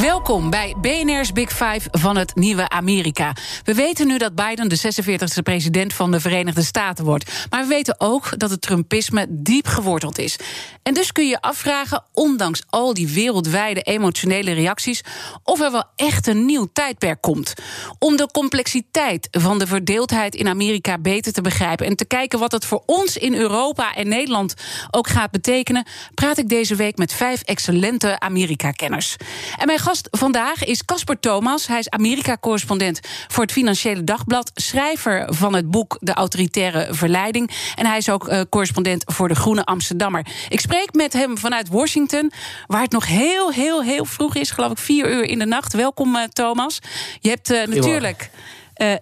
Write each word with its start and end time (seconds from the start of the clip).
Welkom 0.00 0.50
bij 0.50 0.74
BNR's 0.80 1.32
Big 1.32 1.50
Five 1.50 1.88
van 1.90 2.16
het 2.16 2.34
nieuwe 2.34 2.68
Amerika. 2.68 3.32
We 3.64 3.74
weten 3.74 4.06
nu 4.06 4.18
dat 4.18 4.34
Biden 4.34 4.68
de 4.68 4.78
46e 4.78 5.42
president 5.42 5.92
van 5.92 6.10
de 6.10 6.20
Verenigde 6.20 6.62
Staten 6.62 7.04
wordt. 7.04 7.46
Maar 7.50 7.62
we 7.62 7.68
weten 7.68 8.00
ook 8.00 8.38
dat 8.38 8.50
het 8.50 8.60
Trumpisme 8.60 9.26
diep 9.28 9.66
geworteld 9.66 10.18
is. 10.18 10.38
En 10.82 10.94
dus 10.94 11.12
kun 11.12 11.28
je 11.28 11.40
afvragen, 11.40 12.04
ondanks 12.12 12.62
al 12.68 12.94
die 12.94 13.08
wereldwijde 13.08 13.82
emotionele 13.82 14.52
reacties, 14.52 15.04
of 15.44 15.60
er 15.60 15.72
wel 15.72 15.84
echt 15.96 16.26
een 16.26 16.44
nieuw 16.44 16.68
tijdperk 16.72 17.20
komt. 17.20 17.54
Om 17.98 18.16
de 18.16 18.28
complexiteit 18.32 19.28
van 19.30 19.58
de 19.58 19.66
verdeeldheid 19.66 20.34
in 20.34 20.48
Amerika 20.48 20.98
beter 20.98 21.32
te 21.32 21.40
begrijpen 21.40 21.86
en 21.86 21.96
te 21.96 22.04
kijken 22.04 22.38
wat 22.38 22.52
het 22.52 22.64
voor 22.64 22.82
ons 22.86 23.16
in 23.16 23.34
Europa 23.34 23.94
en 23.94 24.08
Nederland 24.08 24.54
ook 24.90 25.08
gaat 25.08 25.30
betekenen, 25.30 25.86
praat 26.14 26.38
ik 26.38 26.48
deze 26.48 26.74
week 26.74 26.96
met 26.96 27.12
vijf 27.12 27.42
excellente 27.42 28.20
Amerika-kenners. 28.20 29.16
En 29.58 29.66
gast 29.82 30.08
vandaag 30.10 30.64
is 30.64 30.84
Casper 30.84 31.20
Thomas. 31.20 31.66
Hij 31.66 31.78
is 31.78 31.90
Amerika-correspondent 31.90 33.00
voor 33.28 33.42
het 33.42 33.52
Financiële 33.52 34.04
Dagblad, 34.04 34.50
schrijver 34.54 35.34
van 35.34 35.54
het 35.54 35.70
boek 35.70 35.96
De 36.00 36.12
Autoritaire 36.12 36.94
Verleiding. 36.94 37.50
En 37.74 37.86
hij 37.86 37.96
is 37.96 38.10
ook 38.10 38.28
uh, 38.28 38.40
correspondent 38.50 39.04
voor 39.06 39.28
de 39.28 39.34
Groene 39.34 39.64
Amsterdammer. 39.64 40.26
Ik 40.48 40.60
spreek 40.60 40.92
met 40.92 41.12
hem 41.12 41.38
vanuit 41.38 41.68
Washington, 41.68 42.32
waar 42.66 42.82
het 42.82 42.92
nog 42.92 43.06
heel, 43.06 43.52
heel, 43.52 43.82
heel 43.82 44.04
vroeg 44.04 44.34
is, 44.34 44.50
geloof 44.50 44.70
ik, 44.70 44.78
vier 44.78 45.10
uur 45.10 45.24
in 45.24 45.38
de 45.38 45.46
nacht. 45.46 45.72
Welkom, 45.72 46.16
uh, 46.16 46.22
Thomas. 46.22 46.78
Je 47.20 47.28
hebt 47.28 47.50
uh, 47.50 47.66
natuurlijk. 47.66 48.30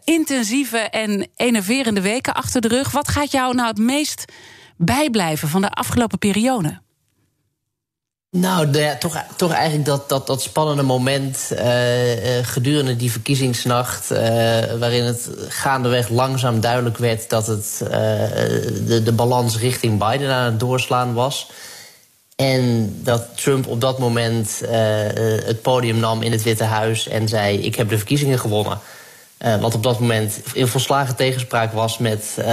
Intensieve 0.04 0.78
en 0.78 1.28
enerverende 1.36 2.00
weken 2.00 2.34
achter 2.34 2.60
de 2.60 2.68
rug. 2.68 2.90
Wat 2.90 3.08
gaat 3.08 3.30
jou 3.30 3.54
nou 3.54 3.68
het 3.68 3.78
meest 3.78 4.24
bijblijven 4.76 5.48
van 5.48 5.60
de 5.60 5.70
afgelopen 5.70 6.18
periode? 6.18 6.80
Nou, 8.36 8.70
de, 8.70 8.96
toch, 8.98 9.24
toch 9.36 9.52
eigenlijk 9.52 9.84
dat, 9.84 10.08
dat, 10.08 10.26
dat 10.26 10.42
spannende 10.42 10.82
moment 10.82 11.50
uh, 11.52 12.38
uh, 12.38 12.46
gedurende 12.46 12.96
die 12.96 13.10
verkiezingsnacht, 13.10 14.12
uh, 14.12 14.18
waarin 14.78 15.04
het 15.04 15.30
gaandeweg 15.48 16.08
langzaam 16.08 16.60
duidelijk 16.60 16.98
werd 16.98 17.30
dat 17.30 17.46
het, 17.46 17.76
de, 18.86 19.00
de 19.04 19.12
balans 19.12 19.58
richting 19.58 19.98
Biden 19.98 20.34
aan 20.34 20.44
het 20.44 20.60
doorslaan 20.60 21.14
was. 21.14 21.50
En 22.36 22.94
dat 23.02 23.26
Trump 23.34 23.66
op 23.66 23.80
dat 23.80 23.98
moment 23.98 24.62
het 25.44 25.62
podium 25.62 25.98
nam 25.98 26.22
in 26.22 26.32
het 26.32 26.42
Witte 26.42 26.64
Huis 26.64 27.08
en 27.08 27.28
zei: 27.28 27.58
Ik 27.58 27.74
heb 27.74 27.88
de 27.88 27.96
verkiezingen 27.96 28.38
gewonnen. 28.38 28.80
Uh, 29.44 29.60
wat 29.60 29.74
op 29.74 29.82
dat 29.82 30.00
moment 30.00 30.40
in 30.52 30.66
volslagen 30.66 31.16
tegenspraak 31.16 31.72
was 31.72 31.98
met, 31.98 32.36
uh, 32.38 32.46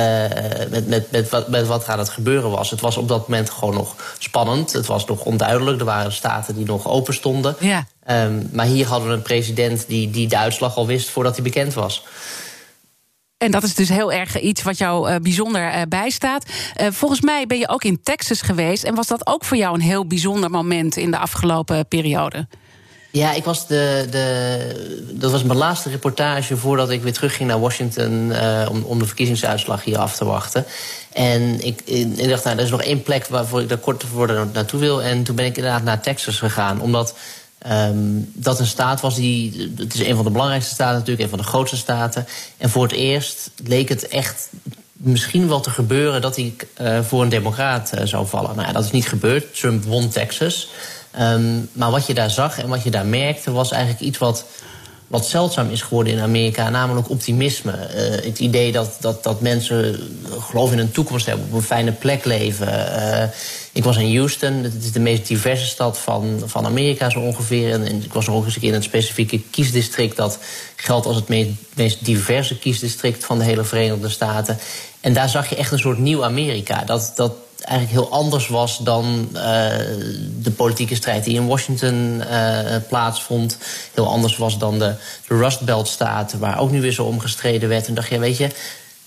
met, 0.69 0.87
met, 0.87 1.11
met, 1.11 1.29
wat, 1.29 1.47
met 1.47 1.67
wat 1.67 1.83
er 1.83 1.89
aan 1.89 1.99
het 1.99 2.09
gebeuren 2.09 2.49
was. 2.49 2.69
Het 2.69 2.81
was 2.81 2.97
op 2.97 3.07
dat 3.07 3.27
moment 3.27 3.49
gewoon 3.49 3.73
nog 3.73 3.95
spannend. 4.17 4.73
Het 4.73 4.85
was 4.85 5.05
nog 5.05 5.19
onduidelijk. 5.19 5.79
Er 5.79 5.85
waren 5.85 6.11
staten 6.11 6.55
die 6.55 6.65
nog 6.65 6.87
open 6.87 7.13
stonden. 7.13 7.55
Ja. 7.59 7.87
Um, 8.09 8.49
maar 8.51 8.65
hier 8.65 8.87
hadden 8.87 9.09
we 9.09 9.13
een 9.13 9.21
president 9.21 9.87
die, 9.87 10.09
die 10.09 10.27
de 10.27 10.37
uitslag 10.37 10.77
al 10.77 10.87
wist 10.87 11.09
voordat 11.09 11.35
hij 11.35 11.43
bekend 11.43 11.73
was. 11.73 12.03
En 13.37 13.51
dat 13.51 13.63
is 13.63 13.75
dus 13.75 13.89
heel 13.89 14.11
erg 14.11 14.39
iets 14.39 14.63
wat 14.63 14.77
jou 14.77 15.09
uh, 15.09 15.15
bijzonder 15.21 15.75
uh, 15.75 15.81
bijstaat. 15.89 16.45
Uh, 16.81 16.87
volgens 16.91 17.21
mij 17.21 17.47
ben 17.47 17.57
je 17.57 17.69
ook 17.69 17.83
in 17.83 18.01
Texas 18.03 18.41
geweest. 18.41 18.83
En 18.83 18.95
was 18.95 19.07
dat 19.07 19.27
ook 19.27 19.43
voor 19.43 19.57
jou 19.57 19.73
een 19.73 19.81
heel 19.81 20.05
bijzonder 20.05 20.49
moment 20.49 20.97
in 20.97 21.11
de 21.11 21.17
afgelopen 21.17 21.87
periode? 21.87 22.47
Ja, 23.17 23.33
ik 23.33 23.43
was 23.43 23.67
de, 23.67 24.07
de, 24.09 25.09
dat 25.11 25.31
was 25.31 25.43
mijn 25.43 25.57
laatste 25.57 25.89
reportage 25.89 26.57
voordat 26.57 26.89
ik 26.89 27.01
weer 27.01 27.13
terugging 27.13 27.49
naar 27.49 27.59
Washington 27.59 28.29
uh, 28.29 28.65
om, 28.69 28.83
om 28.83 28.99
de 28.99 29.05
verkiezingsuitslag 29.05 29.83
hier 29.83 29.97
af 29.97 30.15
te 30.15 30.25
wachten. 30.25 30.65
En 31.13 31.65
ik, 31.65 31.81
ik 31.85 32.29
dacht, 32.29 32.43
nou, 32.43 32.57
er 32.57 32.63
is 32.63 32.69
nog 32.69 32.81
één 32.81 33.03
plek 33.03 33.27
waarvoor 33.27 33.61
ik 33.61 33.69
daar 33.69 33.77
kort 33.77 34.03
voor 34.13 34.47
naartoe 34.53 34.79
wil. 34.79 35.03
En 35.03 35.23
toen 35.23 35.35
ben 35.35 35.45
ik 35.45 35.57
inderdaad 35.57 35.83
naar 35.83 36.01
Texas 36.01 36.37
gegaan, 36.37 36.81
omdat 36.81 37.15
um, 37.71 38.31
dat 38.33 38.59
een 38.59 38.65
staat 38.65 39.01
was 39.01 39.15
die. 39.15 39.71
Het 39.77 39.93
is 39.93 39.99
een 39.99 40.15
van 40.15 40.25
de 40.25 40.31
belangrijkste 40.31 40.73
staten 40.73 40.97
natuurlijk, 40.97 41.23
een 41.23 41.29
van 41.29 41.39
de 41.39 41.49
grootste 41.49 41.77
staten. 41.77 42.27
En 42.57 42.69
voor 42.69 42.83
het 42.83 42.91
eerst 42.91 43.51
leek 43.63 43.89
het 43.89 44.07
echt 44.07 44.49
misschien 44.93 45.47
wel 45.47 45.59
te 45.59 45.69
gebeuren 45.69 46.21
dat 46.21 46.35
hij 46.35 46.55
uh, 46.81 46.99
voor 47.01 47.21
een 47.21 47.29
democraat 47.29 47.91
uh, 47.95 48.01
zou 48.03 48.27
vallen. 48.27 48.55
Nou 48.55 48.67
ja, 48.67 48.73
dat 48.73 48.85
is 48.85 48.91
niet 48.91 49.07
gebeurd. 49.07 49.59
Trump 49.59 49.83
won 49.83 50.09
Texas. 50.09 50.69
Um, 51.19 51.69
maar 51.73 51.91
wat 51.91 52.07
je 52.07 52.13
daar 52.13 52.29
zag 52.29 52.59
en 52.59 52.67
wat 52.67 52.83
je 52.83 52.91
daar 52.91 53.05
merkte, 53.05 53.51
was 53.51 53.71
eigenlijk 53.71 54.01
iets 54.01 54.17
wat, 54.17 54.45
wat 55.07 55.25
zeldzaam 55.25 55.69
is 55.69 55.81
geworden 55.81 56.13
in 56.13 56.19
Amerika, 56.19 56.69
namelijk 56.69 57.09
optimisme. 57.09 57.71
Uh, 57.71 58.25
het 58.25 58.39
idee 58.39 58.71
dat, 58.71 58.97
dat, 58.99 59.23
dat 59.23 59.41
mensen 59.41 59.99
geloof 60.39 60.71
in 60.71 60.79
een 60.79 60.91
toekomst 60.91 61.25
hebben, 61.25 61.45
op 61.45 61.53
een 61.53 61.61
fijne 61.61 61.91
plek 61.91 62.25
leven. 62.25 62.67
Uh, 62.67 63.23
ik 63.71 63.83
was 63.83 63.97
in 63.97 64.15
Houston, 64.15 64.53
het 64.53 64.83
is 64.83 64.91
de 64.91 64.99
meest 64.99 65.27
diverse 65.27 65.65
stad 65.65 65.97
van, 65.97 66.41
van 66.45 66.65
Amerika 66.65 67.09
zo 67.09 67.19
ongeveer. 67.19 67.71
En, 67.71 68.03
ik 68.03 68.13
was 68.13 68.27
nog 68.27 68.45
eens 68.45 68.55
een 68.55 68.61
keer 68.61 68.69
in 68.69 68.75
het 68.75 68.83
specifieke 68.83 69.41
kiesdistrict 69.41 70.15
dat 70.15 70.39
geldt 70.75 71.05
als 71.05 71.15
het 71.15 71.27
meest, 71.27 71.49
meest 71.73 72.05
diverse 72.05 72.57
kiesdistrict 72.57 73.25
van 73.25 73.37
de 73.37 73.43
hele 73.43 73.63
Verenigde 73.63 74.09
Staten. 74.09 74.57
En 75.01 75.13
daar 75.13 75.29
zag 75.29 75.49
je 75.49 75.55
echt 75.55 75.71
een 75.71 75.79
soort 75.79 75.97
nieuw 75.97 76.23
Amerika. 76.23 76.83
Dat, 76.83 77.13
dat, 77.15 77.31
eigenlijk 77.61 77.99
heel 77.99 78.19
anders 78.19 78.47
was 78.47 78.77
dan 78.77 79.29
uh, 79.33 79.41
de 80.41 80.51
politieke 80.55 80.95
strijd 80.95 81.23
die 81.23 81.35
in 81.35 81.47
Washington 81.47 82.23
uh, 82.31 82.75
plaatsvond. 82.87 83.57
Heel 83.93 84.07
anders 84.07 84.37
was 84.37 84.57
dan 84.57 84.79
de, 84.79 84.93
de 85.27 85.37
Rust 85.37 85.61
Belt 85.61 85.87
staten, 85.87 86.39
waar 86.39 86.59
ook 86.59 86.71
nu 86.71 86.81
weer 86.81 86.91
zo 86.91 87.03
om 87.03 87.19
gestreden 87.19 87.69
werd. 87.69 87.87
En 87.87 87.93
dacht 87.93 88.09
je, 88.09 88.19
weet 88.19 88.37
je, 88.37 88.49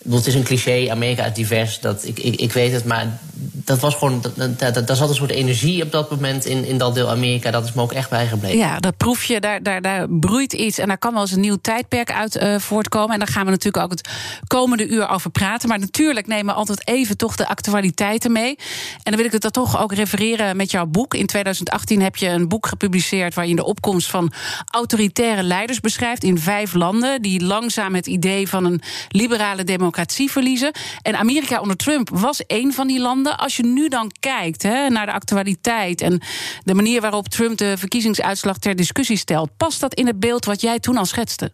het 0.08 0.26
is 0.26 0.34
een 0.34 0.42
cliché, 0.42 0.90
Amerika 0.90 1.24
is 1.24 1.34
divers, 1.34 1.80
dat, 1.80 2.04
ik, 2.04 2.18
ik, 2.18 2.40
ik 2.40 2.52
weet 2.52 2.72
het, 2.72 2.84
maar 2.84 3.18
dat 3.64 3.80
was 3.80 3.94
gewoon, 3.94 4.22
daar 4.56 4.96
zat 4.96 5.08
een 5.08 5.14
soort 5.14 5.30
energie 5.30 5.82
op 5.82 5.92
dat 5.92 6.10
moment 6.10 6.44
in, 6.44 6.64
in 6.64 6.78
dat 6.78 6.94
deel 6.94 7.10
Amerika. 7.10 7.50
Dat 7.50 7.64
is 7.64 7.72
me 7.72 7.82
ook 7.82 7.92
echt 7.92 8.10
bijgebleven. 8.10 8.58
Ja, 8.58 8.78
dat 8.78 8.96
proef 8.96 9.24
je, 9.24 9.40
daar, 9.40 9.62
daar, 9.62 9.82
daar 9.82 10.06
broeit 10.08 10.52
iets 10.52 10.78
en 10.78 10.88
daar 10.88 10.98
kan 10.98 11.12
wel 11.12 11.20
eens 11.20 11.32
een 11.32 11.40
nieuw 11.40 11.58
tijdperk 11.62 12.12
uit 12.12 12.36
uh, 12.36 12.58
voortkomen. 12.58 13.12
En 13.12 13.18
daar 13.18 13.28
gaan 13.28 13.44
we 13.44 13.50
natuurlijk 13.50 13.84
ook 13.84 13.90
het 13.90 14.08
komende 14.46 14.88
uur 14.88 15.08
over 15.08 15.30
praten. 15.30 15.68
Maar 15.68 15.78
natuurlijk 15.78 16.26
nemen 16.26 16.46
we 16.46 16.52
altijd 16.52 16.88
even 16.88 17.16
toch 17.16 17.36
de 17.36 17.48
actualiteiten 17.48 18.32
mee. 18.32 18.56
En 19.02 19.02
dan 19.02 19.16
wil 19.16 19.24
ik 19.24 19.32
het 19.32 19.42
dan 19.42 19.50
toch 19.50 19.80
ook 19.80 19.92
refereren 19.92 20.56
met 20.56 20.70
jouw 20.70 20.86
boek. 20.86 21.14
In 21.14 21.26
2018 21.26 22.02
heb 22.02 22.16
je 22.16 22.28
een 22.28 22.48
boek 22.48 22.66
gepubliceerd 22.66 23.34
waarin 23.34 23.56
de 23.56 23.64
opkomst 23.64 24.10
van 24.10 24.32
autoritaire 24.70 25.42
leiders 25.42 25.80
beschrijft 25.80 26.24
in 26.24 26.38
vijf 26.38 26.74
landen 26.74 27.22
die 27.22 27.44
langzaam 27.44 27.94
het 27.94 28.06
idee 28.06 28.48
van 28.48 28.64
een 28.64 28.80
liberale 29.08 29.64
democratie 29.64 29.88
verliezen. 30.30 30.72
En 31.02 31.16
Amerika 31.16 31.60
onder 31.60 31.76
Trump 31.76 32.08
was 32.12 32.46
één 32.46 32.72
van 32.72 32.86
die 32.86 33.00
landen. 33.00 33.38
Als 33.38 33.56
je 33.56 33.62
nu 33.62 33.88
dan 33.88 34.10
kijkt 34.20 34.62
hè, 34.62 34.88
naar 34.88 35.06
de 35.06 35.12
actualiteit 35.12 36.00
en 36.00 36.20
de 36.64 36.74
manier 36.74 37.00
waarop 37.00 37.28
Trump 37.28 37.58
de 37.58 37.74
verkiezingsuitslag 37.78 38.58
ter 38.58 38.76
discussie 38.76 39.16
stelt, 39.16 39.56
past 39.56 39.80
dat 39.80 39.94
in 39.94 40.06
het 40.06 40.20
beeld 40.20 40.44
wat 40.44 40.60
jij 40.60 40.78
toen 40.78 40.96
al 40.96 41.04
schetste? 41.04 41.52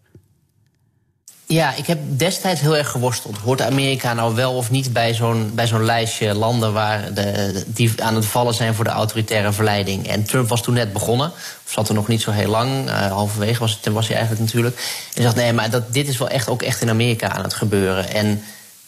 Ja, 1.48 1.74
ik 1.74 1.86
heb 1.86 1.98
destijds 2.08 2.60
heel 2.60 2.76
erg 2.76 2.90
geworsteld. 2.90 3.38
Hoort 3.38 3.62
Amerika 3.62 4.14
nou 4.14 4.34
wel 4.34 4.54
of 4.54 4.70
niet 4.70 4.92
bij 4.92 5.14
zo'n, 5.14 5.50
bij 5.54 5.66
zo'n 5.66 5.84
lijstje 5.84 6.34
landen 6.34 6.72
waar 6.72 7.14
de, 7.14 7.64
die 7.66 8.02
aan 8.02 8.14
het 8.14 8.26
vallen 8.26 8.54
zijn 8.54 8.74
voor 8.74 8.84
de 8.84 8.90
autoritaire 8.90 9.52
verleiding? 9.52 10.08
En 10.08 10.24
Trump 10.24 10.48
was 10.48 10.62
toen 10.62 10.74
net 10.74 10.92
begonnen, 10.92 11.26
of 11.66 11.72
zat 11.72 11.88
er 11.88 11.94
nog 11.94 12.08
niet 12.08 12.20
zo 12.20 12.30
heel 12.30 12.50
lang, 12.50 12.88
uh, 12.88 13.06
halverwege 13.06 13.60
was, 13.60 13.78
het, 13.80 13.92
was 13.92 14.06
hij 14.06 14.16
eigenlijk 14.16 14.46
natuurlijk. 14.46 14.76
En 15.14 15.22
zegt 15.22 15.34
nee, 15.34 15.52
maar 15.52 15.70
dat, 15.70 15.92
dit 15.92 16.08
is 16.08 16.18
wel 16.18 16.28
echt 16.28 16.48
ook 16.48 16.62
echt 16.62 16.82
in 16.82 16.90
Amerika 16.90 17.28
aan 17.28 17.42
het 17.42 17.54
gebeuren. 17.54 18.08
En 18.08 18.42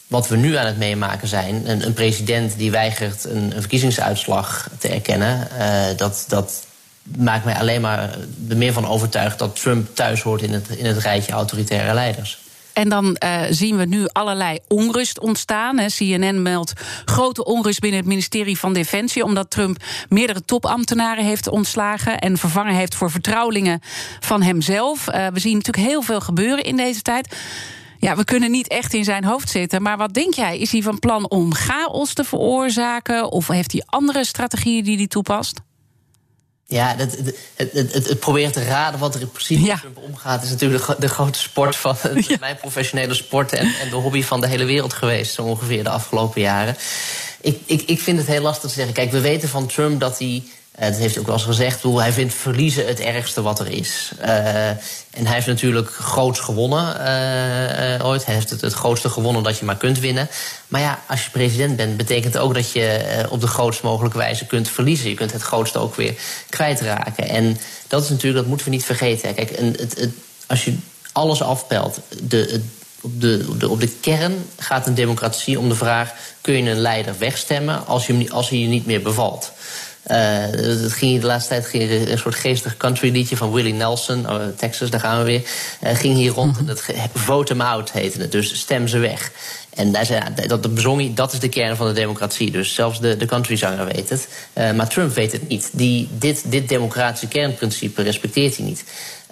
wat 0.06 0.28
we 0.28 0.36
nu 0.36 0.56
aan 0.56 0.66
het 0.66 0.78
meemaken 0.78 1.28
zijn, 1.28 1.70
een, 1.70 1.86
een 1.86 1.92
president 1.92 2.56
die 2.56 2.70
weigert 2.70 3.24
een, 3.24 3.52
een 3.54 3.60
verkiezingsuitslag 3.60 4.68
te 4.78 4.88
erkennen, 4.88 5.48
uh, 5.58 5.96
dat, 5.96 6.24
dat 6.28 6.66
maakt 7.02 7.44
mij 7.44 7.54
alleen 7.54 7.80
maar 7.80 8.10
er 8.48 8.56
meer 8.56 8.72
van 8.72 8.88
overtuigd 8.88 9.38
dat 9.38 9.60
Trump 9.60 9.96
thuis 9.96 10.22
hoort 10.22 10.42
in 10.42 10.52
het, 10.52 10.68
in 10.68 10.86
het 10.86 10.98
rijtje 10.98 11.32
autoritaire 11.32 11.94
leiders. 11.94 12.38
En 12.78 12.88
dan 12.88 13.16
uh, 13.24 13.40
zien 13.50 13.76
we 13.76 13.84
nu 13.84 14.06
allerlei 14.12 14.58
onrust 14.68 15.20
ontstaan. 15.20 15.78
Hè. 15.78 15.86
CNN 15.86 16.42
meldt 16.42 16.72
grote 17.04 17.44
onrust 17.44 17.80
binnen 17.80 18.00
het 18.00 18.08
ministerie 18.08 18.58
van 18.58 18.72
Defensie, 18.72 19.24
omdat 19.24 19.50
Trump 19.50 19.82
meerdere 20.08 20.44
topambtenaren 20.44 21.24
heeft 21.24 21.48
ontslagen 21.48 22.18
en 22.18 22.36
vervangen 22.36 22.74
heeft 22.74 22.94
voor 22.94 23.10
vertrouwelingen 23.10 23.80
van 24.20 24.42
hemzelf. 24.42 25.08
Uh, 25.08 25.26
we 25.26 25.40
zien 25.40 25.56
natuurlijk 25.56 25.86
heel 25.86 26.02
veel 26.02 26.20
gebeuren 26.20 26.64
in 26.64 26.76
deze 26.76 27.02
tijd. 27.02 27.36
Ja, 27.98 28.16
we 28.16 28.24
kunnen 28.24 28.50
niet 28.50 28.68
echt 28.68 28.94
in 28.94 29.04
zijn 29.04 29.24
hoofd 29.24 29.50
zitten. 29.50 29.82
Maar 29.82 29.96
wat 29.96 30.14
denk 30.14 30.34
jij? 30.34 30.58
Is 30.58 30.72
hij 30.72 30.82
van 30.82 30.98
plan 30.98 31.30
om 31.30 31.54
chaos 31.54 32.12
te 32.12 32.24
veroorzaken? 32.24 33.32
Of 33.32 33.48
heeft 33.48 33.72
hij 33.72 33.82
andere 33.86 34.24
strategieën 34.24 34.84
die 34.84 34.96
hij 34.96 35.06
toepast? 35.06 35.60
Ja, 36.70 36.94
het, 36.96 37.18
het, 37.56 37.72
het, 37.72 38.08
het, 38.08 38.20
proberen 38.20 38.52
te 38.52 38.64
raden 38.64 39.00
wat 39.00 39.14
er 39.14 39.20
in 39.20 39.30
precies 39.30 39.66
ja. 39.66 39.76
Trump 39.76 39.96
omgaat... 39.96 40.42
is 40.42 40.50
natuurlijk 40.50 40.86
de, 40.86 40.96
de 40.98 41.08
grote 41.08 41.38
sport 41.38 41.76
van 41.76 41.96
mijn 42.40 42.56
professionele 42.56 43.14
sport... 43.14 43.52
En, 43.52 43.74
en 43.80 43.88
de 43.88 43.96
hobby 43.96 44.22
van 44.22 44.40
de 44.40 44.46
hele 44.46 44.64
wereld 44.64 44.92
geweest, 44.92 45.34
zo 45.34 45.42
ongeveer 45.42 45.84
de 45.84 45.90
afgelopen 45.90 46.40
jaren. 46.40 46.76
Ik, 47.40 47.60
ik, 47.66 47.82
ik 47.82 48.00
vind 48.00 48.18
het 48.18 48.26
heel 48.26 48.42
lastig 48.42 48.68
te 48.68 48.76
zeggen. 48.76 48.94
Kijk, 48.94 49.10
we 49.10 49.20
weten 49.20 49.48
van 49.48 49.66
Trump 49.66 50.00
dat 50.00 50.18
hij 50.18 50.42
dat 50.78 50.96
heeft 50.96 51.18
ook 51.18 51.26
wel 51.26 51.34
eens 51.34 51.44
gezegd. 51.44 51.82
Bedoel, 51.82 52.00
hij 52.00 52.12
vindt 52.12 52.34
verliezen 52.34 52.86
het 52.86 53.00
ergste 53.00 53.42
wat 53.42 53.60
er 53.60 53.70
is. 53.70 54.12
Uh, 54.20 54.68
en 54.68 55.24
hij 55.24 55.34
heeft 55.34 55.46
natuurlijk 55.46 55.90
groots 55.90 56.40
gewonnen 56.40 56.96
uh, 57.98 58.06
ooit. 58.06 58.24
Hij 58.24 58.34
heeft 58.34 58.50
het, 58.50 58.60
het 58.60 58.72
grootste 58.72 59.08
gewonnen 59.08 59.42
dat 59.42 59.58
je 59.58 59.64
maar 59.64 59.76
kunt 59.76 59.98
winnen. 59.98 60.28
Maar 60.68 60.80
ja, 60.80 61.02
als 61.06 61.24
je 61.24 61.30
president 61.30 61.76
bent, 61.76 61.96
betekent 61.96 62.38
ook 62.38 62.54
dat 62.54 62.72
je 62.72 63.26
op 63.30 63.40
de 63.40 63.46
grootst 63.46 63.82
mogelijke 63.82 64.18
wijze 64.18 64.46
kunt 64.46 64.68
verliezen. 64.68 65.08
Je 65.08 65.14
kunt 65.14 65.32
het 65.32 65.42
grootste 65.42 65.78
ook 65.78 65.94
weer 65.94 66.14
kwijtraken. 66.48 67.28
En 67.28 67.58
dat 67.86 68.02
is 68.02 68.08
natuurlijk, 68.08 68.40
dat 68.40 68.46
moeten 68.46 68.66
we 68.66 68.72
niet 68.72 68.84
vergeten. 68.84 69.34
Kijk, 69.34 69.50
het, 69.56 70.08
als 70.46 70.64
je 70.64 70.76
alles 71.12 71.42
afpelt, 71.42 72.00
de, 72.22 72.60
op 73.00 73.20
de, 73.20 73.68
op, 73.68 73.80
de, 73.80 73.88
kern 74.00 74.44
gaat 74.58 74.86
een 74.86 74.94
democratie 74.94 75.58
om 75.58 75.68
de 75.68 75.74
vraag: 75.74 76.14
kun 76.40 76.64
je 76.64 76.70
een 76.70 76.78
leider 76.78 77.14
wegstemmen 77.18 77.86
als, 77.86 78.08
als 78.30 78.48
hij 78.48 78.58
je 78.58 78.66
niet 78.66 78.86
meer 78.86 79.02
bevalt? 79.02 79.52
Uh, 80.10 80.16
het 80.82 80.92
ging 80.92 81.20
de 81.20 81.26
laatste 81.26 81.48
tijd 81.48 81.66
ging 81.66 81.90
een 82.08 82.18
soort 82.18 82.34
geestig 82.34 82.76
country 82.76 83.12
liedje 83.12 83.36
van 83.36 83.52
Willie 83.52 83.74
Nelson, 83.74 84.30
oh, 84.30 84.40
Texas, 84.56 84.90
daar 84.90 85.00
gaan 85.00 85.18
we 85.18 85.24
weer. 85.24 85.42
Uh, 85.84 85.94
ging 85.94 86.14
hier 86.14 86.30
rond 86.30 86.58
en 86.58 86.66
dat 86.66 86.84
vote 87.14 87.46
them 87.46 87.60
out 87.60 87.92
heette 87.92 88.20
het, 88.20 88.32
dus 88.32 88.58
stem 88.58 88.88
ze 88.88 88.98
weg. 88.98 89.30
En 89.78 89.92
daar 89.92 90.06
zei, 90.06 90.22
dat, 90.46 90.74
bezong 90.74 91.14
dat 91.14 91.32
is 91.32 91.38
de 91.38 91.48
kern 91.48 91.76
van 91.76 91.86
de 91.86 91.92
democratie. 91.92 92.50
Dus 92.50 92.74
zelfs 92.74 93.00
de, 93.00 93.16
de 93.16 93.26
countryzanger 93.26 93.84
weet 93.84 94.08
het. 94.08 94.28
Uh, 94.54 94.72
maar 94.72 94.88
Trump 94.88 95.14
weet 95.14 95.32
het 95.32 95.48
niet. 95.48 95.70
Die, 95.72 96.08
dit, 96.12 96.42
dit 96.46 96.68
democratische 96.68 97.28
kernprincipe 97.28 98.02
respecteert 98.02 98.56
hij 98.56 98.66
niet. 98.66 98.84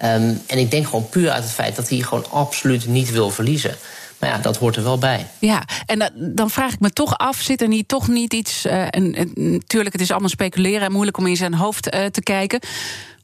Um, 0.03 0.41
en 0.47 0.57
ik 0.57 0.71
denk 0.71 0.85
gewoon 0.85 1.09
puur 1.09 1.29
uit 1.29 1.43
het 1.43 1.51
feit 1.51 1.75
dat 1.75 1.89
hij 1.89 1.99
gewoon 1.99 2.25
absoluut 2.29 2.87
niet 2.87 3.11
wil 3.11 3.29
verliezen. 3.29 3.75
Maar 4.19 4.29
ja, 4.29 4.37
dat 4.37 4.57
hoort 4.57 4.75
er 4.75 4.83
wel 4.83 4.97
bij. 4.97 5.27
Ja, 5.39 5.63
en 5.85 6.11
dan 6.15 6.49
vraag 6.49 6.73
ik 6.73 6.79
me 6.79 6.91
toch 6.91 7.17
af: 7.17 7.37
zit 7.37 7.61
er 7.61 7.67
niet 7.67 7.87
toch 7.87 8.07
niet 8.07 8.33
iets. 8.33 8.65
Uh, 8.65 8.81
en, 8.81 9.15
en, 9.15 9.31
natuurlijk, 9.35 9.93
het 9.93 10.01
is 10.01 10.11
allemaal 10.11 10.29
speculeren 10.29 10.81
en 10.81 10.91
moeilijk 10.91 11.17
om 11.17 11.27
in 11.27 11.35
zijn 11.35 11.53
hoofd 11.53 11.95
uh, 11.95 12.05
te 12.05 12.21
kijken. 12.21 12.59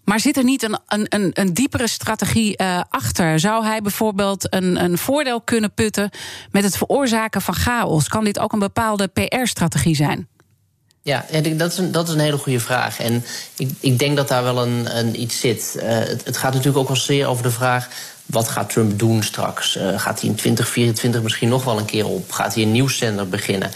Maar 0.03 0.19
zit 0.19 0.37
er 0.37 0.43
niet 0.43 0.63
een, 0.63 0.79
een, 0.87 1.31
een 1.33 1.53
diepere 1.53 1.87
strategie 1.87 2.61
uh, 2.61 2.81
achter? 2.89 3.39
Zou 3.39 3.65
hij 3.65 3.81
bijvoorbeeld 3.81 4.53
een, 4.53 4.83
een 4.83 4.97
voordeel 4.97 5.41
kunnen 5.41 5.73
putten 5.73 6.09
met 6.51 6.63
het 6.63 6.77
veroorzaken 6.77 7.41
van 7.41 7.53
chaos? 7.53 8.07
Kan 8.07 8.23
dit 8.23 8.39
ook 8.39 8.53
een 8.53 8.59
bepaalde 8.59 9.07
PR-strategie 9.07 9.95
zijn? 9.95 10.27
Ja, 11.01 11.25
dat 11.55 11.71
is, 11.71 11.77
een, 11.77 11.91
dat 11.91 12.07
is 12.07 12.13
een 12.13 12.19
hele 12.19 12.37
goede 12.37 12.59
vraag. 12.59 12.99
En 12.99 13.23
ik, 13.57 13.69
ik 13.79 13.99
denk 13.99 14.17
dat 14.17 14.27
daar 14.27 14.43
wel 14.43 14.61
een, 14.61 14.97
een 14.97 15.21
iets 15.21 15.39
zit. 15.39 15.73
Uh, 15.77 15.83
het, 15.83 16.25
het, 16.25 16.37
gaat 16.37 16.51
natuurlijk 16.51 16.77
ook 16.77 16.87
wel 16.87 16.97
zeer 16.97 17.27
over 17.27 17.43
de 17.43 17.51
vraag 17.51 17.89
wat 18.25 18.47
gaat 18.47 18.69
Trump 18.69 18.99
doen 18.99 19.23
straks? 19.23 19.77
Uh, 19.77 19.99
gaat 19.99 20.19
hij 20.19 20.29
in 20.29 20.35
2024 20.35 21.21
misschien 21.21 21.49
nog 21.49 21.63
wel 21.63 21.77
een 21.77 21.85
keer 21.85 22.07
op? 22.07 22.31
Gaat 22.31 22.53
hij 22.53 22.63
een 22.63 22.71
nieuwszender 22.71 23.29
beginnen? 23.29 23.71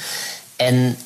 En 0.55 0.97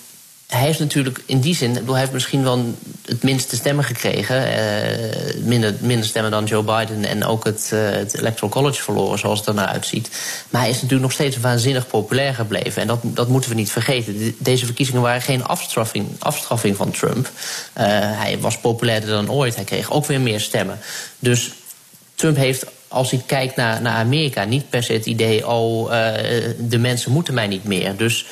hij 0.52 0.62
heeft 0.62 0.80
natuurlijk 0.80 1.22
in 1.26 1.40
die 1.40 1.56
zin, 1.56 1.76
hij 1.86 2.00
heeft 2.00 2.12
misschien 2.12 2.44
wel 2.44 2.76
het 3.06 3.24
minste 3.24 3.56
stemmen 3.56 3.84
gekregen. 3.84 4.48
Uh, 4.48 5.44
minder, 5.44 5.76
minder 5.80 6.06
stemmen 6.06 6.32
dan 6.32 6.46
Joe 6.46 6.64
Biden 6.64 7.06
en 7.06 7.26
ook 7.26 7.44
het, 7.44 7.72
uh, 7.74 7.90
het 7.90 8.18
Electoral 8.18 8.50
College 8.50 8.84
verloren, 8.84 9.20
zoals 9.20 9.40
het 9.40 9.48
er 9.48 9.54
naar 9.54 9.68
uitziet. 9.68 10.10
Maar 10.50 10.62
hij 10.62 10.70
is 10.70 10.76
natuurlijk 10.76 11.02
nog 11.02 11.12
steeds 11.12 11.38
waanzinnig 11.38 11.88
populair 11.88 12.34
gebleven. 12.34 12.82
En 12.82 12.88
dat, 12.88 13.00
dat 13.04 13.28
moeten 13.28 13.50
we 13.50 13.56
niet 13.56 13.72
vergeten. 13.72 14.36
Deze 14.38 14.66
verkiezingen 14.66 15.02
waren 15.02 15.22
geen 15.22 15.44
afstraffing, 15.44 16.08
afstraffing 16.20 16.76
van 16.76 16.92
Trump. 16.92 17.32
Hij 17.74 18.40
was 18.40 18.58
populairder 18.58 19.10
dan 19.10 19.32
ooit. 19.32 19.56
Hij 19.56 19.64
kreeg 19.64 19.92
ook 19.92 20.06
weer 20.06 20.22
meer 20.22 20.40
stemmen. 20.40 20.80
Dus 21.20 21.52
Trump 22.22 22.38
heeft 22.38 22.66
als 22.88 23.12
ik 23.12 23.22
kijk 23.26 23.56
naar, 23.56 23.82
naar 23.82 23.96
Amerika, 23.96 24.44
niet 24.44 24.70
per 24.70 24.84
se 24.84 24.94
het 24.94 25.06
idee: 25.06 25.48
oh, 25.48 25.92
uh, 25.92 25.94
de 26.60 26.78
mensen 26.78 27.12
moeten 27.12 27.34
mij 27.34 27.48
niet 27.48 27.64
meer. 27.64 27.98
Dus, 27.98 28.26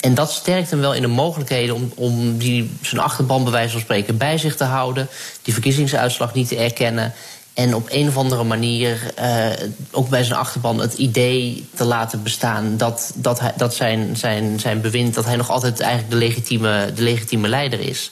en 0.00 0.14
dat 0.14 0.32
sterkt 0.32 0.70
hem 0.70 0.80
wel 0.80 0.94
in 0.94 1.02
de 1.02 1.08
mogelijkheden 1.08 1.74
om, 1.74 1.92
om 1.94 2.38
die, 2.38 2.70
zijn 2.82 3.00
achterban, 3.00 3.42
bij 3.42 3.52
wijze 3.52 3.72
van 3.72 3.80
spreken, 3.80 4.16
bij 4.16 4.38
zich 4.38 4.56
te 4.56 4.64
houden. 4.64 5.08
Die 5.42 5.52
verkiezingsuitslag 5.52 6.34
niet 6.34 6.48
te 6.48 6.56
erkennen. 6.56 7.12
En 7.54 7.74
op 7.74 7.86
een 7.90 8.08
of 8.08 8.16
andere 8.16 8.44
manier 8.44 9.12
uh, 9.20 9.46
ook 9.90 10.08
bij 10.08 10.24
zijn 10.24 10.38
achterban 10.38 10.80
het 10.80 10.94
idee 10.94 11.68
te 11.74 11.84
laten 11.84 12.22
bestaan 12.22 12.76
dat, 12.76 13.12
dat, 13.14 13.40
hij, 13.40 13.52
dat 13.56 13.74
zijn, 13.74 14.16
zijn, 14.16 14.60
zijn 14.60 14.80
bewind, 14.80 15.14
dat 15.14 15.24
hij 15.24 15.36
nog 15.36 15.50
altijd 15.50 15.80
eigenlijk 15.80 16.10
de 16.10 16.18
legitieme, 16.18 16.92
de 16.94 17.02
legitieme 17.02 17.48
leider 17.48 17.80
is. 17.80 18.10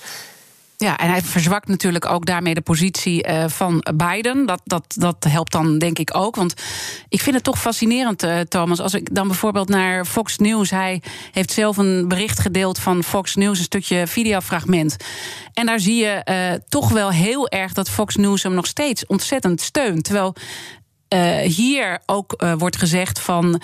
Ja, 0.82 0.96
en 0.96 1.10
hij 1.10 1.22
verzwakt 1.22 1.68
natuurlijk 1.68 2.06
ook 2.06 2.26
daarmee 2.26 2.54
de 2.54 2.60
positie 2.60 3.28
uh, 3.28 3.44
van 3.48 3.84
Biden. 3.94 4.46
Dat, 4.46 4.60
dat, 4.64 4.84
dat 4.98 5.24
helpt 5.28 5.52
dan 5.52 5.78
denk 5.78 5.98
ik 5.98 6.16
ook. 6.16 6.36
Want 6.36 6.54
ik 7.08 7.20
vind 7.20 7.34
het 7.34 7.44
toch 7.44 7.60
fascinerend, 7.60 8.24
uh, 8.24 8.40
Thomas. 8.40 8.80
Als 8.80 8.94
ik 8.94 9.14
dan 9.14 9.26
bijvoorbeeld 9.26 9.68
naar 9.68 10.04
Fox 10.04 10.38
News. 10.38 10.70
Hij 10.70 11.02
heeft 11.32 11.52
zelf 11.52 11.76
een 11.76 12.08
bericht 12.08 12.40
gedeeld 12.40 12.78
van 12.78 13.04
Fox 13.04 13.34
News, 13.34 13.58
een 13.58 13.64
stukje 13.64 14.06
videofragment. 14.06 14.96
En 15.54 15.66
daar 15.66 15.80
zie 15.80 15.96
je 15.96 16.26
uh, 16.30 16.60
toch 16.68 16.88
wel 16.88 17.10
heel 17.10 17.48
erg 17.48 17.72
dat 17.72 17.90
Fox 17.90 18.16
News 18.16 18.42
hem 18.42 18.54
nog 18.54 18.66
steeds 18.66 19.06
ontzettend 19.06 19.60
steunt. 19.60 20.04
Terwijl 20.04 20.34
uh, 21.12 21.38
hier 21.38 21.98
ook 22.06 22.34
uh, 22.36 22.52
wordt 22.58 22.76
gezegd 22.76 23.18
van 23.20 23.46
uh, 23.46 23.60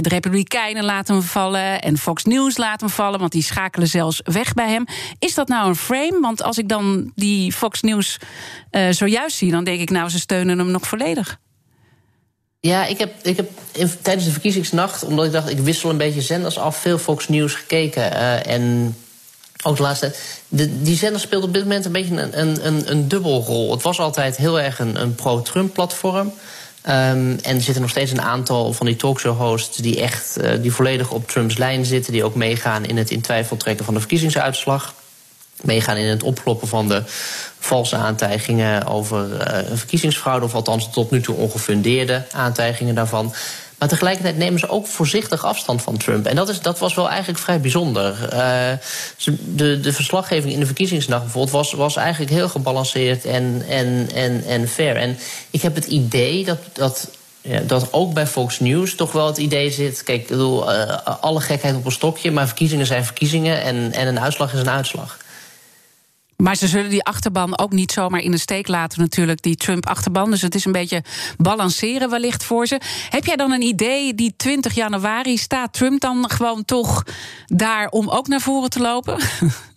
de 0.00 0.08
Republikeinen 0.08 0.84
laten 0.84 1.14
hem 1.14 1.24
vallen 1.24 1.82
en 1.82 1.98
Fox 1.98 2.24
News 2.24 2.56
laten 2.56 2.86
hem 2.86 2.96
vallen, 2.96 3.20
want 3.20 3.32
die 3.32 3.42
schakelen 3.42 3.88
zelfs 3.88 4.20
weg 4.24 4.54
bij 4.54 4.70
hem. 4.70 4.84
Is 5.18 5.34
dat 5.34 5.48
nou 5.48 5.68
een 5.68 5.76
frame? 5.76 6.18
Want 6.20 6.42
als 6.42 6.58
ik 6.58 6.68
dan 6.68 7.12
die 7.14 7.52
Fox 7.52 7.80
News 7.80 8.18
zojuist 8.90 9.36
zie, 9.36 9.50
dan 9.50 9.64
denk 9.64 9.80
ik 9.80 9.90
nou, 9.90 10.08
ze 10.08 10.18
steunen 10.18 10.58
hem 10.58 10.70
nog 10.70 10.86
volledig. 10.86 11.38
Ja, 12.60 12.84
ik 12.86 12.98
heb, 12.98 13.14
ik 13.22 13.36
heb 13.36 13.50
tijdens 14.02 14.24
de 14.26 14.32
verkiezingsnacht, 14.32 15.04
omdat 15.04 15.24
ik 15.24 15.32
dacht 15.32 15.50
ik 15.50 15.58
wissel 15.58 15.90
een 15.90 15.96
beetje 15.96 16.20
zenders 16.20 16.58
af, 16.58 16.76
veel 16.76 16.98
Fox 16.98 17.28
News 17.28 17.54
gekeken. 17.54 18.12
en 18.44 18.94
ook 19.62 19.76
de 19.76 19.82
laatste. 19.82 20.14
Die 20.48 20.96
zender 20.96 21.20
speelt 21.20 21.44
op 21.44 21.52
dit 21.52 21.62
moment 21.62 21.84
een 21.84 21.92
beetje 21.92 22.20
een, 22.20 22.66
een, 22.66 22.90
een, 22.90 23.08
dubbelrol. 23.08 23.70
Het 23.70 23.82
was 23.82 23.98
altijd 24.00 24.36
heel 24.36 24.60
erg 24.60 24.78
een, 24.78 25.00
een 25.00 25.14
pro-Trump-platform. 25.14 26.32
Um, 26.86 27.38
en 27.42 27.54
er 27.56 27.60
zitten 27.60 27.82
nog 27.82 27.90
steeds 27.90 28.10
een 28.10 28.22
aantal 28.22 28.72
van 28.72 28.86
die 28.86 28.96
talkshow-hosts 28.96 29.76
die 29.76 30.00
echt 30.00 30.38
uh, 30.40 30.50
die 30.62 30.72
volledig 30.72 31.10
op 31.10 31.28
Trumps 31.28 31.56
lijn 31.58 31.84
zitten, 31.84 32.12
die 32.12 32.24
ook 32.24 32.34
meegaan 32.34 32.84
in 32.84 32.96
het 32.96 33.10
in 33.10 33.20
twijfel 33.20 33.56
trekken 33.56 33.84
van 33.84 33.94
de 33.94 34.00
verkiezingsuitslag. 34.00 34.94
Meegaan 35.60 35.96
in 35.96 36.06
het 36.06 36.22
opkloppen 36.22 36.68
van 36.68 36.88
de 36.88 37.02
valse 37.58 37.96
aantijgingen 37.96 38.86
over 38.86 39.30
uh, 39.30 39.76
verkiezingsfraude, 39.76 40.44
of 40.44 40.54
althans 40.54 40.90
tot 40.90 41.10
nu 41.10 41.20
toe 41.20 41.36
ongefundeerde 41.36 42.24
aantijgingen 42.32 42.94
daarvan. 42.94 43.34
Maar 43.82 43.90
tegelijkertijd 43.90 44.36
nemen 44.36 44.60
ze 44.60 44.68
ook 44.68 44.86
voorzichtig 44.86 45.44
afstand 45.44 45.82
van 45.82 45.96
Trump. 45.96 46.26
En 46.26 46.36
dat, 46.36 46.48
is, 46.48 46.60
dat 46.60 46.78
was 46.78 46.94
wel 46.94 47.08
eigenlijk 47.08 47.38
vrij 47.38 47.60
bijzonder. 47.60 48.28
Uh, 48.32 48.72
de, 49.40 49.80
de 49.80 49.92
verslaggeving 49.92 50.52
in 50.52 50.60
de 50.60 50.66
verkiezingsnacht 50.66 51.22
bijvoorbeeld 51.22 51.54
was, 51.54 51.72
was 51.72 51.96
eigenlijk 51.96 52.30
heel 52.30 52.48
gebalanceerd 52.48 53.24
en, 53.24 53.64
en, 53.68 54.08
en, 54.14 54.44
en 54.44 54.68
fair. 54.68 54.96
En 54.96 55.18
ik 55.50 55.62
heb 55.62 55.74
het 55.74 55.86
idee 55.86 56.44
dat. 56.44 56.58
dat 56.72 57.10
ja, 57.40 57.60
dat 57.60 57.92
ook 57.92 58.14
bij 58.14 58.26
Fox 58.26 58.60
News 58.60 58.94
toch 58.94 59.12
wel 59.12 59.26
het 59.26 59.38
idee 59.38 59.70
zit. 59.70 60.02
Kijk, 60.02 60.20
ik 60.20 60.28
bedoel, 60.28 60.72
uh, 60.72 60.96
alle 61.20 61.40
gekheid 61.40 61.74
op 61.74 61.84
een 61.84 61.92
stokje, 61.92 62.30
maar 62.30 62.46
verkiezingen 62.46 62.86
zijn 62.86 63.04
verkiezingen 63.04 63.62
en, 63.62 63.92
en 63.92 64.06
een 64.06 64.20
uitslag 64.20 64.52
is 64.52 64.60
een 64.60 64.70
uitslag. 64.70 65.18
Maar 66.42 66.56
ze 66.56 66.68
zullen 66.68 66.90
die 66.90 67.04
achterban 67.04 67.58
ook 67.58 67.72
niet 67.72 67.92
zomaar 67.92 68.20
in 68.20 68.30
de 68.30 68.38
steek 68.38 68.68
laten, 68.68 69.00
natuurlijk, 69.00 69.42
die 69.42 69.56
Trump-achterban. 69.56 70.30
Dus 70.30 70.42
het 70.42 70.54
is 70.54 70.64
een 70.64 70.72
beetje 70.72 71.04
balanceren 71.36 72.10
wellicht 72.10 72.44
voor 72.44 72.66
ze. 72.66 72.80
Heb 73.10 73.24
jij 73.24 73.36
dan 73.36 73.52
een 73.52 73.62
idee, 73.62 74.14
die 74.14 74.34
20 74.36 74.74
januari, 74.74 75.36
staat 75.36 75.72
Trump 75.72 76.00
dan 76.00 76.30
gewoon 76.30 76.64
toch 76.64 77.04
daar 77.46 77.88
om 77.88 78.08
ook 78.08 78.28
naar 78.28 78.40
voren 78.40 78.70
te 78.70 78.80
lopen? 78.80 79.18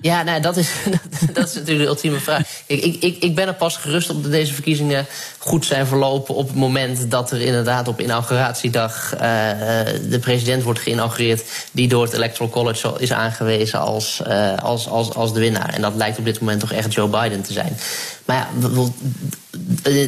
Ja, 0.00 0.22
nou, 0.22 0.40
dat, 0.40 0.56
is, 0.56 0.70
dat 1.32 1.48
is 1.48 1.54
natuurlijk 1.54 1.78
de 1.78 1.86
ultieme 1.86 2.18
vraag. 2.18 2.62
Ik, 2.66 3.02
ik, 3.02 3.22
ik 3.22 3.34
ben 3.34 3.46
er 3.46 3.54
pas 3.54 3.76
gerust 3.76 4.10
op 4.10 4.22
dat 4.22 4.32
deze 4.32 4.54
verkiezingen 4.54 5.06
goed 5.38 5.66
zijn 5.66 5.86
verlopen... 5.86 6.34
op 6.34 6.46
het 6.46 6.56
moment 6.56 7.10
dat 7.10 7.30
er 7.30 7.40
inderdaad 7.40 7.88
op 7.88 8.00
inauguratiedag 8.00 9.14
uh, 9.14 9.20
de 10.10 10.18
president 10.20 10.62
wordt 10.62 10.80
geïnaugureerd... 10.80 11.42
die 11.72 11.88
door 11.88 12.02
het 12.02 12.12
Electoral 12.12 12.50
College 12.50 12.94
is 12.98 13.12
aangewezen 13.12 13.80
als, 13.80 14.22
uh, 14.28 14.56
als, 14.56 14.88
als, 14.88 15.14
als 15.14 15.32
de 15.32 15.40
winnaar. 15.40 15.74
En 15.74 15.80
dat 15.80 15.94
lijkt 15.94 16.18
op 16.18 16.24
dit 16.24 16.40
moment 16.40 16.60
toch 16.60 16.72
echt 16.72 16.94
Joe 16.94 17.08
Biden 17.08 17.42
te 17.42 17.52
zijn. 17.52 17.76
Maar 18.24 18.36
ja, 18.36 18.48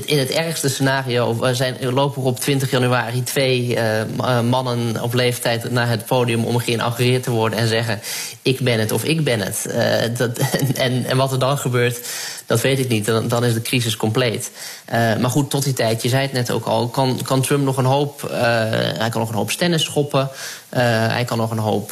in 0.05 0.19
het 0.19 0.31
ergste 0.31 0.69
scenario 0.69 1.39
zijn, 1.53 1.77
lopen 1.93 2.23
er 2.23 2.29
op 2.29 2.41
20 2.41 2.71
januari 2.71 3.23
twee 3.23 3.77
uh, 3.77 4.41
mannen 4.41 5.03
op 5.03 5.15
leeftijd 5.15 5.71
naar 5.71 5.89
het 5.89 6.07
podium 6.07 6.45
om 6.45 6.59
geïnaugureerd 6.59 7.23
te 7.23 7.31
worden 7.31 7.59
en 7.59 7.69
zeggen: 7.69 8.01
Ik 8.43 8.61
ben 8.61 8.79
het 8.79 8.93
of 8.93 9.05
ik 9.05 9.25
ben 9.25 9.41
het. 9.41 9.67
Uh, 9.69 10.17
dat, 10.17 10.39
en, 10.75 11.05
en 11.05 11.17
wat 11.17 11.33
er 11.33 11.39
dan 11.39 11.59
gebeurt, 11.59 12.09
dat 12.51 12.61
weet 12.61 12.79
ik 12.79 12.89
niet. 12.89 13.05
Dan, 13.05 13.29
dan 13.29 13.45
is 13.45 13.55
de 13.55 13.63
crisis 13.63 13.97
compleet. 13.97 14.51
maar 14.91 15.31
goed, 15.31 15.51
tot 15.51 15.65
die 15.65 15.73
tijd, 15.73 16.03
je 16.03 16.09
zei 16.09 16.23
het 16.23 16.33
net 16.33 16.51
ook 16.51 16.65
al, 16.65 16.89
kan, 16.89 17.21
kan 17.23 17.41
Trump 17.41 17.65
nog 17.65 17.77
een 17.77 17.85
hoop. 17.85 18.21
hij 18.31 19.09
kan 19.11 19.21
nog 19.21 19.29
een 19.29 19.35
hoop 19.35 19.51
stennis 19.51 19.85
schoppen. 19.85 20.29
hij 20.69 21.25
kan 21.25 21.39
nog 21.39 21.51
een 21.51 21.59
hoop 21.59 21.91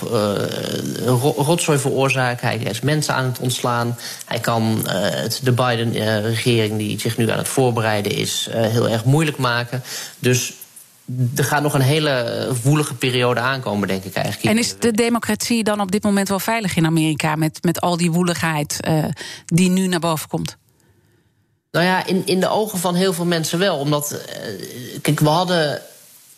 rotzooi 1.36 1.78
veroorzaken. 1.78 2.46
Hij 2.46 2.56
is 2.56 2.80
mensen 2.80 3.14
aan 3.14 3.24
het 3.24 3.38
ontslaan. 3.38 3.98
Hij 4.24 4.40
kan 4.40 4.88
het, 4.88 5.40
de 5.42 5.52
Biden-regering, 5.52 6.78
die 6.78 7.00
zich 7.00 7.16
nu 7.16 7.30
aan 7.30 7.38
het 7.38 7.48
voorbereiden 7.48 8.12
is, 8.12 8.48
heel 8.50 8.88
erg 8.88 9.04
moeilijk 9.04 9.36
maken. 9.36 9.82
Dus 10.18 10.52
er 11.36 11.44
gaat 11.44 11.62
nog 11.62 11.74
een 11.74 11.80
hele 11.80 12.46
woelige 12.62 12.94
periode 12.94 13.40
aankomen, 13.40 13.88
denk 13.88 14.04
ik 14.04 14.14
eigenlijk. 14.14 14.54
En 14.54 14.58
is 14.58 14.78
de 14.78 14.90
democratie 14.90 15.64
dan 15.64 15.80
op 15.80 15.90
dit 15.90 16.02
moment 16.02 16.28
wel 16.28 16.38
veilig 16.38 16.76
in 16.76 16.86
Amerika... 16.86 17.36
met, 17.36 17.58
met 17.62 17.80
al 17.80 17.96
die 17.96 18.10
woeligheid 18.10 18.76
uh, 18.88 19.04
die 19.46 19.70
nu 19.70 19.86
naar 19.86 20.00
boven 20.00 20.28
komt? 20.28 20.56
Nou 21.70 21.84
ja, 21.84 22.06
in, 22.06 22.26
in 22.26 22.40
de 22.40 22.48
ogen 22.48 22.78
van 22.78 22.94
heel 22.94 23.12
veel 23.12 23.24
mensen 23.24 23.58
wel. 23.58 23.78
Omdat, 23.78 24.12
uh, 24.12 24.98
kijk, 25.02 25.20
we 25.20 25.28
hadden 25.28 25.82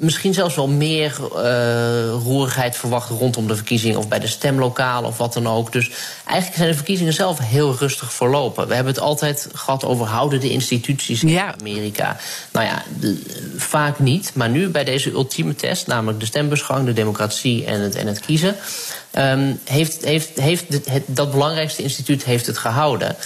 misschien 0.00 0.34
zelfs 0.34 0.54
wel 0.54 0.68
meer 0.68 1.16
uh, 1.34 2.10
roerigheid 2.10 2.76
verwacht 2.76 3.10
rondom 3.10 3.46
de 3.46 3.56
verkiezingen 3.56 3.98
of 3.98 4.08
bij 4.08 4.18
de 4.18 4.26
stemlokalen 4.26 5.08
of 5.08 5.16
wat 5.16 5.32
dan 5.32 5.48
ook. 5.48 5.72
Dus 5.72 5.90
eigenlijk 6.24 6.56
zijn 6.56 6.68
de 6.68 6.76
verkiezingen 6.76 7.12
zelf 7.12 7.38
heel 7.38 7.76
rustig 7.78 8.12
verlopen. 8.12 8.68
We 8.68 8.74
hebben 8.74 8.92
het 8.92 9.02
altijd 9.02 9.48
gehad 9.54 9.84
over 9.84 10.06
houden 10.06 10.40
de 10.40 10.50
instituties 10.50 11.22
in 11.22 11.40
Amerika. 11.40 12.16
Nou 12.52 12.66
ja, 12.66 12.82
vaak 13.56 13.98
niet. 13.98 14.30
Maar 14.34 14.48
nu 14.48 14.68
bij 14.68 14.84
deze 14.84 15.10
ultieme 15.10 15.54
test, 15.54 15.86
namelijk 15.86 16.20
de 16.20 16.26
stembusgang, 16.26 16.86
de 16.86 16.92
democratie 16.92 17.64
en 17.64 17.80
het, 17.80 17.94
en 17.94 18.06
het 18.06 18.20
kiezen. 18.20 18.56
Um, 19.18 19.60
heeft, 19.64 20.04
heeft, 20.04 20.40
heeft 20.40 20.64
het, 20.68 21.02
dat 21.06 21.30
belangrijkste 21.30 21.82
instituut 21.82 22.24
heeft 22.24 22.46
het 22.46 22.58
gehouden. 22.58 23.16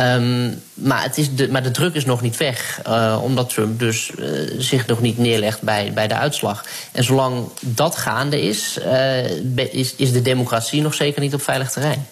Um, 0.00 0.62
maar, 0.74 1.02
het 1.02 1.18
is 1.18 1.34
de, 1.34 1.48
maar 1.48 1.62
de 1.62 1.70
druk 1.70 1.94
is 1.94 2.04
nog 2.04 2.20
niet 2.20 2.36
weg, 2.36 2.80
uh, 2.88 3.20
omdat 3.22 3.48
Trump 3.48 3.78
dus 3.78 4.10
uh, 4.18 4.54
zich 4.58 4.86
nog 4.86 5.00
niet 5.00 5.18
neerlegt 5.18 5.62
bij, 5.62 5.92
bij 5.92 6.08
de 6.08 6.14
uitslag. 6.14 6.64
En 6.92 7.04
zolang 7.04 7.48
dat 7.60 7.96
gaande 7.96 8.42
is, 8.42 8.78
uh, 8.78 9.74
is, 9.74 9.94
is 9.96 10.12
de 10.12 10.22
democratie 10.22 10.82
nog 10.82 10.94
zeker 10.94 11.20
niet 11.20 11.34
op 11.34 11.42
veilig 11.42 11.70
terrein. 11.70 12.06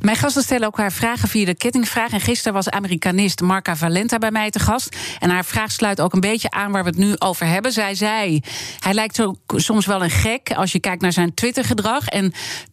Mijn 0.00 0.16
gasten 0.16 0.42
stellen 0.42 0.66
ook 0.66 0.76
haar 0.76 0.92
vragen 0.92 1.28
via 1.28 1.44
de 1.44 1.54
kettingvraag. 1.54 2.12
En 2.12 2.20
gisteren 2.20 2.52
was 2.52 2.70
Amerikanist 2.70 3.40
Marca 3.40 3.76
Valenta 3.76 4.18
bij 4.18 4.30
mij 4.30 4.50
te 4.50 4.58
gast. 4.58 4.96
En 5.18 5.30
haar 5.30 5.44
vraag 5.44 5.72
sluit 5.72 6.00
ook 6.00 6.12
een 6.12 6.20
beetje 6.20 6.50
aan 6.50 6.72
waar 6.72 6.82
we 6.82 6.88
het 6.88 6.98
nu 6.98 7.14
over 7.18 7.46
hebben. 7.46 7.72
Zij 7.72 7.94
zei: 7.94 8.40
Hij 8.78 8.94
lijkt 8.94 9.22
soms 9.46 9.86
wel 9.86 10.02
een 10.02 10.10
gek 10.10 10.52
als 10.52 10.72
je 10.72 10.80
kijkt 10.80 11.02
naar 11.02 11.12
zijn 11.12 11.34
Twitter-gedrag. 11.34 12.06
En 12.06 12.32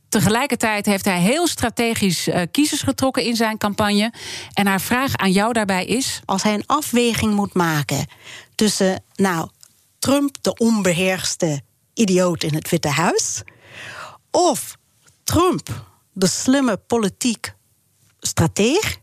Tegelijkertijd 0.09 0.85
heeft 0.85 1.05
hij 1.05 1.19
heel 1.19 1.47
strategisch 1.47 2.27
uh, 2.27 2.41
kiezers 2.51 2.81
getrokken 2.81 3.23
in 3.23 3.35
zijn 3.35 3.57
campagne. 3.57 4.13
En 4.53 4.67
haar 4.67 4.81
vraag 4.81 5.15
aan 5.15 5.31
jou 5.31 5.53
daarbij 5.53 5.85
is: 5.85 6.21
als 6.25 6.43
hij 6.43 6.53
een 6.53 6.65
afweging 6.65 7.33
moet 7.33 7.53
maken 7.53 8.05
tussen, 8.55 9.03
nou, 9.15 9.49
Trump, 9.99 10.37
de 10.41 10.53
onbeheerste 10.53 11.61
idioot 11.93 12.43
in 12.43 12.53
het 12.53 12.69
Witte 12.69 12.89
Huis, 12.89 13.41
of 14.31 14.75
Trump, 15.23 15.85
de 16.13 16.27
slimme 16.27 16.77
politiek 16.77 17.53
strateeg, 18.19 18.97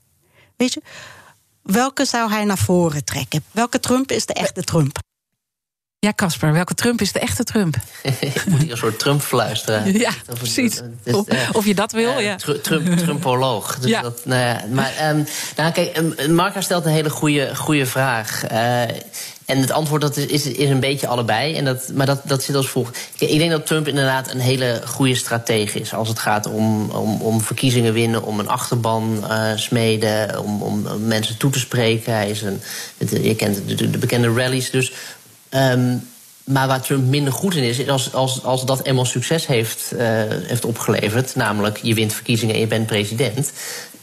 weet 0.56 0.72
je, 0.72 0.82
welke 1.62 2.04
zou 2.04 2.30
hij 2.30 2.44
naar 2.44 2.58
voren 2.58 3.04
trekken? 3.04 3.44
Welke 3.50 3.80
Trump 3.80 4.10
is 4.10 4.26
de 4.26 4.34
echte 4.34 4.62
Trump? 4.62 4.98
Ja, 6.04 6.12
Casper, 6.12 6.52
welke 6.52 6.74
Trump 6.74 7.00
is 7.00 7.12
de 7.12 7.18
echte 7.18 7.44
Trump? 7.44 7.76
Ik 8.20 8.46
moet 8.46 8.60
hier 8.60 8.70
een 8.70 8.76
soort 8.76 8.98
Trump 8.98 9.20
fluisteren. 9.20 9.92
Ja, 9.98 10.10
precies. 10.34 10.80
of, 11.04 11.26
of, 11.52 11.66
je 11.66 11.74
dat 11.74 11.92
wil, 11.92 12.18
ja. 12.18 12.36
Trump, 12.62 12.96
Trumpoloog. 13.04 13.78
Dus 13.78 13.90
ja. 13.90 14.02
Dat, 14.02 14.20
nou 14.24 14.40
ja, 14.40 14.64
maar 14.70 15.10
um, 15.10 15.26
nou, 15.56 15.72
kijk, 15.72 15.96
um, 15.96 16.34
Marca 16.34 16.60
stelt 16.60 16.84
een 16.84 16.92
hele 16.92 17.10
goede, 17.10 17.56
goede 17.56 17.86
vraag. 17.86 18.50
Uh, 18.52 18.82
en 19.44 19.58
het 19.60 19.70
antwoord 19.70 20.00
dat 20.00 20.16
is, 20.16 20.46
is, 20.46 20.68
een 20.68 20.80
beetje 20.80 21.06
allebei. 21.06 21.54
En 21.56 21.64
dat, 21.64 21.90
maar 21.94 22.06
dat, 22.06 22.20
dat 22.24 22.42
zit 22.42 22.56
als 22.56 22.68
volgt. 22.68 22.98
Ik 23.18 23.38
denk 23.38 23.50
dat 23.50 23.66
Trump 23.66 23.88
inderdaad 23.88 24.30
een 24.32 24.40
hele 24.40 24.82
goede 24.84 25.14
stratege 25.14 25.80
is. 25.80 25.94
Als 25.94 26.08
het 26.08 26.18
gaat 26.18 26.46
om, 26.46 26.90
om, 26.90 27.20
om 27.20 27.40
verkiezingen 27.40 27.92
winnen, 27.92 28.22
om 28.22 28.38
een 28.38 28.48
achterban 28.48 29.24
uh, 29.28 29.50
smeden, 29.54 30.42
om, 30.42 30.62
om 30.62 31.06
mensen 31.06 31.36
toe 31.36 31.50
te 31.50 31.58
spreken. 31.58 32.12
Hij 32.12 32.30
is 32.30 32.42
een, 32.42 32.60
je 33.22 33.34
kent 33.34 33.78
de, 33.78 33.90
de 33.90 33.98
bekende 33.98 34.32
rallies. 34.32 34.70
Dus 34.70 34.92
Um, 35.54 36.08
maar 36.44 36.66
waar 36.66 36.80
Trump 36.80 37.06
minder 37.06 37.32
goed 37.32 37.54
in 37.54 37.62
is, 37.62 37.88
als, 37.88 38.12
als, 38.12 38.42
als 38.42 38.64
dat 38.64 38.86
eenmaal 38.86 39.04
succes 39.04 39.46
heeft, 39.46 39.92
uh, 39.92 40.00
heeft 40.28 40.64
opgeleverd, 40.64 41.34
namelijk 41.34 41.78
je 41.82 41.94
wint 41.94 42.12
verkiezingen 42.12 42.54
en 42.54 42.60
je 42.60 42.66
bent 42.66 42.86
president, 42.86 43.52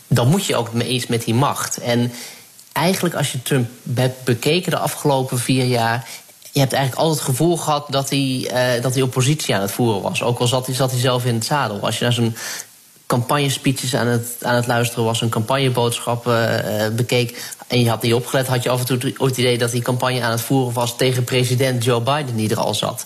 dan 0.07 0.27
moet 0.27 0.45
je 0.45 0.55
ook 0.55 0.73
iets 0.73 1.07
met 1.07 1.23
die 1.23 1.33
macht. 1.33 1.77
En 1.77 2.11
eigenlijk, 2.71 3.15
als 3.15 3.31
je 3.31 3.41
Trump 3.41 3.69
hebt 3.93 4.23
bekeken 4.23 4.71
de 4.71 4.77
afgelopen 4.77 5.39
vier 5.39 5.65
jaar, 5.65 6.07
je 6.51 6.59
hebt 6.59 6.73
eigenlijk 6.73 7.03
altijd 7.03 7.25
het 7.25 7.35
gevoel 7.35 7.57
gehad 7.57 7.85
dat 7.89 8.09
hij, 8.09 8.51
uh, 8.77 8.83
dat 8.83 8.93
hij 8.93 9.03
oppositie 9.03 9.55
aan 9.55 9.61
het 9.61 9.71
voeren 9.71 10.01
was. 10.01 10.23
Ook 10.23 10.39
al 10.39 10.47
zat 10.47 10.65
hij, 10.65 10.75
zat 10.75 10.91
hij 10.91 10.99
zelf 10.99 11.25
in 11.25 11.33
het 11.33 11.45
zadel. 11.45 11.79
Als 11.79 11.97
je 11.97 12.03
naar 12.03 12.13
zijn 12.13 12.35
campagnespeeches 13.11 13.95
aan 13.95 14.07
het, 14.07 14.35
aan 14.41 14.55
het 14.55 14.67
luisteren 14.67 15.03
was, 15.03 15.21
een 15.21 15.29
campagneboodschappen 15.29 16.65
uh, 16.65 16.87
bekeek 16.95 17.53
en 17.67 17.79
je 17.79 17.89
had 17.89 18.01
niet 18.01 18.13
opgelet, 18.13 18.47
had 18.47 18.63
je 18.63 18.69
af 18.69 18.79
en 18.79 18.85
toe 18.85 19.13
het 19.17 19.37
idee 19.37 19.57
dat 19.57 19.71
die 19.71 19.81
campagne 19.81 20.21
aan 20.21 20.31
het 20.31 20.41
voeren 20.41 20.73
was 20.73 20.97
tegen 20.97 21.23
president 21.23 21.83
Joe 21.83 22.01
Biden, 22.01 22.35
die 22.35 22.49
er 22.49 22.59
al 22.59 22.73
zat. 22.73 23.05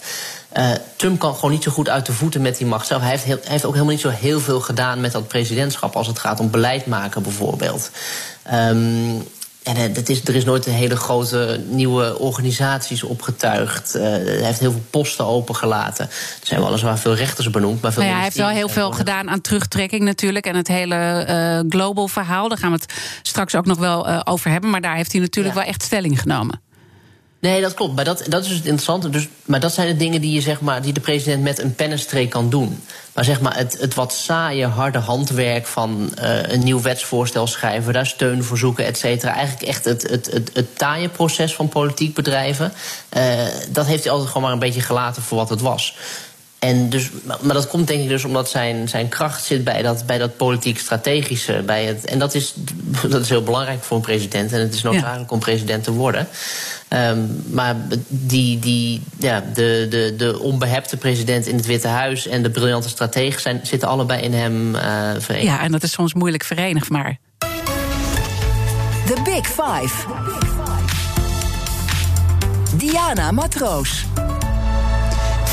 Uh, 0.58 0.72
Trump 0.96 1.20
kan 1.20 1.36
gewoon 1.36 1.52
niet 1.52 1.64
zo 1.64 1.72
goed 1.72 1.90
uit 1.90 2.06
de 2.06 2.14
voeten 2.14 2.42
met 2.42 2.58
die 2.58 2.68
macht 2.68 2.88
zelf. 2.88 3.02
Hij 3.02 3.10
heeft, 3.10 3.24
heel, 3.24 3.40
hij 3.42 3.52
heeft 3.52 3.66
ook 3.66 3.74
helemaal 3.74 3.94
niet 3.94 4.02
zo 4.02 4.10
heel 4.10 4.40
veel 4.40 4.60
gedaan 4.60 5.02
met 5.02 5.12
dat 5.12 5.28
presidentschap 5.28 5.96
als 5.96 6.08
het 6.08 6.20
gaat 6.20 6.40
om 6.40 6.50
beleid 6.50 6.86
maken, 6.86 7.24
bijvoorbeeld. 7.24 7.92
Um, 8.54 9.28
en 9.66 9.76
het 9.76 10.10
is, 10.10 10.22
er 10.24 10.36
is 10.36 10.44
nooit 10.44 10.66
een 10.66 10.74
hele 10.74 10.96
grote 10.96 11.62
nieuwe 11.68 12.20
organisaties 12.20 13.04
opgetuigd. 13.04 13.96
Uh, 13.96 14.02
hij 14.02 14.20
heeft 14.42 14.60
heel 14.60 14.72
veel 14.72 14.86
posten 14.90 15.26
opengelaten. 15.26 16.06
Er 16.06 16.48
zijn 16.48 16.64
weliswaar 16.64 17.00
veel 17.00 17.16
rechters 17.16 17.50
benoemd. 17.50 17.82
Maar 17.82 17.94
veel 17.94 18.02
nou 18.02 18.14
ja, 18.14 18.20
hij 18.20 18.30
heeft 18.30 18.46
wel 18.46 18.56
heel 18.56 18.70
veel 18.70 18.92
gedaan 18.92 19.30
aan 19.30 19.42
terugtrekking 19.42 20.04
natuurlijk. 20.04 20.46
En 20.46 20.56
het 20.56 20.68
hele 20.68 21.26
uh, 21.30 21.72
global 21.72 22.08
verhaal. 22.08 22.50
Daar 22.50 22.58
gaan 22.58 22.72
we 22.72 22.78
het 22.82 22.94
straks 23.22 23.56
ook 23.56 23.66
nog 23.66 23.78
wel 23.78 24.10
uh, 24.10 24.22
over 24.24 24.52
hebben. 24.52 24.70
Maar 24.70 24.82
daar 24.82 24.96
heeft 24.96 25.12
hij 25.12 25.22
natuurlijk 25.22 25.56
ja. 25.56 25.62
wel 25.62 25.70
echt 25.70 25.84
stelling 25.84 26.22
genomen. 26.22 26.62
Nee, 27.46 27.62
dat 27.62 27.74
klopt. 27.74 27.96
Maar 27.96 28.06
dat, 28.06 28.24
dat 28.28 28.42
is 28.42 28.48
dus 28.48 28.58
het 28.58 28.66
interessante. 28.66 29.10
Dus, 29.10 29.28
maar 29.46 29.60
dat 29.60 29.74
zijn 29.74 29.88
de 29.88 29.98
dingen 29.98 30.22
die, 30.22 30.34
je, 30.34 30.42
zeg 30.42 30.62
maar, 30.62 30.82
die 30.82 30.94
de 30.94 31.00
president 31.00 31.44
met 31.44 31.60
een 31.60 31.76
pennenstreek 31.76 32.30
kan 32.30 32.50
doen. 32.50 32.84
Maar 33.14 33.24
zeg 33.24 33.42
maar, 33.42 33.58
het, 33.58 33.78
het 33.80 33.94
wat 33.94 34.14
saaie, 34.14 34.66
harde 34.66 34.98
handwerk 34.98 35.68
van 35.68 36.14
uh, 36.22 36.42
een 36.44 36.64
nieuw 36.64 36.82
wetsvoorstel 36.82 37.48
schrijven, 37.48 37.94
daar 37.94 38.06
steun 38.06 38.44
voor 38.44 38.58
zoeken, 38.58 38.86
et 38.86 38.98
cetera. 38.98 39.34
Eigenlijk 39.34 39.68
echt 39.68 39.86
het, 39.86 40.10
het, 40.10 40.32
het, 40.32 40.50
het 40.54 40.78
taaie 40.78 41.10
proces 41.10 41.56
van 41.56 41.70
politiek 41.70 42.14
bedrijven. 42.14 42.74
Uh, 43.18 43.44
dat 43.70 43.86
heeft 43.86 44.04
hij 44.04 44.12
altijd 44.12 44.30
gewoon 44.30 44.44
maar 44.44 44.54
een 44.54 44.60
beetje 44.60 44.82
gelaten 44.82 45.22
voor 45.22 45.38
wat 45.38 45.50
het 45.50 45.62
was. 45.62 45.98
En 46.66 46.90
dus, 46.90 47.10
maar 47.42 47.54
dat 47.54 47.68
komt 47.68 47.88
denk 47.88 48.02
ik 48.02 48.08
dus 48.08 48.24
omdat 48.24 48.50
zijn, 48.50 48.90
zijn 48.90 49.10
kracht 49.10 49.44
zit 49.44 49.64
bij 49.64 49.82
dat, 49.82 50.06
bij 50.06 50.18
dat 50.18 50.38
politiek-strategische. 50.38 51.64
Bij 51.66 51.86
het, 51.86 52.06
en 52.06 52.20
dat 52.20 52.34
is, 52.34 52.54
dat 53.10 53.22
is 53.22 53.30
heel 53.30 53.44
belangrijk 53.44 53.84
voor 53.84 53.98
een 53.98 54.04
president. 54.04 54.52
En 54.52 54.60
het 54.60 54.74
is 54.74 54.82
noodzakelijk 54.82 55.30
ja. 55.30 55.36
om 55.36 55.40
president 55.40 55.84
te 55.84 55.92
worden. 55.92 56.28
Um, 56.90 57.44
maar 57.48 57.76
die, 58.08 58.60
die, 58.60 59.02
ja, 59.18 59.44
de, 59.54 59.88
de, 59.90 60.14
de 60.18 60.40
onbehepte 60.40 60.98
president 60.98 61.48
in 61.48 61.56
het 61.56 61.66
Witte 61.66 61.88
Huis 61.88 62.28
en 62.28 62.44
de 62.44 62.50
briljante 62.50 62.90
stratege 62.90 63.40
zijn, 63.40 63.60
zitten 63.64 63.88
allebei 63.88 64.22
in 64.22 64.34
hem 64.34 64.76
uh, 64.76 64.82
verenigd. 65.18 65.48
Ja, 65.48 65.62
en 65.62 65.72
dat 65.72 65.84
is 65.84 65.92
soms 65.92 66.14
moeilijk 66.14 66.44
verenigd, 66.44 66.90
maar. 66.90 67.18
The 69.06 69.22
Big 69.24 69.48
Five. 69.48 69.94
Diana 72.78 73.32
Matroos. 73.32 74.06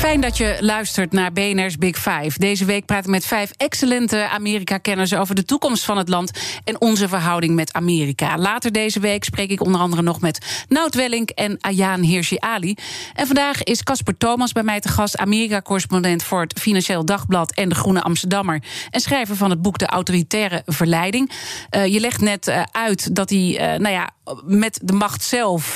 Fijn 0.03 0.21
dat 0.21 0.37
je 0.37 0.57
luistert 0.59 1.11
naar 1.11 1.31
BNR's 1.31 1.77
Big 1.77 1.95
Five. 1.95 2.39
Deze 2.39 2.65
week 2.65 2.85
praten 2.85 3.05
we 3.05 3.11
met 3.11 3.25
vijf 3.25 3.51
excellente 3.57 4.29
Amerika-kenners 4.29 5.13
over 5.13 5.35
de 5.35 5.45
toekomst 5.45 5.85
van 5.85 5.97
het 5.97 6.09
land 6.09 6.31
en 6.63 6.81
onze 6.81 7.07
verhouding 7.07 7.55
met 7.55 7.73
Amerika. 7.73 8.37
Later 8.37 8.71
deze 8.71 8.99
week 8.99 9.23
spreek 9.23 9.49
ik 9.49 9.61
onder 9.61 9.81
andere 9.81 10.01
nog 10.01 10.21
met 10.21 10.65
Nout 10.69 10.95
Wellink 10.95 11.29
en 11.29 11.57
Ayaan 11.61 12.01
Hirsi 12.01 12.35
Ali. 12.39 12.75
En 13.13 13.25
vandaag 13.25 13.63
is 13.63 13.83
Casper 13.83 14.17
Thomas 14.17 14.51
bij 14.51 14.63
mij 14.63 14.79
te 14.79 14.89
gast, 14.89 15.17
Amerika-correspondent 15.17 16.23
voor 16.23 16.41
het 16.41 16.59
Financieel 16.59 17.05
Dagblad 17.05 17.53
en 17.53 17.69
de 17.69 17.75
Groene 17.75 18.01
Amsterdammer. 18.01 18.63
En 18.89 18.99
schrijver 18.99 19.35
van 19.35 19.49
het 19.49 19.61
boek 19.61 19.77
De 19.77 19.85
Autoritaire 19.85 20.61
Verleiding. 20.65 21.31
Uh, 21.75 21.85
je 21.85 21.99
legt 21.99 22.21
net 22.21 22.47
uh, 22.47 22.63
uit 22.71 23.15
dat 23.15 23.29
hij, 23.29 23.39
uh, 23.39 23.79
nou 23.79 23.93
ja, 23.93 24.09
met 24.45 24.79
de 24.83 24.93
macht 24.93 25.23
zelf 25.23 25.75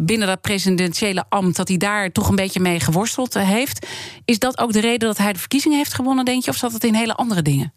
binnen 0.00 0.26
dat 0.26 0.40
presidentiële 0.40 1.24
ambt, 1.28 1.56
dat 1.56 1.68
hij 1.68 1.76
daar 1.76 2.12
toch 2.12 2.28
een 2.28 2.36
beetje 2.36 2.60
mee 2.60 2.80
geworden 2.80 3.00
eh, 3.06 3.48
heeft. 3.48 3.86
Is 4.24 4.38
dat 4.38 4.58
ook 4.58 4.72
de 4.72 4.80
reden 4.80 5.08
dat 5.08 5.18
hij 5.18 5.32
de 5.32 5.38
verkiezingen 5.38 5.78
heeft 5.78 5.94
gewonnen, 5.94 6.24
denk 6.24 6.44
je? 6.44 6.50
Of 6.50 6.56
zat 6.56 6.72
het 6.72 6.84
in 6.84 6.94
hele 6.94 7.14
andere 7.14 7.42
dingen? 7.42 7.72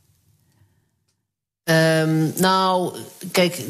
Um, 1.69 2.33
nou, 2.37 2.97
kijk, 3.31 3.61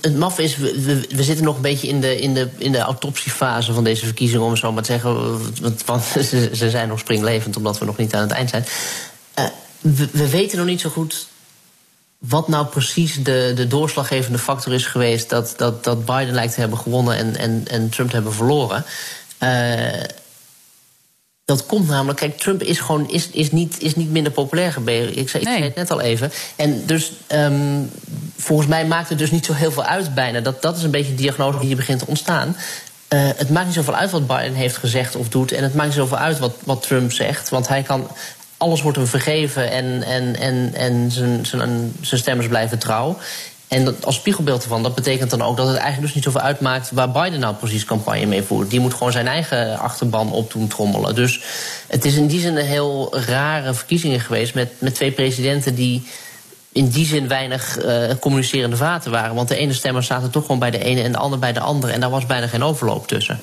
het, 0.00 0.16
maf 0.16 0.38
is, 0.38 0.56
we, 0.56 1.06
we, 1.10 1.22
zitten 1.22 1.44
nog 1.44 1.56
een 1.56 1.62
beetje 1.62 1.88
in 1.88 2.00
de, 2.00 2.20
in, 2.20 2.34
de, 2.34 2.48
in 2.58 2.72
de 2.72 2.78
autopsiefase 2.78 3.72
van 3.72 3.84
deze 3.84 4.04
verkiezingen, 4.04 4.44
om 4.44 4.50
het 4.50 4.60
zo 4.60 4.72
maar 4.72 4.82
te 4.82 4.92
zeggen. 4.92 5.38
Want, 5.86 6.02
ze, 6.28 6.50
ze, 6.54 6.70
zijn 6.70 6.88
nog 6.88 6.98
springlevend, 6.98 7.56
omdat 7.56 7.78
we 7.78 7.84
nog 7.84 7.96
niet 7.96 8.14
aan 8.14 8.22
het 8.22 8.30
eind 8.30 8.50
zijn. 8.50 8.64
Uh, 9.38 9.44
we, 9.80 10.08
we, 10.12 10.28
weten 10.28 10.58
nog 10.58 10.66
niet 10.66 10.80
zo 10.80 10.90
goed 10.90 11.28
wat 12.18 12.48
nou 12.48 12.66
precies 12.66 13.14
de, 13.14 13.52
de 13.54 13.66
doorslaggevende 13.66 14.38
factor 14.38 14.72
is 14.72 14.86
geweest 14.86 15.28
dat, 15.28 15.54
dat, 15.56 15.84
dat 15.84 16.04
Biden 16.04 16.34
lijkt 16.34 16.54
te 16.54 16.60
hebben 16.60 16.78
gewonnen 16.78 17.16
en, 17.16 17.36
en, 17.36 17.64
en 17.66 17.88
Trump 17.88 18.08
te 18.08 18.14
hebben 18.14 18.34
verloren. 18.34 18.84
Uh, 19.42 20.02
dat 21.50 21.66
komt 21.66 21.88
namelijk, 21.88 22.18
kijk, 22.18 22.38
Trump 22.38 22.62
is 22.62 22.78
gewoon 22.78 23.10
is, 23.10 23.28
is 23.30 23.50
niet, 23.50 23.80
is 23.80 23.96
niet 23.96 24.10
minder 24.10 24.32
populair 24.32 24.72
gebleven. 24.72 25.18
Ik 25.18 25.28
zei, 25.28 25.42
ik 25.42 25.48
zei 25.48 25.62
het 25.62 25.74
net 25.74 25.90
al 25.90 26.00
even. 26.00 26.32
En 26.56 26.86
dus 26.86 27.12
um, 27.32 27.90
volgens 28.36 28.68
mij 28.68 28.86
maakt 28.86 29.08
het 29.08 29.18
dus 29.18 29.30
niet 29.30 29.44
zo 29.44 29.52
heel 29.52 29.72
veel 29.72 29.84
uit 29.84 30.14
bijna. 30.14 30.40
Dat, 30.40 30.62
dat 30.62 30.76
is 30.76 30.82
een 30.82 30.90
beetje 30.90 31.14
de 31.14 31.22
diagnose 31.22 31.58
die 31.58 31.66
hier 31.66 31.76
begint 31.76 31.98
te 31.98 32.06
ontstaan. 32.06 32.56
Uh, 33.08 33.28
het 33.36 33.50
maakt 33.50 33.66
niet 33.66 33.74
zoveel 33.74 33.94
uit 33.94 34.10
wat 34.10 34.26
Biden 34.26 34.54
heeft 34.54 34.76
gezegd 34.76 35.16
of 35.16 35.28
doet. 35.28 35.52
En 35.52 35.62
het 35.62 35.74
maakt 35.74 35.88
niet 35.88 35.98
zoveel 35.98 36.16
uit 36.16 36.38
wat, 36.38 36.54
wat 36.64 36.82
Trump 36.82 37.12
zegt. 37.12 37.48
Want 37.48 37.68
hij 37.68 37.82
kan. 37.82 38.10
Alles 38.56 38.82
wordt 38.82 38.96
hem 38.96 39.06
vergeven 39.06 39.70
en, 39.70 40.02
en, 40.02 40.36
en, 40.36 40.74
en 40.74 41.10
zijn, 41.10 41.46
zijn, 41.46 41.92
zijn 42.00 42.20
stemmers 42.20 42.48
blijven 42.48 42.78
trouw. 42.78 43.18
En 43.70 43.84
dat, 43.84 44.06
als 44.06 44.14
spiegelbeeld 44.14 44.62
ervan, 44.62 44.82
dat 44.82 44.94
betekent 44.94 45.30
dan 45.30 45.42
ook 45.42 45.56
dat 45.56 45.66
het 45.66 45.76
eigenlijk 45.76 46.06
dus 46.06 46.14
niet 46.14 46.24
zoveel 46.24 46.40
uitmaakt 46.40 46.90
waar 46.90 47.10
Biden 47.10 47.40
nou 47.40 47.54
precies 47.54 47.84
campagne 47.84 48.26
mee 48.26 48.42
voert. 48.42 48.70
Die 48.70 48.80
moet 48.80 48.94
gewoon 48.94 49.12
zijn 49.12 49.26
eigen 49.26 49.78
achterban 49.78 50.32
op 50.32 50.52
doen 50.52 50.68
trommelen. 50.68 51.14
Dus 51.14 51.40
het 51.86 52.04
is 52.04 52.14
in 52.14 52.26
die 52.26 52.40
zin 52.40 52.56
een 52.56 52.66
heel 52.66 53.18
rare 53.26 53.74
verkiezingen 53.74 54.20
geweest 54.20 54.54
met, 54.54 54.72
met 54.78 54.94
twee 54.94 55.10
presidenten 55.10 55.74
die 55.74 56.06
in 56.72 56.88
die 56.88 57.06
zin 57.06 57.28
weinig 57.28 57.84
uh, 57.84 58.10
communicerende 58.20 58.76
vaten 58.76 59.10
waren. 59.10 59.34
Want 59.34 59.48
de 59.48 59.56
ene 59.56 59.72
stemmer 59.72 60.02
zaten 60.02 60.30
toch 60.30 60.42
gewoon 60.42 60.58
bij 60.58 60.70
de 60.70 60.84
ene 60.84 61.02
en 61.02 61.12
de 61.12 61.18
ander 61.18 61.38
bij 61.38 61.52
de 61.52 61.60
andere. 61.60 61.92
En 61.92 62.00
daar 62.00 62.10
was 62.10 62.26
bijna 62.26 62.46
geen 62.46 62.64
overloop 62.64 63.06
tussen. 63.06 63.40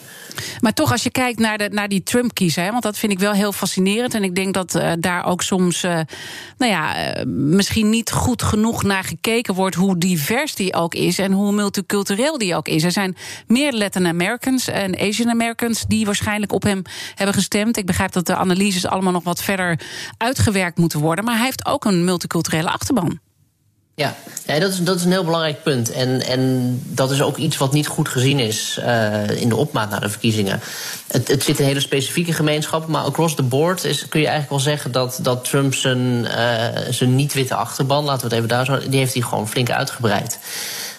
Maar 0.60 0.74
toch, 0.74 0.92
als 0.92 1.04
je 1.04 1.12
kijkt 1.12 1.40
naar, 1.40 1.58
de, 1.58 1.70
naar 1.72 1.90
die 1.90 2.04
Trump-kiezer, 2.04 2.72
want 2.72 2.84
dat 2.84 2.98
vind 2.98 3.12
ik 3.12 3.20
wel 3.20 3.32
heel 3.32 3.52
fascinerend. 3.52 4.14
En 4.14 4.24
ik 4.24 4.36
denk 4.36 4.54
dat 4.54 4.76
uh, 4.76 4.92
daar 5.00 5.26
ook 5.26 5.42
soms, 5.42 5.84
uh, 5.84 6.00
nou 6.58 6.72
ja, 6.72 7.16
uh, 7.18 7.26
misschien 7.26 7.90
niet 7.90 8.12
goed 8.12 8.44
genoeg 8.44 8.84
naar 8.84 9.04
gekeken 9.04 9.54
wordt 9.54 9.76
hoe 9.76 9.98
divers 9.98 10.56
die 10.56 10.74
ook 10.74 10.94
is 10.94 11.20
en 11.20 11.32
hoe 11.32 11.52
multicultureel 11.52 12.38
die 12.38 12.56
ook 12.56 12.68
is. 12.68 12.84
Er 12.84 12.92
zijn 12.92 13.16
meer 13.48 13.74
Latin 13.74 14.08
Americans 14.08 14.68
en 14.68 15.00
Asian 15.00 15.30
Americans 15.30 15.86
die 15.88 16.06
waarschijnlijk 16.06 16.54
op 16.54 16.64
hem 16.64 16.82
hebben 17.16 17.36
gestemd. 17.36 17.78
Ik 17.78 17.86
begrijp 17.86 18.12
dat 18.12 18.26
de 18.26 18.36
analyses 18.36 18.86
allemaal 18.86 19.12
nog 19.12 19.24
wat 19.24 19.44
verder 19.44 19.80
uitgewerkt 20.18 20.78
moeten 20.78 21.00
worden. 21.00 21.26
Maar 21.26 21.36
hij 21.36 21.46
heeft 21.46 21.66
ook 21.66 21.86
een 21.86 22.04
multiculturele 22.04 22.70
achterban. 22.70 23.20
Ja, 24.00 24.16
dat, 24.46 24.72
is, 24.72 24.78
dat 24.78 24.96
is 24.96 25.04
een 25.04 25.12
heel 25.12 25.24
belangrijk 25.24 25.64
punt. 25.64 25.92
En, 25.92 26.26
en 26.26 26.82
dat 26.86 27.12
is 27.12 27.22
ook 27.22 27.38
iets 27.38 27.58
wat 27.58 27.74
niet 27.74 27.88
goed 27.88 28.10
gezien 28.10 28.40
is 28.40 28.80
uh, 28.80 29.42
in 29.42 29.50
de 29.50 29.56
opmaat 29.56 29.90
naar 29.90 30.02
de 30.02 30.10
verkiezingen. 30.10 30.60
Het, 31.08 31.28
het 31.28 31.44
zit 31.44 31.60
in 31.60 31.66
hele 31.66 31.80
specifieke 31.80 32.34
gemeenschappen, 32.34 32.92
maar 32.92 33.04
across 33.04 33.36
the 33.36 33.44
board 33.44 33.84
is, 33.84 34.08
kun 34.08 34.20
je 34.20 34.28
eigenlijk 34.28 34.50
wel 34.64 34.74
zeggen 34.74 34.92
dat, 34.92 35.20
dat 35.22 35.44
Trump 35.44 35.74
zijn, 35.74 36.00
uh, 36.24 36.66
zijn 36.90 37.16
niet-witte 37.16 37.56
achterban, 37.56 38.04
laten 38.04 38.30
we 38.30 38.36
het 38.36 38.36
even 38.36 38.48
daar 38.48 38.66
zo, 38.66 38.90
die 38.90 39.00
heeft 39.00 39.14
hij 39.14 39.24
gewoon 39.24 39.48
flink 39.48 39.70
uitgebreid. 39.70 40.40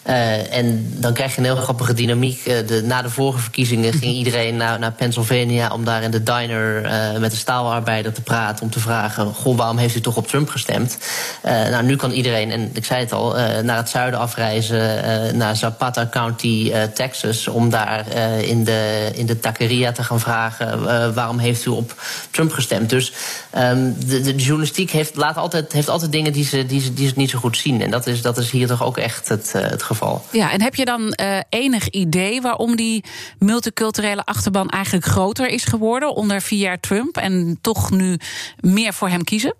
Uh, 0.06 0.54
en 0.54 0.94
dan 0.96 1.12
krijg 1.12 1.32
je 1.32 1.38
een 1.38 1.44
heel 1.44 1.56
grappige 1.56 1.94
dynamiek. 1.94 2.46
Uh, 2.46 2.66
de, 2.66 2.82
na 2.84 3.02
de 3.02 3.10
vorige 3.10 3.38
verkiezingen 3.38 3.92
ging 3.92 4.14
iedereen 4.14 4.56
naar, 4.56 4.78
naar 4.78 4.92
Pennsylvania 4.92 5.72
om 5.72 5.84
daar 5.84 6.02
in 6.02 6.10
de 6.10 6.22
diner 6.22 6.84
uh, 6.84 7.18
met 7.18 7.30
de 7.30 7.36
staalarbeider 7.36 8.12
te 8.12 8.22
praten. 8.22 8.64
Om 8.64 8.70
te 8.70 8.80
vragen: 8.80 9.34
Goh, 9.34 9.56
waarom 9.56 9.76
heeft 9.76 9.96
u 9.96 10.00
toch 10.00 10.16
op 10.16 10.26
Trump 10.26 10.48
gestemd? 10.48 10.98
nou, 11.42 11.84
nu 11.84 11.96
kan 11.96 12.10
iedereen, 12.10 12.50
en 12.50 12.70
ik 12.72 12.84
zei 12.84 13.00
het 13.00 13.12
al, 13.12 13.34
naar 13.62 13.76
het 13.76 13.88
zuiden 13.88 14.20
afreizen, 14.20 15.36
naar 15.36 15.56
Zapata 15.56 16.08
County, 16.10 16.72
Texas. 16.94 17.48
Om 17.48 17.70
daar 17.70 18.12
in, 18.42 18.64
de, 18.64 19.10
in 19.14 19.26
de 19.26 19.40
taqueria 19.40 19.92
te 19.92 20.04
gaan 20.04 20.20
vragen: 20.20 21.14
waarom 21.14 21.38
heeft 21.38 21.64
u 21.64 21.70
op 21.70 21.94
Trump 22.30 22.52
gestemd? 22.52 22.90
Dus 22.90 23.12
um, 23.56 23.96
de, 24.06 24.20
de, 24.20 24.34
journalistiek 24.34 24.90
heeft, 24.90 25.16
laat 25.16 25.36
altijd, 25.36 25.72
heeft 25.72 25.88
altijd 25.88 26.12
dingen 26.12 26.32
die 26.32 26.44
ze, 26.44 26.66
die, 26.66 26.80
ze, 26.80 26.94
die 26.94 27.08
ze 27.08 27.14
niet 27.16 27.30
zo 27.30 27.38
goed 27.38 27.56
zien. 27.56 27.82
En 27.82 27.90
dat 27.90 28.06
is, 28.06 28.22
dat 28.22 28.38
is 28.38 28.50
hier 28.50 28.66
toch 28.66 28.84
ook 28.84 28.98
echt 28.98 29.28
het, 29.28 29.52
het 29.52 29.82
geval. 29.82 29.97
Ja, 30.32 30.50
en 30.52 30.62
heb 30.62 30.74
je 30.74 30.84
dan 30.84 31.16
uh, 31.20 31.38
enig 31.48 31.88
idee 31.88 32.40
waarom 32.40 32.76
die 32.76 33.04
multiculturele 33.38 34.24
achterban 34.24 34.68
eigenlijk 34.68 35.06
groter 35.06 35.48
is 35.48 35.64
geworden 35.64 36.14
onder 36.14 36.40
vier 36.40 36.58
jaar 36.58 36.80
Trump 36.80 37.16
en 37.16 37.58
toch 37.60 37.90
nu 37.90 38.18
meer 38.60 38.92
voor 38.92 39.08
hem 39.08 39.24
kiezen? 39.24 39.54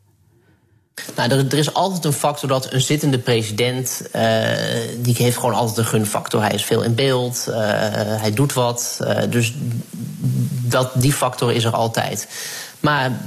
Nou, 1.16 1.30
er, 1.30 1.38
er, 1.38 1.58
is 1.58 1.74
altijd 1.74 2.04
een 2.04 2.12
factor 2.12 2.48
dat 2.48 2.72
een 2.72 2.80
zittende 2.80 3.18
president. 3.18 4.02
Uh, 4.14 4.22
die 4.98 5.14
heeft 5.16 5.36
gewoon 5.36 5.54
altijd 5.54 5.78
een 5.78 5.84
gunfactor. 5.84 6.40
Hij 6.40 6.54
is 6.54 6.64
veel 6.64 6.82
in 6.82 6.94
beeld, 6.94 7.44
uh, 7.48 7.56
hij 8.20 8.32
doet 8.34 8.52
wat. 8.52 8.98
Uh, 9.00 9.18
dus 9.30 9.54
dat, 10.62 10.90
die 10.94 11.12
factor 11.12 11.52
is 11.52 11.64
er 11.64 11.72
altijd. 11.72 12.28
Maar 12.80 13.20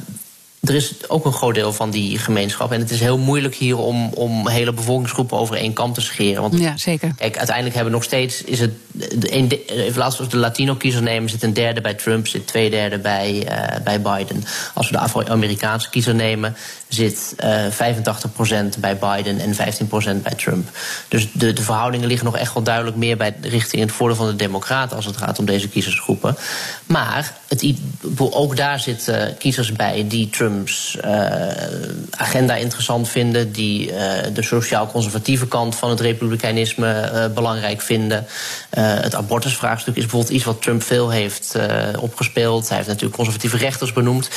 er 0.62 0.76
is 0.76 1.10
ook 1.10 1.26
een 1.26 1.34
groot 1.34 1.56
deel 1.56 1.74
van 1.74 1.92
die 1.92 2.18
gemeenschap. 2.18 2.72
En 2.72 2.80
het 2.80 2.92
is 2.92 3.00
heel 3.00 3.18
moeilijk 3.18 3.56
hier 3.56 3.78
om, 3.78 4.14
om 4.14 4.48
hele 4.48 4.74
bevolkingsgroepen 4.74 5.38
over 5.38 5.56
één 5.56 5.74
kam 5.74 5.94
te 5.94 6.02
scheren. 6.02 6.42
Want, 6.42 6.60
ja, 6.60 6.78
zeker. 6.78 7.14
Kijk, 7.18 7.38
uiteindelijk 7.38 7.76
hebben 7.76 7.94
we 7.94 8.00
nog 8.00 8.08
steeds. 8.08 8.44
Is 8.44 8.60
het, 8.60 8.72
een, 9.20 9.52
even 9.68 10.00
laten 10.00 10.24
we 10.24 10.30
de 10.30 10.38
Latino-kiezer 10.38 11.02
nemen. 11.02 11.30
Zit 11.30 11.44
een 11.44 11.54
derde 11.54 11.82
bij 11.82 11.94
Trump, 11.94 12.28
zit 12.28 12.48
twee 12.48 12.70
derde 12.70 13.00
bij, 13.00 13.34
uh, 13.34 13.84
bij 13.84 14.02
Biden. 14.02 14.44
Als 14.74 14.90
we 14.90 14.94
de 14.94 15.00
Afro-Amerikaanse 15.00 15.90
kiezer 15.90 16.16
nemen, 16.16 16.56
zit 16.88 17.36
uh, 17.44 17.66
85% 18.76 18.80
bij 18.80 18.98
Biden 18.98 19.40
en 19.40 19.56
15% 19.56 20.22
bij 20.22 20.36
Trump. 20.36 20.70
Dus 21.08 21.32
de, 21.34 21.54
de 21.54 21.62
verhoudingen 21.62 22.08
liggen 22.08 22.26
nog 22.26 22.38
echt 22.38 22.54
wel 22.54 22.64
duidelijk 22.64 22.98
meer 22.98 23.18
bij 23.18 23.36
richting 23.42 23.82
het 23.82 23.92
voordeel 23.92 24.18
van 24.18 24.28
de 24.28 24.36
Democraten 24.36 24.96
als 24.96 25.06
het 25.06 25.18
gaat 25.18 25.40
om 25.40 25.46
deze 25.46 25.70
kiezersgroepen. 25.70 26.38
Maar 26.86 27.34
het, 27.48 27.74
ook 28.18 28.58
daar 28.58 28.80
zitten 28.80 29.28
uh, 29.28 29.38
kiezers 29.38 29.72
bij 29.72 30.06
die 30.08 30.30
Uh, 30.60 31.48
agenda 32.10 32.56
interessant 32.56 33.10
vinden, 33.10 33.52
die 33.52 33.92
uh, 33.92 33.96
de 34.34 34.44
sociaal-conservatieve 34.44 35.48
kant 35.48 35.76
van 35.76 35.90
het 35.90 36.00
republikeinisme 36.00 37.30
belangrijk 37.34 37.82
vinden. 37.82 38.26
het 38.80 39.16
abortusvraagstuk 39.16 39.96
is 39.96 40.02
bijvoorbeeld 40.02 40.34
iets 40.34 40.44
wat 40.44 40.62
Trump 40.62 40.84
veel 40.84 41.10
heeft 41.10 41.56
opgespeeld. 42.00 42.68
Hij 42.68 42.78
heeft 42.78 42.90
natuurlijk 42.90 43.16
conservatieve 43.16 43.58
rechters 43.58 43.94
benoemd. 43.94 44.30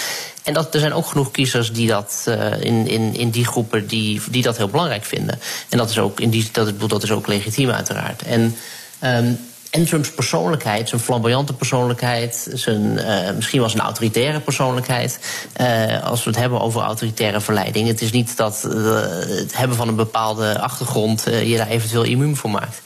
En 0.42 0.54
dat, 0.54 0.74
er 0.74 0.80
zijn 0.80 0.92
ook 0.92 1.06
genoeg 1.06 1.30
kiezers 1.30 1.72
die 1.72 1.88
dat 1.88 2.30
in, 2.60 2.86
in, 2.86 3.14
in 3.14 3.30
die 3.30 3.46
groepen 3.46 3.86
die, 3.86 4.20
die 4.30 4.42
dat 4.42 4.56
heel 4.56 4.68
belangrijk 4.68 5.04
vinden. 5.04 5.40
En 5.68 5.78
dat 5.78 5.90
is 5.90 5.98
ook, 5.98 6.20
in 6.20 6.30
die, 6.30 6.48
dat, 6.52 6.88
dat 6.88 7.02
is 7.02 7.10
ook 7.10 7.26
legitiem, 7.26 7.70
uiteraard. 7.70 8.22
En. 8.22 8.56
Um, 9.04 9.38
en 9.74 9.84
Trumps 9.84 10.10
persoonlijkheid, 10.10 10.88
zijn 10.88 11.00
flamboyante 11.00 11.52
persoonlijkheid, 11.52 12.48
zijn, 12.52 12.82
uh, 12.82 13.30
misschien 13.34 13.60
wel 13.60 13.68
zijn 13.68 13.82
autoritaire 13.82 14.40
persoonlijkheid. 14.40 15.18
Uh, 15.60 16.02
als 16.02 16.24
we 16.24 16.30
het 16.30 16.38
hebben 16.38 16.60
over 16.60 16.80
autoritaire 16.80 17.40
verleiding. 17.40 17.88
Het 17.88 18.00
is 18.00 18.12
niet 18.12 18.36
dat 18.36 18.64
uh, 18.66 19.00
het 19.26 19.56
hebben 19.56 19.76
van 19.76 19.88
een 19.88 19.96
bepaalde 19.96 20.58
achtergrond 20.60 21.24
je 21.24 21.56
daar 21.56 21.68
eventueel 21.68 22.02
immuun 22.02 22.36
voor 22.36 22.50
maakt. 22.50 22.82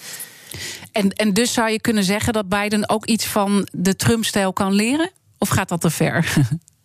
En, 0.93 1.11
en 1.11 1.33
dus 1.33 1.53
zou 1.53 1.71
je 1.71 1.81
kunnen 1.81 2.05
zeggen 2.05 2.33
dat 2.33 2.49
Biden 2.49 2.89
ook 2.89 3.07
iets 3.07 3.27
van 3.27 3.69
de 3.73 3.97
Trump-stijl 3.97 4.53
kan 4.53 4.73
leren? 4.73 5.11
Of 5.39 5.49
gaat 5.49 5.69
dat 5.69 5.81
te 5.81 5.91
ver? 5.91 6.27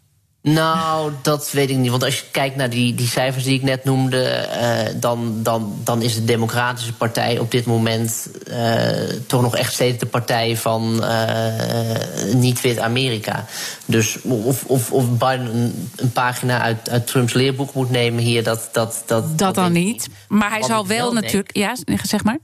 Nou, 0.43 1.11
dat 1.21 1.51
weet 1.51 1.69
ik 1.69 1.77
niet. 1.77 1.89
Want 1.89 2.03
als 2.03 2.19
je 2.19 2.25
kijkt 2.31 2.55
naar 2.55 2.69
die, 2.69 2.95
die 2.95 3.07
cijfers 3.07 3.43
die 3.43 3.53
ik 3.53 3.63
net 3.63 3.83
noemde, 3.83 4.47
uh, 4.61 5.01
dan, 5.01 5.43
dan, 5.43 5.75
dan 5.83 6.01
is 6.01 6.15
de 6.15 6.25
Democratische 6.25 6.93
Partij 6.93 7.39
op 7.39 7.51
dit 7.51 7.65
moment 7.65 8.29
uh, 8.47 8.89
toch 9.27 9.41
nog 9.41 9.55
echt 9.55 9.73
steeds 9.73 9.99
de 9.99 10.05
partij 10.05 10.57
van 10.57 10.99
uh, 11.01 12.33
niet-wit 12.33 12.79
Amerika. 12.79 13.45
Dus 13.85 14.21
of, 14.21 14.63
of, 14.65 14.91
of 14.91 15.09
Biden 15.09 15.55
een, 15.55 15.89
een, 15.95 16.11
pagina 16.11 16.61
uit, 16.61 16.89
uit 16.89 17.07
Trumps 17.07 17.33
leerboek 17.33 17.73
moet 17.73 17.89
nemen 17.89 18.23
hier, 18.23 18.43
dat. 18.43 18.69
Dat, 18.71 19.03
dat, 19.05 19.27
dat, 19.27 19.37
dat 19.37 19.55
dan 19.55 19.71
niet. 19.71 20.07
Maar 20.27 20.49
hij 20.49 20.63
zal 20.63 20.87
wel 20.87 21.13
natuurlijk. 21.13 21.55
Ja, 21.55 21.75
zeg 22.03 22.23
maar. 22.23 22.39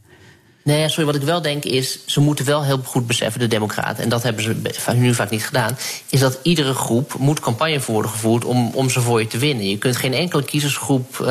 Nee, 0.70 0.90
sorry, 0.90 1.06
wat 1.06 1.16
ik 1.16 1.22
wel 1.22 1.42
denk 1.42 1.64
is, 1.64 2.00
ze 2.06 2.20
moeten 2.20 2.46
wel 2.46 2.64
heel 2.64 2.82
goed 2.84 3.08
beseffen, 3.08 3.40
de 3.40 3.48
democraten, 3.48 4.04
en 4.04 4.10
dat 4.10 4.24
hebben 4.24 4.44
ze 4.44 4.94
nu 4.96 5.14
vaak 5.14 5.30
niet 5.30 5.46
gedaan, 5.46 5.78
is 6.10 6.20
dat 6.20 6.40
iedere 6.44 6.74
groep 6.74 7.16
moet 7.20 7.40
campagne 7.40 7.80
voor 7.80 7.94
worden 7.94 8.12
gevoerd 8.12 8.46
om, 8.46 8.72
om 8.74 8.90
ze 8.90 9.02
voor 9.02 9.20
je 9.20 9.28
te 9.28 9.38
winnen. 9.38 9.70
Je 9.70 9.78
kunt 9.78 9.96
geen 9.96 10.14
enkele 10.14 10.44
kiezersgroep 10.44 11.18
uh, 11.22 11.28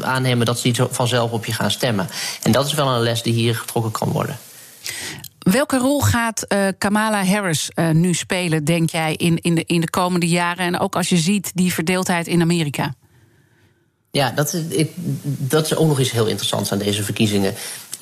aannemen 0.00 0.46
dat 0.46 0.58
ze 0.58 0.66
niet 0.66 0.80
vanzelf 0.90 1.30
op 1.30 1.44
je 1.44 1.52
gaan 1.52 1.70
stemmen. 1.70 2.08
En 2.42 2.52
dat 2.52 2.66
is 2.66 2.74
wel 2.74 2.88
een 2.88 3.02
les 3.02 3.22
die 3.22 3.32
hier 3.32 3.54
getrokken 3.54 3.92
kan 3.92 4.08
worden. 4.08 4.38
Welke 5.38 5.78
rol 5.78 6.00
gaat 6.00 6.44
uh, 6.48 6.68
Kamala 6.78 7.24
Harris 7.24 7.70
uh, 7.74 7.90
nu 7.90 8.14
spelen, 8.14 8.64
denk 8.64 8.90
jij, 8.90 9.14
in, 9.14 9.38
in, 9.40 9.54
de, 9.54 9.64
in 9.66 9.80
de 9.80 9.90
komende 9.90 10.28
jaren? 10.28 10.66
En 10.66 10.78
ook 10.78 10.96
als 10.96 11.08
je 11.08 11.16
ziet 11.16 11.50
die 11.54 11.72
verdeeldheid 11.72 12.26
in 12.26 12.40
Amerika? 12.40 12.94
Ja, 14.14 14.30
dat 14.30 14.54
is, 14.54 14.62
ik, 14.68 14.90
dat 15.22 15.64
is 15.64 15.76
ook 15.76 15.88
nog 15.88 16.00
iets 16.00 16.10
heel 16.10 16.26
interessants 16.26 16.72
aan 16.72 16.78
deze 16.78 17.02
verkiezingen 17.02 17.54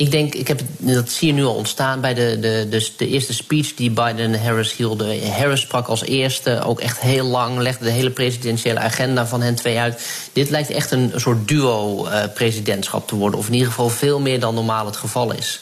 ik 0.02 0.10
denk, 0.10 0.34
ik 0.34 0.48
heb, 0.48 0.60
dat 0.78 1.10
zie 1.10 1.26
je 1.28 1.34
nu 1.34 1.44
al 1.44 1.54
ontstaan 1.54 2.00
bij 2.00 2.14
de, 2.14 2.38
de, 2.40 2.88
de, 2.96 3.08
eerste 3.08 3.32
speech 3.32 3.74
die 3.74 3.90
Biden 3.90 4.34
en 4.34 4.42
Harris 4.42 4.76
hielden. 4.76 5.32
Harris 5.32 5.60
sprak 5.60 5.86
als 5.86 6.02
eerste, 6.02 6.62
ook 6.62 6.80
echt 6.80 7.00
heel 7.00 7.24
lang, 7.24 7.58
legde 7.58 7.84
de 7.84 7.90
hele 7.90 8.10
presidentiële 8.10 8.78
agenda 8.78 9.26
van 9.26 9.42
hen 9.42 9.54
twee 9.54 9.78
uit. 9.78 10.02
Dit 10.32 10.50
lijkt 10.50 10.70
echt 10.70 10.90
een, 10.90 11.12
soort 11.16 11.48
duo-presidentschap 11.48 13.08
te 13.08 13.14
worden, 13.14 13.38
of 13.38 13.46
in 13.46 13.52
ieder 13.52 13.68
geval 13.68 13.88
veel 13.88 14.20
meer 14.20 14.40
dan 14.40 14.54
normaal 14.54 14.86
het 14.86 14.96
geval 14.96 15.32
is. 15.32 15.60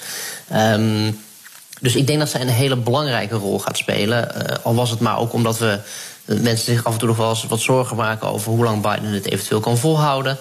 Um, 0.53 1.21
dus 1.81 1.97
ik 1.97 2.07
denk 2.07 2.19
dat 2.19 2.29
zij 2.29 2.41
een 2.41 2.49
hele 2.49 2.77
belangrijke 2.77 3.37
rol 3.37 3.59
gaat 3.59 3.77
spelen. 3.77 4.29
Uh, 4.37 4.57
al 4.63 4.75
was 4.75 4.91
het 4.91 5.01
maar 5.01 5.19
ook 5.19 5.33
omdat 5.33 5.59
we 5.59 5.79
mensen 6.25 6.75
zich 6.75 6.85
af 6.85 6.93
en 6.93 6.99
toe 6.99 7.09
nog 7.09 7.17
wel 7.17 7.31
eens 7.31 7.45
wat 7.45 7.61
zorgen 7.61 7.97
maken 7.97 8.29
over 8.29 8.53
hoe 8.53 8.65
lang 8.65 8.83
Biden 8.83 9.13
het 9.13 9.31
eventueel 9.31 9.61
kan 9.61 9.79
volhouden. 9.79 10.39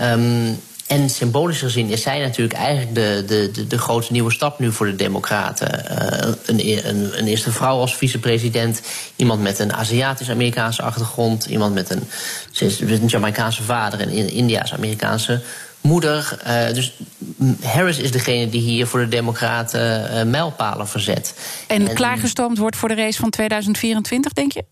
Um, 0.00 0.60
en 0.86 1.10
symbolisch 1.10 1.58
gezien 1.58 1.88
is 1.88 2.02
zij 2.02 2.20
natuurlijk 2.20 2.58
eigenlijk 2.58 2.94
de, 2.94 3.24
de, 3.26 3.50
de, 3.52 3.66
de 3.66 3.78
grote 3.78 4.12
nieuwe 4.12 4.32
stap 4.32 4.58
nu 4.58 4.72
voor 4.72 4.86
de 4.86 4.96
Democraten. 4.96 5.84
Uh, 5.90 6.32
een, 6.46 6.88
een, 6.88 7.18
een, 7.18 7.26
eerste 7.26 7.52
vrouw 7.52 7.78
als 7.78 7.96
vicepresident, 7.96 8.80
iemand 9.16 9.40
met 9.40 9.58
een 9.58 9.72
Aziatisch-Amerikaanse 9.72 10.82
achtergrond, 10.82 11.44
iemand 11.44 11.74
met 11.74 11.90
een, 11.90 12.02
een 12.88 13.06
Jamaicaanse 13.06 13.62
vader 13.62 14.00
en 14.00 14.08
een 14.08 14.30
Indiaas-Amerikaanse 14.30 15.42
moeder. 15.80 16.38
Uh, 16.46 16.74
dus 16.74 16.92
Harris 17.62 17.98
is 17.98 18.10
degene 18.10 18.48
die 18.48 18.60
hier 18.60 18.86
voor 18.86 19.00
de 19.00 19.08
Democraten 19.08 20.10
uh, 20.14 20.22
mijlpalen 20.22 20.88
verzet. 20.88 21.34
En, 21.66 21.88
en 21.88 21.94
klaargestoomd 21.94 22.58
wordt 22.58 22.76
voor 22.76 22.88
de 22.88 22.94
race 22.94 23.20
van 23.20 23.30
2024, 23.30 24.32
denk 24.32 24.52
je? 24.52 24.64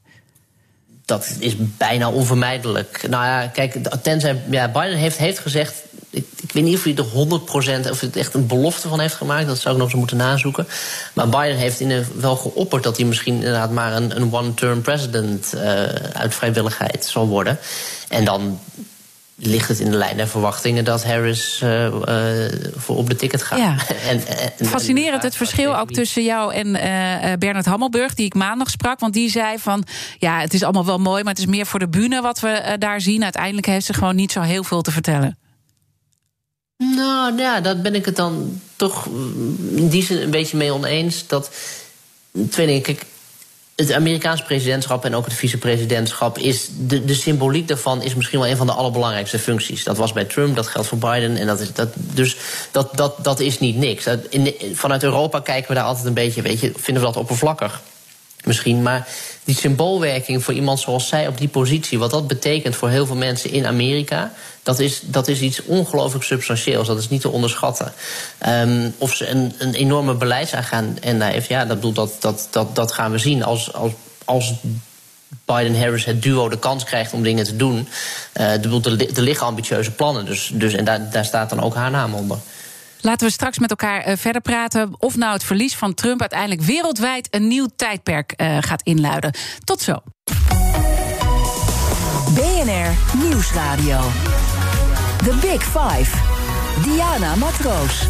dat 1.04 1.36
is 1.38 1.54
bijna 1.58 2.10
onvermijdelijk. 2.10 3.06
Nou 3.08 3.24
ja, 3.24 3.46
kijk, 3.46 3.76
tenzij 4.02 4.42
ja, 4.50 4.68
Biden 4.68 4.96
heeft, 4.96 5.18
heeft 5.18 5.38
gezegd. 5.38 5.74
Ik, 6.12 6.26
ik 6.40 6.52
weet 6.52 6.64
niet 6.64 6.76
of 6.76 6.84
hij 6.84 6.96
er 6.96 7.86
100% 7.86 7.90
of 7.90 8.00
het 8.00 8.16
echt 8.16 8.34
een 8.34 8.46
belofte 8.46 8.88
van 8.88 9.00
heeft 9.00 9.14
gemaakt. 9.14 9.46
Dat 9.46 9.58
zou 9.58 9.74
ik 9.74 9.80
nog 9.80 9.90
eens 9.90 9.98
moeten 9.98 10.16
nazoeken. 10.16 10.66
Maar 11.12 11.28
Biden 11.28 11.56
heeft 11.56 11.80
in 11.80 12.06
wel 12.14 12.36
geopperd 12.36 12.82
dat 12.82 12.96
hij 12.96 13.06
misschien 13.06 13.34
inderdaad 13.34 13.70
maar 13.70 13.96
een, 13.96 14.16
een 14.16 14.32
one-term 14.32 14.82
president 14.82 15.52
uh, 15.54 15.62
uit 16.12 16.34
vrijwilligheid 16.34 17.04
zal 17.04 17.28
worden. 17.28 17.58
En 18.08 18.24
dan 18.24 18.58
ligt 19.36 19.68
het 19.68 19.78
in 19.78 19.90
de 19.90 19.96
lijn 19.96 20.16
der 20.16 20.28
verwachtingen 20.28 20.84
dat 20.84 21.04
Harris 21.04 21.60
uh, 21.64 21.84
uh, 21.84 21.92
voor 22.76 22.96
op 22.96 23.08
de 23.08 23.16
ticket 23.16 23.42
gaat. 23.42 23.58
Ja. 23.58 23.76
en, 24.10 24.26
en, 24.58 24.66
Fascinerend 24.66 25.22
het 25.22 25.36
verschil 25.36 25.78
ook 25.78 25.90
tussen 25.90 26.24
jou 26.24 26.54
en 26.54 26.66
uh, 26.66 27.32
Bernard 27.38 27.66
Hammelburg, 27.66 28.14
die 28.14 28.26
ik 28.26 28.34
maandag 28.34 28.70
sprak. 28.70 29.00
Want 29.00 29.12
die 29.12 29.30
zei 29.30 29.58
van 29.58 29.84
ja, 30.18 30.40
het 30.40 30.54
is 30.54 30.62
allemaal 30.62 30.86
wel 30.86 30.98
mooi, 30.98 31.22
maar 31.22 31.32
het 31.32 31.42
is 31.42 31.48
meer 31.48 31.66
voor 31.66 31.78
de 31.78 31.88
bühne 31.88 32.20
wat 32.20 32.40
we 32.40 32.76
daar 32.78 33.00
zien. 33.00 33.22
Uiteindelijk 33.22 33.66
heeft 33.66 33.86
ze 33.86 33.94
gewoon 33.94 34.16
niet 34.16 34.32
zo 34.32 34.40
heel 34.40 34.64
veel 34.64 34.82
te 34.82 34.90
vertellen. 34.90 35.36
Nou 36.90 37.38
ja, 37.38 37.60
daar 37.60 37.80
ben 37.80 37.94
ik 37.94 38.04
het 38.04 38.16
dan 38.16 38.60
toch 38.76 39.06
in 39.74 39.88
die 39.88 40.04
zin 40.04 40.22
een 40.22 40.30
beetje 40.30 40.56
mee 40.56 40.72
oneens. 40.72 41.26
Dat 41.26 41.50
twee 42.50 42.66
dingen. 42.66 42.82
Kijk, 42.82 43.04
het 43.76 43.92
Amerikaanse 43.92 44.42
presidentschap 44.42 45.04
en 45.04 45.14
ook 45.14 45.24
het 45.24 45.34
vicepresidentschap 45.34 46.38
is. 46.38 46.68
De, 46.78 47.04
de 47.04 47.14
symboliek 47.14 47.68
daarvan 47.68 48.02
is 48.02 48.14
misschien 48.14 48.38
wel 48.38 48.48
een 48.48 48.56
van 48.56 48.66
de 48.66 48.72
allerbelangrijkste 48.72 49.38
functies. 49.38 49.84
Dat 49.84 49.96
was 49.96 50.12
bij 50.12 50.24
Trump, 50.24 50.56
dat 50.56 50.66
geldt 50.66 50.88
voor 50.88 50.98
Biden. 50.98 51.36
En 51.36 51.46
dat 51.46 51.60
is, 51.60 51.72
dat, 51.72 51.88
dus 51.94 52.36
dat, 52.70 52.96
dat, 52.96 53.24
dat 53.24 53.40
is 53.40 53.58
niet 53.58 53.76
niks. 53.76 54.06
Vanuit 54.72 55.02
Europa 55.02 55.40
kijken 55.40 55.68
we 55.68 55.74
daar 55.74 55.84
altijd 55.84 56.06
een 56.06 56.14
beetje, 56.14 56.42
weet 56.42 56.60
je, 56.60 56.72
vinden 56.76 57.02
we 57.02 57.08
dat 57.08 57.22
oppervlakkig 57.22 57.80
misschien. 58.44 58.82
Maar 58.82 59.08
die 59.44 59.56
symboolwerking 59.56 60.44
voor 60.44 60.54
iemand 60.54 60.80
zoals 60.80 61.08
zij 61.08 61.26
op 61.26 61.38
die 61.38 61.48
positie, 61.48 61.98
wat 61.98 62.10
dat 62.10 62.26
betekent 62.26 62.76
voor 62.76 62.88
heel 62.88 63.06
veel 63.06 63.16
mensen 63.16 63.50
in 63.50 63.66
Amerika, 63.66 64.32
dat 64.62 64.78
is, 64.78 65.00
dat 65.04 65.28
is 65.28 65.40
iets 65.40 65.62
ongelooflijk 65.62 66.24
substantieels. 66.24 66.86
Dat 66.86 66.98
is 66.98 67.08
niet 67.08 67.20
te 67.20 67.28
onderschatten. 67.28 67.92
Um, 68.46 68.94
of 68.98 69.14
ze 69.14 69.28
een, 69.28 69.54
een 69.58 69.74
enorme 69.74 70.14
beleidsagenda 70.14 71.26
heeft, 71.26 71.48
ja, 71.48 71.64
dat, 71.64 71.76
bedoel, 71.76 71.92
dat, 71.92 72.16
dat, 72.20 72.48
dat, 72.50 72.74
dat 72.74 72.92
gaan 72.92 73.10
we 73.10 73.18
zien. 73.18 73.44
Als, 73.44 73.72
als, 73.72 73.92
als 74.24 74.54
Biden-Harris 75.44 76.04
het 76.04 76.22
duo 76.22 76.48
de 76.48 76.58
kans 76.58 76.84
krijgt 76.84 77.12
om 77.12 77.22
dingen 77.22 77.44
te 77.44 77.56
doen. 77.56 77.88
Uh, 78.36 78.64
er 79.16 79.22
liggen 79.22 79.46
ambitieuze 79.46 79.90
plannen, 79.90 80.24
dus, 80.24 80.50
dus, 80.54 80.72
en 80.72 80.84
daar, 80.84 81.10
daar 81.10 81.24
staat 81.24 81.50
dan 81.50 81.62
ook 81.62 81.74
haar 81.74 81.90
naam 81.90 82.14
onder. 82.14 82.38
Laten 83.00 83.26
we 83.26 83.32
straks 83.32 83.58
met 83.58 83.70
elkaar 83.70 84.00
eh, 84.00 84.16
verder 84.16 84.42
praten 84.42 84.94
of 84.98 85.16
nou 85.16 85.32
het 85.32 85.44
verlies 85.44 85.76
van 85.76 85.94
Trump 85.94 86.20
uiteindelijk 86.20 86.62
wereldwijd 86.62 87.28
een 87.30 87.48
nieuw 87.48 87.68
tijdperk 87.76 88.34
uh, 88.36 88.58
gaat 88.60 88.82
inluiden. 88.82 89.34
Tot 89.64 89.80
zo. 89.80 90.02
BNR 92.34 93.18
Nieuwsradio. 93.18 94.00
The 95.22 95.38
Big 95.40 95.62
Five. 95.62 96.16
Diana 96.82 97.36
Matroos. 97.36 98.06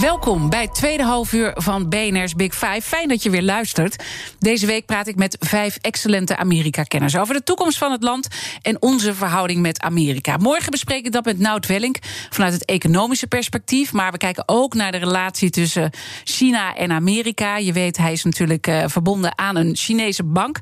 Welkom 0.00 0.50
bij 0.50 0.60
het 0.60 0.74
tweede 0.74 1.02
halfuur 1.02 1.52
van 1.54 1.88
BNR's 1.88 2.34
Big 2.34 2.54
Five. 2.54 2.82
Fijn 2.82 3.08
dat 3.08 3.22
je 3.22 3.30
weer 3.30 3.42
luistert. 3.42 4.04
Deze 4.38 4.66
week 4.66 4.86
praat 4.86 5.06
ik 5.06 5.16
met 5.16 5.36
vijf 5.40 5.78
excellente 5.80 6.36
Amerika-kenners 6.36 7.16
over 7.16 7.34
de 7.34 7.42
toekomst 7.42 7.78
van 7.78 7.92
het 7.92 8.02
land 8.02 8.28
en 8.62 8.82
onze 8.82 9.14
verhouding 9.14 9.60
met 9.60 9.80
Amerika. 9.80 10.36
Morgen 10.36 10.70
bespreek 10.70 11.06
ik 11.06 11.12
dat 11.12 11.24
met 11.24 11.38
Nout 11.38 11.66
Welling 11.66 12.02
vanuit 12.30 12.52
het 12.52 12.64
economische 12.64 13.26
perspectief. 13.26 13.92
Maar 13.92 14.12
we 14.12 14.18
kijken 14.18 14.42
ook 14.46 14.74
naar 14.74 14.92
de 14.92 14.98
relatie 14.98 15.50
tussen 15.50 15.90
China 16.24 16.74
en 16.74 16.92
Amerika. 16.92 17.56
Je 17.56 17.72
weet, 17.72 17.96
hij 17.96 18.12
is 18.12 18.24
natuurlijk 18.24 18.66
uh, 18.66 18.84
verbonden 18.86 19.38
aan 19.38 19.56
een 19.56 19.76
Chinese 19.76 20.24
bank. 20.24 20.60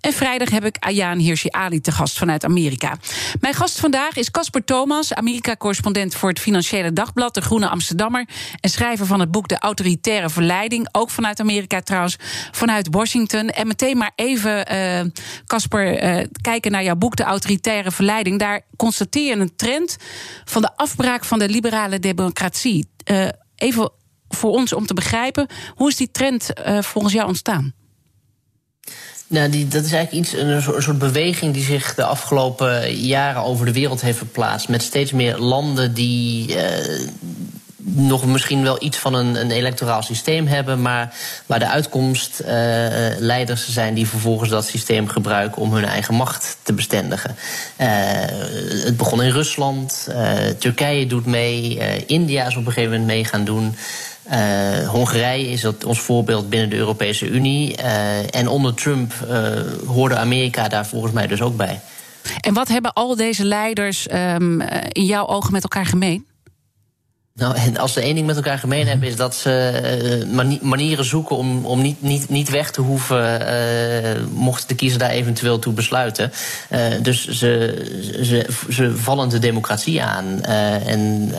En 0.00 0.12
vrijdag 0.12 0.50
heb 0.50 0.64
ik 0.64 0.76
Ayaan 0.78 1.18
Hirsi 1.18 1.48
Ali 1.50 1.80
te 1.80 1.92
gast 1.92 2.18
vanuit 2.18 2.44
Amerika. 2.44 2.96
Mijn 3.40 3.54
gast 3.54 3.80
vandaag 3.80 4.16
is 4.16 4.30
Casper 4.30 4.64
Thomas, 4.64 5.14
Amerika-correspondent 5.14 6.14
voor 6.14 6.28
het 6.28 6.38
Financiële 6.38 6.92
Dagblad, 6.92 7.34
de 7.34 7.40
Groene 7.40 7.68
Amsterdammer. 7.68 8.28
En 8.60 8.70
schrijver 8.70 9.06
van 9.06 9.20
het 9.20 9.30
boek 9.30 9.48
De 9.48 9.58
Autoritaire 9.58 10.30
Verleiding. 10.30 10.88
Ook 10.92 11.10
vanuit 11.10 11.40
Amerika 11.40 11.80
trouwens, 11.80 12.16
vanuit 12.50 12.88
Washington. 12.90 13.48
En 13.48 13.66
meteen 13.66 13.96
maar 13.96 14.12
even, 14.14 14.66
Casper, 15.46 16.02
uh, 16.02 16.18
uh, 16.18 16.26
kijken 16.40 16.70
naar 16.70 16.84
jouw 16.84 16.96
boek 16.96 17.16
De 17.16 17.22
Autoritaire 17.22 17.90
Verleiding. 17.90 18.38
Daar 18.38 18.62
constateer 18.76 19.36
je 19.36 19.42
een 19.42 19.56
trend 19.56 19.96
van 20.44 20.62
de 20.62 20.76
afbraak 20.76 21.24
van 21.24 21.38
de 21.38 21.48
liberale 21.48 21.98
democratie. 21.98 22.88
Uh, 23.10 23.28
even 23.54 23.90
voor 24.28 24.50
ons 24.50 24.72
om 24.72 24.86
te 24.86 24.94
begrijpen, 24.94 25.46
hoe 25.74 25.88
is 25.88 25.96
die 25.96 26.10
trend 26.10 26.50
volgens 26.80 27.14
jou 27.14 27.28
ontstaan? 27.28 27.77
Nou, 29.28 29.48
die, 29.48 29.68
dat 29.68 29.84
is 29.84 29.92
eigenlijk 29.92 30.26
iets, 30.26 30.40
een 30.40 30.62
soort, 30.82 30.98
beweging 30.98 31.54
die 31.54 31.64
zich 31.64 31.94
de 31.94 32.04
afgelopen 32.04 32.94
jaren 32.94 33.42
over 33.42 33.66
de 33.66 33.72
wereld 33.72 34.00
heeft 34.00 34.18
verplaatst. 34.18 34.68
Met 34.68 34.82
steeds 34.82 35.12
meer 35.12 35.38
landen 35.38 35.94
die. 35.94 36.56
Uh, 36.56 37.08
nog 37.90 38.26
misschien 38.26 38.62
wel 38.62 38.82
iets 38.82 38.98
van 38.98 39.14
een, 39.14 39.34
een, 39.34 39.50
electoraal 39.50 40.02
systeem 40.02 40.46
hebben, 40.46 40.82
maar 40.82 41.14
waar 41.46 41.58
de 41.58 41.68
uitkomst 41.68 42.40
uh, 42.40 42.48
leiders 43.18 43.68
zijn 43.68 43.94
die 43.94 44.08
vervolgens 44.08 44.50
dat 44.50 44.66
systeem 44.66 45.08
gebruiken 45.08 45.62
om 45.62 45.72
hun 45.72 45.84
eigen 45.84 46.14
macht 46.14 46.56
te 46.62 46.72
bestendigen. 46.72 47.36
Het 47.76 48.96
begon 48.96 49.22
in 49.22 49.30
Rusland, 49.30 50.08
Turkije 50.58 51.06
doet 51.06 51.26
mee, 51.26 51.78
India 52.06 52.46
is 52.46 52.56
op 52.56 52.66
een 52.66 52.72
gegeven 52.72 52.90
moment 52.90 53.08
mee 53.08 53.24
gaan 53.24 53.44
doen. 53.44 53.74
Uh, 54.32 54.88
Hongarije 54.88 55.50
is 55.50 55.60
dat 55.60 55.84
ons 55.84 56.00
voorbeeld 56.00 56.48
binnen 56.48 56.70
de 56.70 56.76
Europese 56.76 57.28
Unie. 57.28 57.78
Uh, 57.78 58.34
en 58.34 58.48
onder 58.48 58.74
Trump 58.74 59.12
uh, 59.28 59.60
hoorde 59.86 60.16
Amerika 60.16 60.68
daar 60.68 60.86
volgens 60.86 61.12
mij 61.12 61.26
dus 61.26 61.42
ook 61.42 61.56
bij. 61.56 61.80
En 62.40 62.54
wat 62.54 62.68
hebben 62.68 62.92
al 62.92 63.16
deze 63.16 63.44
leiders 63.44 64.06
um, 64.12 64.60
in 64.92 65.04
jouw 65.04 65.26
ogen 65.26 65.52
met 65.52 65.62
elkaar 65.62 65.86
gemeen? 65.86 66.27
Nou, 67.38 67.56
en 67.56 67.76
als 67.76 67.92
ze 67.92 68.00
één 68.00 68.14
ding 68.14 68.26
met 68.26 68.36
elkaar 68.36 68.58
gemeen 68.58 68.86
hebben, 68.86 69.08
is 69.08 69.16
dat 69.16 69.34
ze 69.34 70.24
uh, 70.32 70.60
manieren 70.60 71.04
zoeken 71.04 71.36
om, 71.36 71.64
om 71.66 71.82
niet, 71.82 72.02
niet, 72.02 72.28
niet 72.28 72.48
weg 72.48 72.70
te 72.70 72.80
hoeven, 72.80 73.40
uh, 73.40 74.26
mocht 74.32 74.68
de 74.68 74.74
kiezer 74.74 74.98
daar 74.98 75.10
eventueel 75.10 75.58
toe 75.58 75.72
besluiten. 75.72 76.32
Uh, 76.70 76.80
dus 77.02 77.28
ze, 77.28 77.74
ze, 78.22 78.46
ze 78.70 78.96
vallen 78.96 79.28
de 79.28 79.38
democratie 79.38 80.02
aan. 80.02 80.42
en 80.42 81.32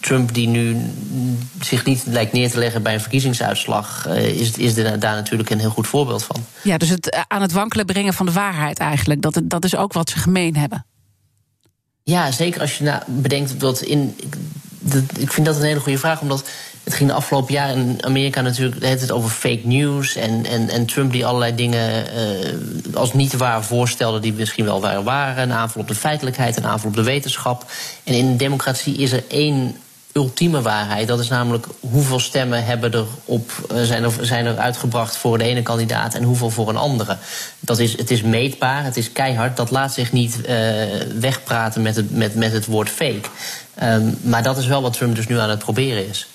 Trump, 0.00 0.34
die 0.34 0.48
nu 0.48 0.76
zich 1.60 1.84
niet 1.84 2.02
lijkt 2.06 2.32
neer 2.32 2.50
te 2.50 2.58
leggen 2.58 2.82
bij 2.82 2.94
een 2.94 3.00
verkiezingsuitslag, 3.00 4.08
is, 4.16 4.50
is 4.50 4.74
daar 4.74 4.98
natuurlijk 4.98 5.50
een 5.50 5.60
heel 5.60 5.70
goed 5.70 5.86
voorbeeld 5.86 6.24
van. 6.24 6.44
Ja, 6.62 6.78
dus 6.78 6.88
het 6.88 7.24
aan 7.28 7.42
het 7.42 7.52
wankelen 7.52 7.86
brengen 7.86 8.14
van 8.14 8.26
de 8.26 8.32
waarheid 8.32 8.78
eigenlijk, 8.78 9.22
dat, 9.22 9.40
dat 9.44 9.64
is 9.64 9.76
ook 9.76 9.92
wat 9.92 10.10
ze 10.10 10.18
gemeen 10.18 10.56
hebben. 10.56 10.86
Ja, 12.04 12.30
zeker 12.30 12.60
als 12.60 12.78
je 12.78 12.84
nou 12.84 13.02
bedenkt 13.06 13.60
dat 13.60 13.80
in 13.80 14.16
ik 15.18 15.32
vind 15.32 15.46
dat 15.46 15.56
een 15.56 15.62
hele 15.62 15.80
goede 15.80 15.98
vraag, 15.98 16.20
omdat 16.20 16.44
het 16.84 16.94
ging 16.94 17.08
de 17.08 17.14
afgelopen 17.14 17.54
jaren 17.54 17.76
in 17.76 18.04
Amerika 18.04 18.40
natuurlijk 18.40 18.84
het 18.84 19.12
over 19.12 19.30
fake 19.30 19.60
news. 19.64 20.16
En, 20.16 20.46
en, 20.46 20.68
en 20.68 20.86
Trump 20.86 21.12
die 21.12 21.26
allerlei 21.26 21.54
dingen 21.54 22.04
uh, 22.16 22.96
als 22.96 23.12
niet 23.12 23.36
waar 23.36 23.64
voorstelde 23.64 24.20
die 24.20 24.32
misschien 24.32 24.64
wel 24.64 24.80
waar 24.80 25.02
waren. 25.02 25.42
Een 25.42 25.52
aanval 25.52 25.82
op 25.82 25.88
de 25.88 25.94
feitelijkheid, 25.94 26.56
een 26.56 26.66
aanval 26.66 26.88
op 26.88 26.96
de 26.96 27.02
wetenschap. 27.02 27.70
En 28.04 28.14
in 28.14 28.26
een 28.26 28.36
democratie 28.36 28.96
is 28.96 29.12
er 29.12 29.24
één 29.28 29.76
ultieme 30.12 30.62
waarheid. 30.62 31.08
Dat 31.08 31.20
is 31.20 31.28
namelijk 31.28 31.66
hoeveel 31.80 32.18
stemmen 32.20 32.64
hebben 32.64 32.92
er 32.92 33.06
op, 33.24 33.50
uh, 33.72 33.82
zijn, 33.82 34.02
er, 34.02 34.12
zijn 34.20 34.46
er 34.46 34.58
uitgebracht 34.58 35.16
voor 35.16 35.38
de 35.38 35.44
ene 35.44 35.62
kandidaat 35.62 36.14
en 36.14 36.22
hoeveel 36.22 36.50
voor 36.50 36.68
een 36.68 36.76
andere. 36.76 37.16
Dat 37.60 37.78
is, 37.78 37.96
het 37.96 38.10
is 38.10 38.22
meetbaar, 38.22 38.84
het 38.84 38.96
is 38.96 39.12
keihard. 39.12 39.56
Dat 39.56 39.70
laat 39.70 39.92
zich 39.92 40.12
niet 40.12 40.36
uh, 40.36 40.46
wegpraten 41.18 41.82
met 41.82 41.96
het, 41.96 42.16
met, 42.16 42.34
met 42.34 42.52
het 42.52 42.66
woord 42.66 42.88
fake. 42.88 43.28
Um, 43.82 44.18
maar 44.22 44.42
dat 44.42 44.58
is 44.58 44.66
wel 44.66 44.82
wat 44.82 44.92
Trump 44.92 45.16
dus 45.16 45.26
nu 45.26 45.38
aan 45.38 45.50
het 45.50 45.58
proberen 45.58 46.08
is. 46.08 46.26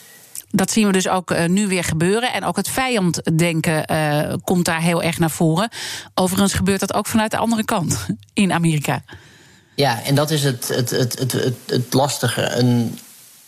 Dat 0.51 0.71
zien 0.71 0.85
we 0.85 0.91
dus 0.91 1.07
ook 1.07 1.31
uh, 1.31 1.45
nu 1.45 1.67
weer 1.67 1.83
gebeuren. 1.83 2.33
En 2.33 2.45
ook 2.45 2.55
het 2.55 2.69
vijanddenken 2.69 3.91
uh, 3.91 4.33
komt 4.43 4.65
daar 4.65 4.81
heel 4.81 5.03
erg 5.03 5.19
naar 5.19 5.31
voren. 5.31 5.69
Overigens 6.13 6.53
gebeurt 6.53 6.79
dat 6.79 6.93
ook 6.93 7.07
vanuit 7.07 7.31
de 7.31 7.37
andere 7.37 7.65
kant 7.65 8.05
in 8.33 8.51
Amerika. 8.51 9.01
Ja, 9.75 10.03
en 10.03 10.15
dat 10.15 10.31
is 10.31 10.43
het, 10.43 10.67
het, 10.67 10.89
het, 10.89 11.19
het, 11.19 11.31
het, 11.31 11.55
het 11.65 11.93
lastige. 11.93 12.41
Een, 12.41 12.99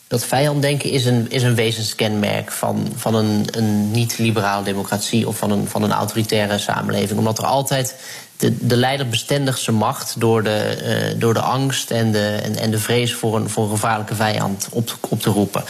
dat 0.10 0.26
vijanddenken 0.26 0.90
is 0.90 1.06
een, 1.06 1.26
is 1.30 1.44
een 1.44 1.56
wezenskenmerk 1.56 2.52
van, 2.52 2.92
van 2.96 3.16
een, 3.16 3.46
een 3.52 3.92
niet-liberale 3.92 4.64
democratie 4.64 5.28
of 5.28 5.38
van 5.38 5.52
een, 5.52 5.68
van 5.68 5.84
een 5.84 5.92
autoritaire 5.92 6.58
samenleving. 6.58 7.20
Omdat 7.20 7.38
er 7.38 7.46
altijd 7.46 7.96
de, 8.40 8.68
de 8.68 8.76
leiderbestendigste 8.76 9.72
macht 9.72 10.16
door 10.18 10.44
de, 10.44 10.78
uh, 11.14 11.20
door 11.20 11.34
de 11.34 11.40
angst 11.40 11.92
en 11.92 12.12
de, 12.12 12.40
en, 12.44 12.56
en, 12.56 12.72
de 12.72 12.80
vrees 12.80 13.14
voor 13.14 13.36
een, 13.36 13.50
voor 13.50 13.70
gevaarlijke 13.70 14.16
vijand 14.16 14.68
op, 14.72 14.98
op 15.10 15.22
te 15.22 15.30
roepen. 15.30 15.64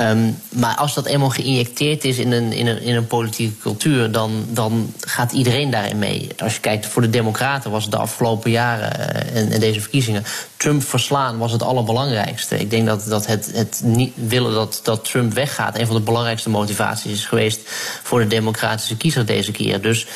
Um, 0.00 0.38
maar 0.48 0.76
als 0.76 0.94
dat 0.94 1.06
eenmaal 1.06 1.28
geïnjecteerd 1.28 2.04
is 2.04 2.18
in 2.18 2.32
een, 2.32 2.52
in 2.52 2.66
een, 2.66 2.82
in 2.82 2.94
een 2.94 3.06
politieke 3.06 3.58
cultuur, 3.58 4.12
dan, 4.12 4.46
dan 4.48 4.92
gaat 5.00 5.32
iedereen 5.32 5.70
daarin 5.70 5.98
mee. 5.98 6.28
Als 6.38 6.54
je 6.54 6.60
kijkt 6.60 6.86
voor 6.86 7.02
de 7.02 7.10
Democraten 7.10 7.70
was 7.70 7.82
het 7.82 7.92
de 7.92 7.98
afgelopen 7.98 8.50
jaren 8.50 9.00
uh, 9.00 9.40
en, 9.40 9.52
en, 9.52 9.60
deze 9.60 9.80
verkiezingen. 9.80 10.24
Trump 10.56 10.82
verslaan 10.82 11.38
was 11.38 11.52
het 11.52 11.62
allerbelangrijkste. 11.62 12.58
Ik 12.58 12.70
denk 12.70 12.86
dat, 12.86 13.04
dat 13.08 13.26
het, 13.26 13.50
het 13.54 13.80
niet 13.84 14.12
willen 14.14 14.52
dat, 14.52 14.80
dat 14.82 15.04
Trump 15.04 15.34
weggaat, 15.34 15.78
een 15.78 15.86
van 15.86 15.96
de 15.96 16.02
belangrijkste 16.02 16.50
motivaties 16.50 17.12
is 17.12 17.26
geweest 17.26 17.60
voor 18.02 18.20
de 18.20 18.26
democratische 18.26 18.96
kiezer 18.96 19.26
deze 19.26 19.52
keer. 19.52 19.80
Dus 19.80 20.06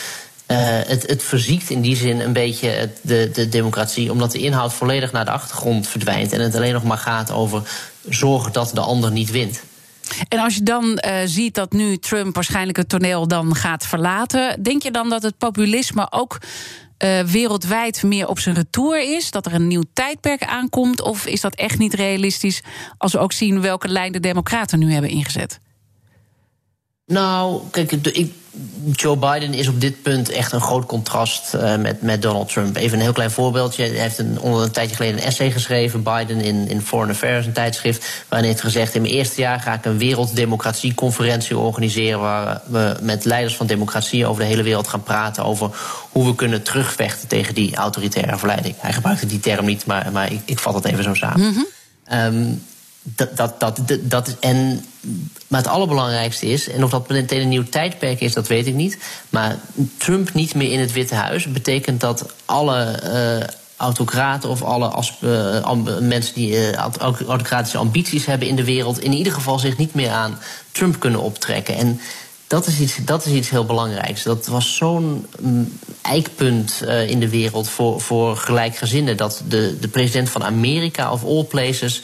het, 0.55 1.07
het 1.07 1.23
verziekt 1.23 1.71
in 1.71 1.81
die 1.81 1.97
zin 1.97 2.21
een 2.21 2.33
beetje 2.33 2.91
de, 3.01 3.31
de 3.33 3.49
democratie, 3.49 4.11
omdat 4.11 4.33
de 4.33 4.39
inhoud 4.39 4.73
volledig 4.73 5.13
naar 5.13 5.25
de 5.25 5.31
achtergrond 5.31 5.89
verdwijnt 5.89 6.33
en 6.33 6.41
het 6.41 6.55
alleen 6.55 6.73
nog 6.73 6.85
maar 6.85 6.99
gaat 6.99 7.31
over 7.31 7.63
zorgen 8.09 8.53
dat 8.53 8.71
de 8.75 8.81
ander 8.81 9.13
niet 9.13 9.31
wint. 9.31 9.63
En 10.29 10.39
als 10.39 10.55
je 10.55 10.63
dan 10.63 10.85
uh, 10.85 11.15
ziet 11.25 11.55
dat 11.55 11.73
nu 11.73 11.97
Trump 11.97 12.35
waarschijnlijk 12.35 12.77
het 12.77 12.89
toneel 12.89 13.29
dan 13.29 13.55
gaat 13.55 13.87
verlaten, 13.87 14.63
denk 14.63 14.83
je 14.83 14.91
dan 14.91 15.09
dat 15.09 15.23
het 15.23 15.39
populisme 15.39 16.07
ook 16.11 16.39
uh, 17.05 17.21
wereldwijd 17.21 18.03
meer 18.03 18.29
op 18.29 18.39
zijn 18.39 18.55
retour 18.55 19.17
is? 19.17 19.31
Dat 19.31 19.47
er 19.47 19.55
een 19.55 19.67
nieuw 19.67 19.85
tijdperk 19.93 20.45
aankomt? 20.45 21.03
Of 21.03 21.27
is 21.27 21.41
dat 21.41 21.55
echt 21.55 21.79
niet 21.79 21.95
realistisch 21.95 22.63
als 22.99 23.13
we 23.13 23.19
ook 23.19 23.33
zien 23.33 23.61
welke 23.61 23.89
lijn 23.89 24.13
de 24.13 24.21
Democraten 24.21 24.79
nu 24.79 24.93
hebben 24.93 25.11
ingezet? 25.11 25.61
Nou, 27.07 27.63
kijk, 27.71 27.93
ik, 27.93 28.33
Joe 28.93 29.17
Biden 29.17 29.55
is 29.55 29.69
op 29.69 29.81
dit 29.81 30.03
punt 30.03 30.31
echt 30.31 30.53
een 30.53 30.61
groot 30.61 30.87
contrast 30.87 31.55
uh, 31.55 31.77
met, 31.77 32.03
met 32.03 32.23
Donald 32.23 32.53
Trump. 32.53 32.77
Even 32.77 32.97
een 32.97 33.05
heel 33.05 33.13
klein 33.13 33.31
voorbeeldje. 33.31 33.83
Hij 33.83 33.99
heeft 33.99 34.19
een, 34.19 34.41
onder 34.41 34.63
een 34.63 34.71
tijdje 34.71 34.97
geleden 34.97 35.19
een 35.19 35.25
essay 35.25 35.51
geschreven, 35.51 36.03
Biden 36.03 36.41
in, 36.41 36.69
in 36.69 36.83
Foreign 36.83 37.13
Affairs, 37.13 37.47
een 37.47 37.53
tijdschrift. 37.53 37.99
Waarin 38.01 38.49
hij 38.49 38.49
heeft 38.49 38.61
gezegd: 38.61 38.95
In 38.95 39.03
mijn 39.03 39.15
eerste 39.15 39.41
jaar 39.41 39.61
ga 39.61 39.73
ik 39.73 39.85
een 39.85 39.99
werelddemocratieconferentie 39.99 41.59
organiseren. 41.59 42.21
Waar 42.21 42.63
we 42.67 42.97
met 43.01 43.25
leiders 43.25 43.57
van 43.57 43.67
democratie 43.67 44.27
over 44.27 44.43
de 44.43 44.49
hele 44.49 44.63
wereld 44.63 44.89
gaan 44.89 45.03
praten. 45.03 45.45
Over 45.45 45.71
hoe 46.11 46.27
we 46.27 46.35
kunnen 46.35 46.63
terugvechten 46.63 47.29
tegen 47.29 47.55
die 47.55 47.77
autoritaire 47.77 48.39
verleiding. 48.39 48.75
Hij 48.79 48.93
gebruikte 48.93 49.27
die 49.27 49.41
term 49.41 49.65
niet, 49.65 49.87
maar, 49.87 50.13
maar 50.13 50.33
ik, 50.33 50.41
ik 50.45 50.59
vat 50.59 50.75
het 50.75 50.85
even 50.85 51.05
zo 51.05 51.15
samen. 51.15 51.47
Mm 51.47 51.53
-hmm. 51.53 52.19
um, 52.19 52.63
dat, 53.03 53.37
dat, 53.37 53.61
dat, 53.61 53.81
dat, 54.01 54.37
en, 54.41 54.85
maar 55.47 55.61
het 55.61 55.71
allerbelangrijkste 55.71 56.47
is, 56.47 56.69
en 56.69 56.85
of 56.85 56.91
dat 56.91 57.09
meteen 57.09 57.41
een 57.41 57.49
nieuw 57.49 57.69
tijdperk 57.69 58.21
is, 58.21 58.33
dat 58.33 58.49
weet 58.49 58.67
ik 58.67 58.75
niet. 58.75 58.99
Maar 59.29 59.59
Trump 59.97 60.35
niet 60.35 60.55
meer 60.55 60.73
in 60.73 60.81
het 60.81 60.93
Witte 60.93 61.15
Huis 61.15 61.53
betekent 61.53 62.01
dat 62.01 62.27
alle 62.45 63.01
uh, 63.05 63.47
autocraten 63.77 64.49
of 64.49 64.63
alle 64.63 65.05
uh, 65.21 65.99
mensen 66.01 66.35
die 66.35 66.51
uh, 66.53 66.73
autocratische 66.99 67.79
ambities 67.79 68.27
hebben 68.27 68.49
in 68.49 68.57
de 68.57 68.65
wereld, 68.65 69.01
in 69.01 69.13
ieder 69.13 69.33
geval 69.33 69.59
zich 69.59 69.77
niet 69.77 69.95
meer 69.95 70.11
aan 70.11 70.39
Trump 70.73 71.01
kunnen 71.01 71.21
optrekken. 71.21 71.77
En 71.77 72.01
dat 72.47 72.67
is 72.67 72.81
iets, 72.81 72.97
dat 73.05 73.27
is 73.27 73.33
iets 73.33 73.51
heel 73.51 73.65
belangrijks. 73.65 74.23
Dat 74.23 74.47
was 74.47 74.77
zo'n 74.77 75.27
um, 75.45 75.79
eikpunt 76.03 76.83
in 77.07 77.21
de 77.21 77.29
wereld 77.29 77.69
voor, 77.69 78.01
voor 78.01 78.37
gelijkgezinden. 78.37 79.17
Dat 79.17 79.43
de, 79.49 79.77
de 79.81 79.89
president 79.89 80.31
van 80.31 80.45
Amerika, 80.45 81.13
of 81.13 81.25
all 81.25 81.45
places, 81.45 82.03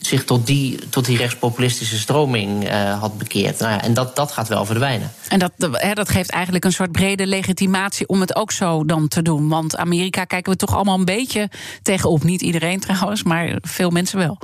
zich 0.00 0.24
tot 0.24 0.46
die, 0.46 0.88
tot 0.88 1.04
die 1.04 1.16
rechtspopulistische 1.16 1.98
stroming 1.98 2.64
uh, 2.64 3.00
had 3.00 3.18
bekeerd. 3.18 3.58
Nou 3.58 3.72
ja, 3.72 3.82
en 3.82 3.94
dat, 3.94 4.16
dat 4.16 4.32
gaat 4.32 4.48
wel 4.48 4.64
verdwijnen. 4.64 5.12
En 5.28 5.38
dat, 5.38 5.52
dat 5.94 6.08
geeft 6.08 6.30
eigenlijk 6.30 6.64
een 6.64 6.72
soort 6.72 6.92
brede 6.92 7.26
legitimatie 7.26 8.08
om 8.08 8.20
het 8.20 8.36
ook 8.36 8.52
zo 8.52 8.84
dan 8.84 9.08
te 9.08 9.22
doen. 9.22 9.48
Want 9.48 9.76
Amerika 9.76 10.24
kijken 10.24 10.52
we 10.52 10.58
toch 10.58 10.74
allemaal 10.74 10.98
een 10.98 11.04
beetje 11.04 11.48
tegenop. 11.82 12.22
Niet 12.22 12.42
iedereen 12.42 12.80
trouwens, 12.80 13.22
maar 13.22 13.58
veel 13.60 13.90
mensen 13.90 14.18
wel. 14.18 14.38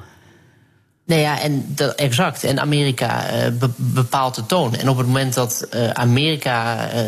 Nee, 1.06 1.20
ja, 1.20 1.40
en 1.40 1.64
dat, 1.68 1.94
exact. 1.94 2.44
En 2.44 2.60
Amerika 2.60 3.24
be, 3.58 3.70
bepaalt 3.76 4.34
de 4.34 4.46
toon. 4.46 4.74
En 4.74 4.88
op 4.88 4.96
het 4.96 5.06
moment 5.06 5.34
dat 5.34 5.66
uh, 5.74 5.90
Amerika, 5.90 6.88
uh, 6.94 7.00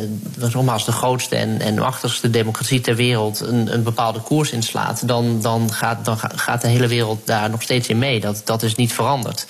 nogmaals 0.53 0.85
de 0.85 0.93
grootste 0.93 1.37
en, 1.37 1.61
en 1.61 1.75
machtigste 1.75 2.31
democratie 2.31 2.81
ter 2.81 2.97
wereld, 2.97 3.41
een, 3.41 3.73
een 3.75 3.83
bepaalde 3.83 4.21
koers 4.21 4.51
inslaat, 4.51 5.09
dan, 5.09 5.41
dan, 5.43 5.73
gaat, 5.73 6.05
dan 6.05 6.19
gaat 6.19 6.61
de 6.61 6.69
hele 6.69 6.87
wereld 6.87 7.27
daar 7.27 7.51
nog 7.51 7.63
steeds 7.63 7.89
in 7.89 7.99
mee. 7.99 8.21
Dat, 8.21 8.43
dat 8.45 8.63
is 8.63 8.75
niet 8.75 8.93
veranderd. 8.93 9.47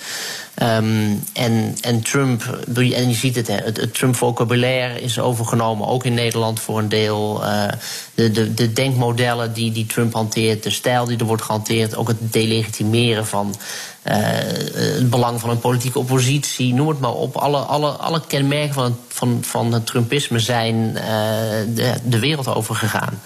Um, 0.61 1.23
en, 1.33 1.75
en 1.81 2.01
Trump, 2.01 2.59
en 2.75 3.09
je 3.09 3.13
ziet 3.13 3.35
het, 3.35 3.47
het, 3.47 3.77
het 3.77 3.93
Trump-vocabulaire 3.93 5.01
is 5.01 5.19
overgenomen, 5.19 5.87
ook 5.87 6.05
in 6.05 6.13
Nederland 6.13 6.59
voor 6.59 6.79
een 6.79 6.89
deel. 6.89 7.41
De, 8.15 8.31
de, 8.31 8.53
de 8.53 8.73
denkmodellen 8.73 9.53
die, 9.53 9.71
die 9.71 9.85
Trump 9.85 10.13
hanteert, 10.13 10.63
de 10.63 10.69
stijl 10.69 11.05
die 11.05 11.17
er 11.17 11.25
wordt 11.25 11.41
gehanteerd, 11.41 11.95
ook 11.95 12.07
het 12.07 12.33
delegitimeren 12.33 13.25
van 13.25 13.55
het 14.13 15.09
belang 15.09 15.39
van 15.39 15.49
een 15.49 15.59
politieke 15.59 15.99
oppositie, 15.99 16.73
noem 16.73 16.87
het 16.87 16.99
maar 16.99 17.13
op. 17.13 17.35
Alle, 17.35 17.57
alle, 17.57 17.89
alle 17.89 18.21
kenmerken 18.27 18.73
van, 18.73 18.97
van, 19.07 19.39
van 19.41 19.73
het 19.73 19.85
Trumpisme 19.85 20.39
zijn 20.39 20.75
uh, 20.75 21.01
de, 21.75 21.93
de 22.03 22.19
wereld 22.19 22.47
overgegaan. 22.47 23.21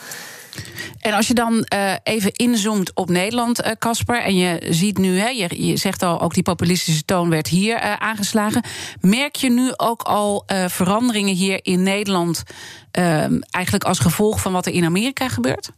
En 1.00 1.14
als 1.14 1.28
je 1.28 1.34
dan 1.34 1.66
even 2.04 2.32
inzoomt 2.32 2.96
op 2.96 3.10
Nederland, 3.10 3.76
Casper, 3.80 4.22
en 4.22 4.36
je 4.36 4.68
ziet 4.70 4.98
nu, 4.98 5.20
hè, 5.20 5.28
je, 5.28 5.78
zegt 5.78 6.04
al, 6.04 6.22
ook 6.22 6.34
die 6.34 6.44
populistische 6.44 7.06
toon 7.06 7.30
werd 7.30 7.48
hier 7.48 7.80
aangeslagen. 7.80 8.64
Merk 9.00 9.36
je 9.36 9.52
nu 9.52 9.72
ook 9.78 10.02
al 10.02 10.44
veranderingen 10.68 11.36
hier 11.36 11.60
in 11.62 11.84
Nederland, 11.84 12.44
ehm, 12.92 13.40
eigenlijk 13.50 13.86
als 13.86 14.00
gevolg 14.00 14.42
van 14.42 14.52
wat 14.52 14.66
er 14.66 14.74
in 14.74 14.86
Amerika 14.86 15.30
gebeurt? 15.30 15.72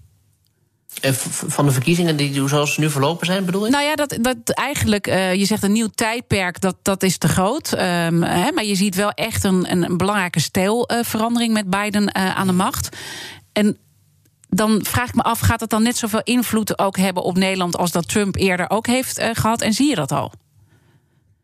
Van 1.47 1.65
de 1.65 1.71
verkiezingen 1.71 2.15
die 2.15 2.47
zoals 2.47 2.73
ze 2.73 2.79
nu 2.79 2.89
verlopen 2.89 3.25
zijn, 3.25 3.45
bedoel 3.45 3.65
je? 3.65 3.71
Nou 3.71 3.84
ja, 3.84 3.95
dat, 3.95 4.17
dat 4.21 4.38
eigenlijk, 4.45 5.05
je 5.36 5.45
zegt 5.45 5.63
een 5.63 5.71
nieuw 5.71 5.89
tijdperk, 5.95 6.62
dat, 6.62 6.75
dat 6.81 7.03
is 7.03 7.17
te 7.17 7.27
groot. 7.27 7.71
Um, 7.71 8.23
hè, 8.23 8.51
maar 8.51 8.65
je 8.65 8.75
ziet 8.75 8.95
wel 8.95 9.12
echt 9.12 9.43
een, 9.43 9.71
een 9.71 9.97
belangrijke 9.97 10.39
stijlverandering 10.39 11.53
met 11.53 11.69
Biden 11.69 12.15
aan 12.15 12.47
de 12.47 12.53
macht. 12.53 12.97
En 13.53 13.77
dan 14.49 14.86
vraag 14.88 15.08
ik 15.08 15.15
me 15.15 15.21
af, 15.21 15.39
gaat 15.39 15.60
het 15.60 15.69
dan 15.69 15.84
net 15.84 15.97
zoveel 15.97 16.23
invloed 16.23 16.79
ook 16.79 16.97
hebben 16.97 17.23
op 17.23 17.38
Nederland 17.38 17.77
als 17.77 17.91
dat 17.91 18.08
Trump 18.08 18.36
eerder 18.36 18.69
ook 18.69 18.88
heeft 18.88 19.23
gehad? 19.34 19.62
En 19.62 19.73
zie 19.73 19.89
je 19.89 19.95
dat 19.95 20.12
al? 20.12 20.31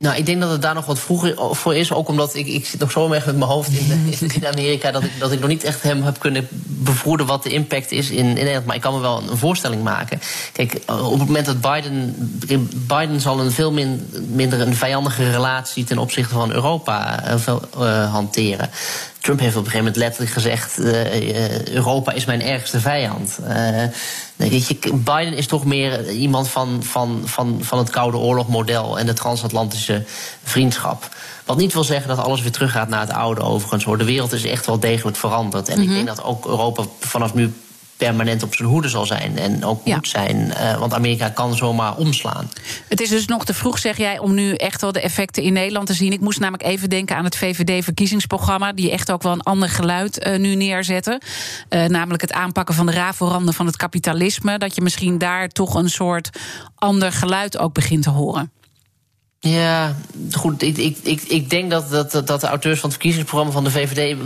Nou, 0.01 0.15
ik 0.15 0.25
denk 0.25 0.41
dat 0.41 0.51
het 0.51 0.61
daar 0.61 0.73
nog 0.73 0.85
wat 0.85 0.99
vroeger 0.99 1.35
voor 1.55 1.75
is. 1.75 1.93
Ook 1.93 2.07
omdat 2.07 2.35
ik, 2.35 2.47
ik 2.47 2.65
zit 2.65 2.79
nog 2.79 2.91
zo 2.91 3.11
erg 3.11 3.25
met 3.25 3.37
mijn 3.37 3.49
hoofd 3.49 3.69
in, 3.71 4.13
in 4.41 4.47
Amerika... 4.47 4.91
Dat 4.91 5.03
ik, 5.03 5.11
dat 5.19 5.31
ik 5.31 5.39
nog 5.39 5.49
niet 5.49 5.63
echt 5.63 5.81
hem 5.81 6.03
heb 6.03 6.19
kunnen 6.19 6.47
bevroeden 6.65 7.25
wat 7.25 7.43
de 7.43 7.49
impact 7.49 7.91
is 7.91 8.09
in, 8.09 8.25
in 8.25 8.33
Nederland. 8.33 8.65
Maar 8.65 8.75
ik 8.75 8.81
kan 8.81 8.93
me 8.93 8.99
wel 8.99 9.23
een 9.29 9.37
voorstelling 9.37 9.83
maken. 9.83 10.21
Kijk, 10.51 10.73
op 10.85 11.19
het 11.19 11.27
moment 11.27 11.45
dat 11.45 11.61
Biden... 11.61 12.15
Biden 12.87 13.21
zal 13.21 13.39
een 13.39 13.51
veel 13.51 13.71
min, 13.71 14.09
minder 14.27 14.61
een 14.61 14.75
vijandige 14.75 15.31
relatie... 15.31 15.83
ten 15.83 15.97
opzichte 15.97 16.33
van 16.33 16.51
Europa 16.51 17.23
uh, 17.27 17.55
uh, 17.77 18.11
hanteren. 18.11 18.69
Trump 19.21 19.39
heeft 19.39 19.55
op 19.55 19.65
een 19.65 19.71
gegeven 19.71 19.85
moment 19.85 19.95
letterlijk 19.95 20.31
gezegd: 20.31 20.79
uh, 20.79 21.67
Europa 21.67 22.11
is 22.11 22.25
mijn 22.25 22.41
ergste 22.41 22.79
vijand. 22.79 23.39
Uh, 23.41 23.83
weet 24.35 24.67
je, 24.67 24.77
Biden 24.93 25.33
is 25.33 25.47
toch 25.47 25.65
meer 25.65 26.11
iemand 26.11 26.47
van, 26.47 26.83
van, 26.83 27.21
van, 27.25 27.59
van 27.61 27.77
het 27.77 27.89
Koude 27.89 28.17
Oorlogmodel 28.17 28.99
en 28.99 29.05
de 29.05 29.13
transatlantische 29.13 30.03
vriendschap. 30.43 31.15
Wat 31.45 31.57
niet 31.57 31.73
wil 31.73 31.83
zeggen 31.83 32.07
dat 32.15 32.25
alles 32.25 32.41
weer 32.41 32.51
teruggaat 32.51 32.89
naar 32.89 32.99
het 32.99 33.11
oude, 33.11 33.41
overigens 33.41 33.83
hoor. 33.83 33.97
De 33.97 34.03
wereld 34.03 34.31
is 34.31 34.43
echt 34.43 34.65
wel 34.65 34.79
degelijk 34.79 35.17
veranderd. 35.17 35.69
En 35.69 35.77
mm 35.77 35.81
-hmm. 35.81 35.89
ik 35.89 35.95
denk 35.95 36.15
dat 36.17 36.25
ook 36.25 36.45
Europa 36.45 36.83
vanaf 36.99 37.33
nu 37.33 37.53
permanent 38.05 38.43
op 38.43 38.55
zijn 38.55 38.67
hoede 38.67 38.89
zal 38.89 39.05
zijn. 39.05 39.37
En 39.37 39.65
ook 39.65 39.81
ja. 39.85 39.95
moet 39.95 40.07
zijn. 40.07 40.35
Uh, 40.35 40.79
want 40.79 40.93
Amerika 40.93 41.29
kan 41.29 41.55
zomaar 41.55 41.95
omslaan. 41.95 42.49
Het 42.87 43.01
is 43.01 43.09
dus 43.09 43.25
nog 43.25 43.45
te 43.45 43.53
vroeg, 43.53 43.79
zeg 43.79 43.97
jij, 43.97 44.19
om 44.19 44.33
nu 44.33 44.53
echt 44.53 44.81
wel 44.81 44.91
de 44.91 45.01
effecten 45.01 45.43
in 45.43 45.53
Nederland 45.53 45.87
te 45.87 45.93
zien. 45.93 46.11
Ik 46.11 46.19
moest 46.19 46.39
namelijk 46.39 46.63
even 46.63 46.89
denken 46.89 47.15
aan 47.15 47.23
het 47.23 47.35
VVD-verkiezingsprogramma. 47.35 48.73
Die 48.73 48.91
echt 48.91 49.11
ook 49.11 49.23
wel 49.23 49.31
een 49.31 49.41
ander 49.41 49.69
geluid 49.69 50.27
uh, 50.27 50.37
nu 50.37 50.55
neerzetten. 50.55 51.21
Uh, 51.69 51.85
namelijk 51.85 52.21
het 52.21 52.33
aanpakken 52.33 52.75
van 52.75 52.85
de 52.85 52.91
rafelranden 52.91 53.53
van 53.53 53.65
het 53.65 53.75
kapitalisme. 53.75 54.57
Dat 54.57 54.75
je 54.75 54.81
misschien 54.81 55.17
daar 55.17 55.47
toch 55.47 55.75
een 55.75 55.89
soort 55.89 56.29
ander 56.75 57.11
geluid 57.11 57.57
ook 57.57 57.73
begint 57.73 58.03
te 58.03 58.09
horen. 58.09 58.51
Ja, 59.43 59.95
goed. 60.31 60.61
Ik, 60.61 60.77
ik, 60.77 60.97
ik, 61.03 61.21
ik 61.21 61.49
denk 61.49 61.71
dat, 61.71 61.89
dat, 61.89 62.11
dat 62.11 62.41
de 62.41 62.47
auteurs 62.47 62.79
van 62.79 62.89
het 62.89 62.97
verkiezingsprogramma 62.99 63.53
van 63.53 63.63
de 63.63 63.71
VVD 63.71 64.17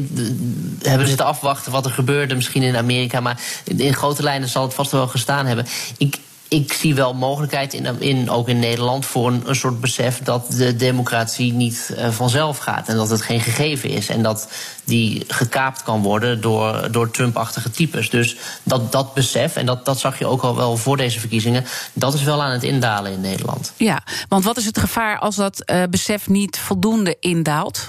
hebben 0.81 1.07
zitten 1.07 1.25
afwachten 1.25 1.71
wat 1.71 1.85
er 1.85 1.91
gebeurde, 1.91 2.35
misschien 2.35 2.63
in 2.63 2.75
Amerika. 2.75 3.19
Maar 3.19 3.41
in 3.63 3.93
grote 3.93 4.23
lijnen 4.23 4.49
zal 4.49 4.63
het 4.63 4.73
vast 4.73 4.91
wel 4.91 5.07
gestaan 5.07 5.45
hebben. 5.45 5.65
Ik, 5.97 6.17
ik 6.47 6.73
zie 6.73 6.95
wel 6.95 7.13
mogelijkheid 7.13 7.73
in, 7.73 8.01
in, 8.01 8.29
ook 8.29 8.49
in 8.49 8.59
Nederland 8.59 9.05
voor 9.05 9.33
een, 9.45 9.55
soort 9.55 9.81
besef 9.81 10.19
dat 10.23 10.51
de 10.51 10.75
democratie 10.75 11.53
niet 11.53 11.91
uh, 11.91 12.09
vanzelf 12.09 12.57
gaat. 12.57 12.87
En 12.87 12.95
dat 12.95 13.09
het 13.09 13.21
geen 13.21 13.41
gegeven 13.41 13.89
is. 13.89 14.09
En 14.09 14.23
dat 14.23 14.51
die 14.83 15.23
gekaapt 15.27 15.83
kan 15.83 16.01
worden 16.01 16.41
door, 16.41 16.91
door 16.91 17.11
Trump-achtige 17.11 17.71
types. 17.71 18.09
Dus 18.09 18.35
dat, 18.63 18.91
dat 18.91 19.13
besef, 19.13 19.55
en 19.55 19.65
dat, 19.65 19.85
dat 19.85 19.99
zag 19.99 20.19
je 20.19 20.25
ook 20.25 20.41
al 20.41 20.55
wel 20.55 20.77
voor 20.77 20.97
deze 20.97 21.19
verkiezingen, 21.19 21.65
dat 21.93 22.13
is 22.13 22.23
wel 22.23 22.43
aan 22.43 22.51
het 22.51 22.63
indalen 22.63 23.11
in 23.11 23.21
Nederland. 23.21 23.73
Ja, 23.77 24.03
want 24.27 24.43
wat 24.43 24.57
is 24.57 24.65
het 24.65 24.79
gevaar 24.79 25.19
als 25.19 25.35
dat 25.35 25.71
uh, 25.71 25.83
besef 25.89 26.27
niet 26.29 26.57
voldoende 26.57 27.17
indaalt? 27.19 27.87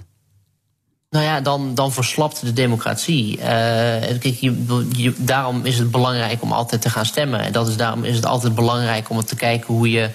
Nou 1.10 1.24
ja, 1.24 1.40
dan, 1.40 1.74
dan 1.74 1.92
verslapt 1.92 2.40
de 2.40 2.52
democratie. 2.52 3.38
Je, 3.38 5.14
daarom 5.16 5.64
is 5.64 5.78
het 5.78 5.90
belangrijk 5.90 6.42
om 6.42 6.52
altijd 6.52 6.82
te 6.82 6.90
gaan 6.90 7.06
stemmen. 7.06 7.40
En 7.40 7.52
dat 7.52 7.68
is, 7.68 7.76
daarom 7.76 8.04
is 8.04 8.16
het 8.16 8.26
altijd 8.26 8.54
belangrijk 8.54 9.10
om 9.10 9.24
te 9.24 9.36
kijken 9.36 9.74
hoe 9.74 9.90
je 9.90 10.10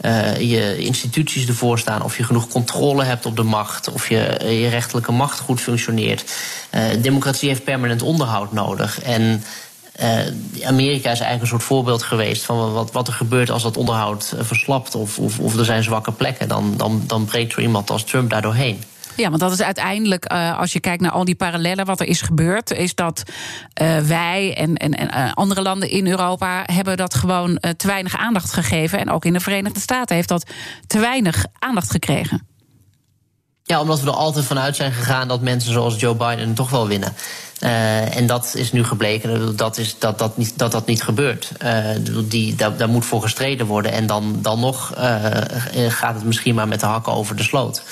uh, 0.00 0.40
je 0.40 0.78
instituties 0.78 1.46
ervoor 1.48 1.78
staan. 1.78 2.02
Of 2.02 2.16
je 2.16 2.24
genoeg 2.24 2.48
controle 2.48 3.04
hebt 3.04 3.26
op 3.26 3.36
de 3.36 3.42
macht. 3.42 3.92
Of 3.92 4.08
je, 4.08 4.36
je 4.60 4.68
rechterlijke 4.68 5.12
macht 5.12 5.40
goed 5.40 5.60
functioneert. 5.60 6.24
Uh, 6.74 7.02
democratie 7.02 7.48
heeft 7.48 7.64
permanent 7.64 8.02
onderhoud 8.02 8.52
nodig. 8.52 9.02
En 9.02 9.44
Amerika 10.64 11.10
is 11.10 11.20
eigenlijk 11.20 11.40
een 11.40 11.46
soort 11.46 11.62
voorbeeld 11.62 12.02
geweest 12.02 12.44
van 12.44 12.72
wat, 12.72 12.92
wat 12.92 13.08
er 13.08 13.14
gebeurt 13.14 13.50
als 13.50 13.62
dat 13.62 13.76
onderhoud 13.76 14.34
verslapt 14.38 14.94
of, 14.94 15.18
of, 15.18 15.38
of 15.38 15.56
er 15.56 15.64
zijn 15.64 15.82
zwakke 15.82 16.12
plekken. 16.12 16.48
Dan, 16.48 16.74
dan, 16.76 17.02
dan 17.06 17.24
breekt 17.24 17.52
er 17.52 17.62
iemand 17.62 17.90
als 17.90 18.04
Trump 18.04 18.30
daar 18.30 18.42
doorheen. 18.42 18.82
Ja, 19.16 19.28
want 19.28 19.40
dat 19.40 19.52
is 19.52 19.62
uiteindelijk, 19.62 20.32
uh, 20.32 20.58
als 20.58 20.72
je 20.72 20.80
kijkt 20.80 21.02
naar 21.02 21.10
al 21.10 21.24
die 21.24 21.34
parallellen, 21.34 21.86
wat 21.86 22.00
er 22.00 22.06
is 22.06 22.20
gebeurd, 22.20 22.70
is 22.70 22.94
dat 22.94 23.22
uh, 23.82 23.98
wij 23.98 24.54
en, 24.56 24.76
en, 24.76 24.92
en 24.92 25.08
uh, 25.14 25.32
andere 25.32 25.62
landen 25.62 25.90
in 25.90 26.06
Europa 26.06 26.62
hebben 26.72 26.96
dat 26.96 27.14
gewoon 27.14 27.58
te 27.76 27.86
weinig 27.86 28.16
aandacht 28.16 28.52
gegeven. 28.52 28.98
En 28.98 29.10
ook 29.10 29.24
in 29.24 29.32
de 29.32 29.40
Verenigde 29.40 29.80
Staten 29.80 30.16
heeft 30.16 30.28
dat 30.28 30.50
te 30.86 30.98
weinig 30.98 31.46
aandacht 31.58 31.90
gekregen. 31.90 32.53
Ja, 33.66 33.80
omdat 33.80 34.00
we 34.00 34.06
er 34.06 34.16
altijd 34.16 34.44
vanuit 34.44 34.76
zijn 34.76 34.92
gegaan 34.92 35.28
dat 35.28 35.40
mensen 35.40 35.72
zoals 35.72 36.00
Joe 36.00 36.14
Biden 36.14 36.54
toch 36.54 36.70
wel 36.70 36.88
winnen. 36.88 37.14
Uh, 37.60 38.16
en 38.16 38.26
dat 38.26 38.54
is 38.54 38.72
nu 38.72 38.84
gebleken 38.84 39.56
dat 39.56 39.78
is, 39.78 39.98
dat, 39.98 40.18
dat, 40.18 40.36
niet, 40.36 40.58
dat, 40.58 40.72
dat 40.72 40.86
niet 40.86 41.02
gebeurt. 41.02 41.52
Uh, 41.62 41.84
die, 42.24 42.54
daar, 42.54 42.88
moet 42.88 43.04
voor 43.04 43.22
gestreden 43.22 43.66
worden. 43.66 43.92
En 43.92 44.06
dan, 44.06 44.38
dan 44.42 44.60
nog 44.60 44.94
uh, 44.98 45.26
gaat 45.88 46.14
het 46.14 46.24
misschien 46.24 46.54
maar 46.54 46.68
met 46.68 46.80
de 46.80 46.86
hakken 46.86 47.12
over 47.12 47.36
de 47.36 47.42
sloot. 47.42 47.82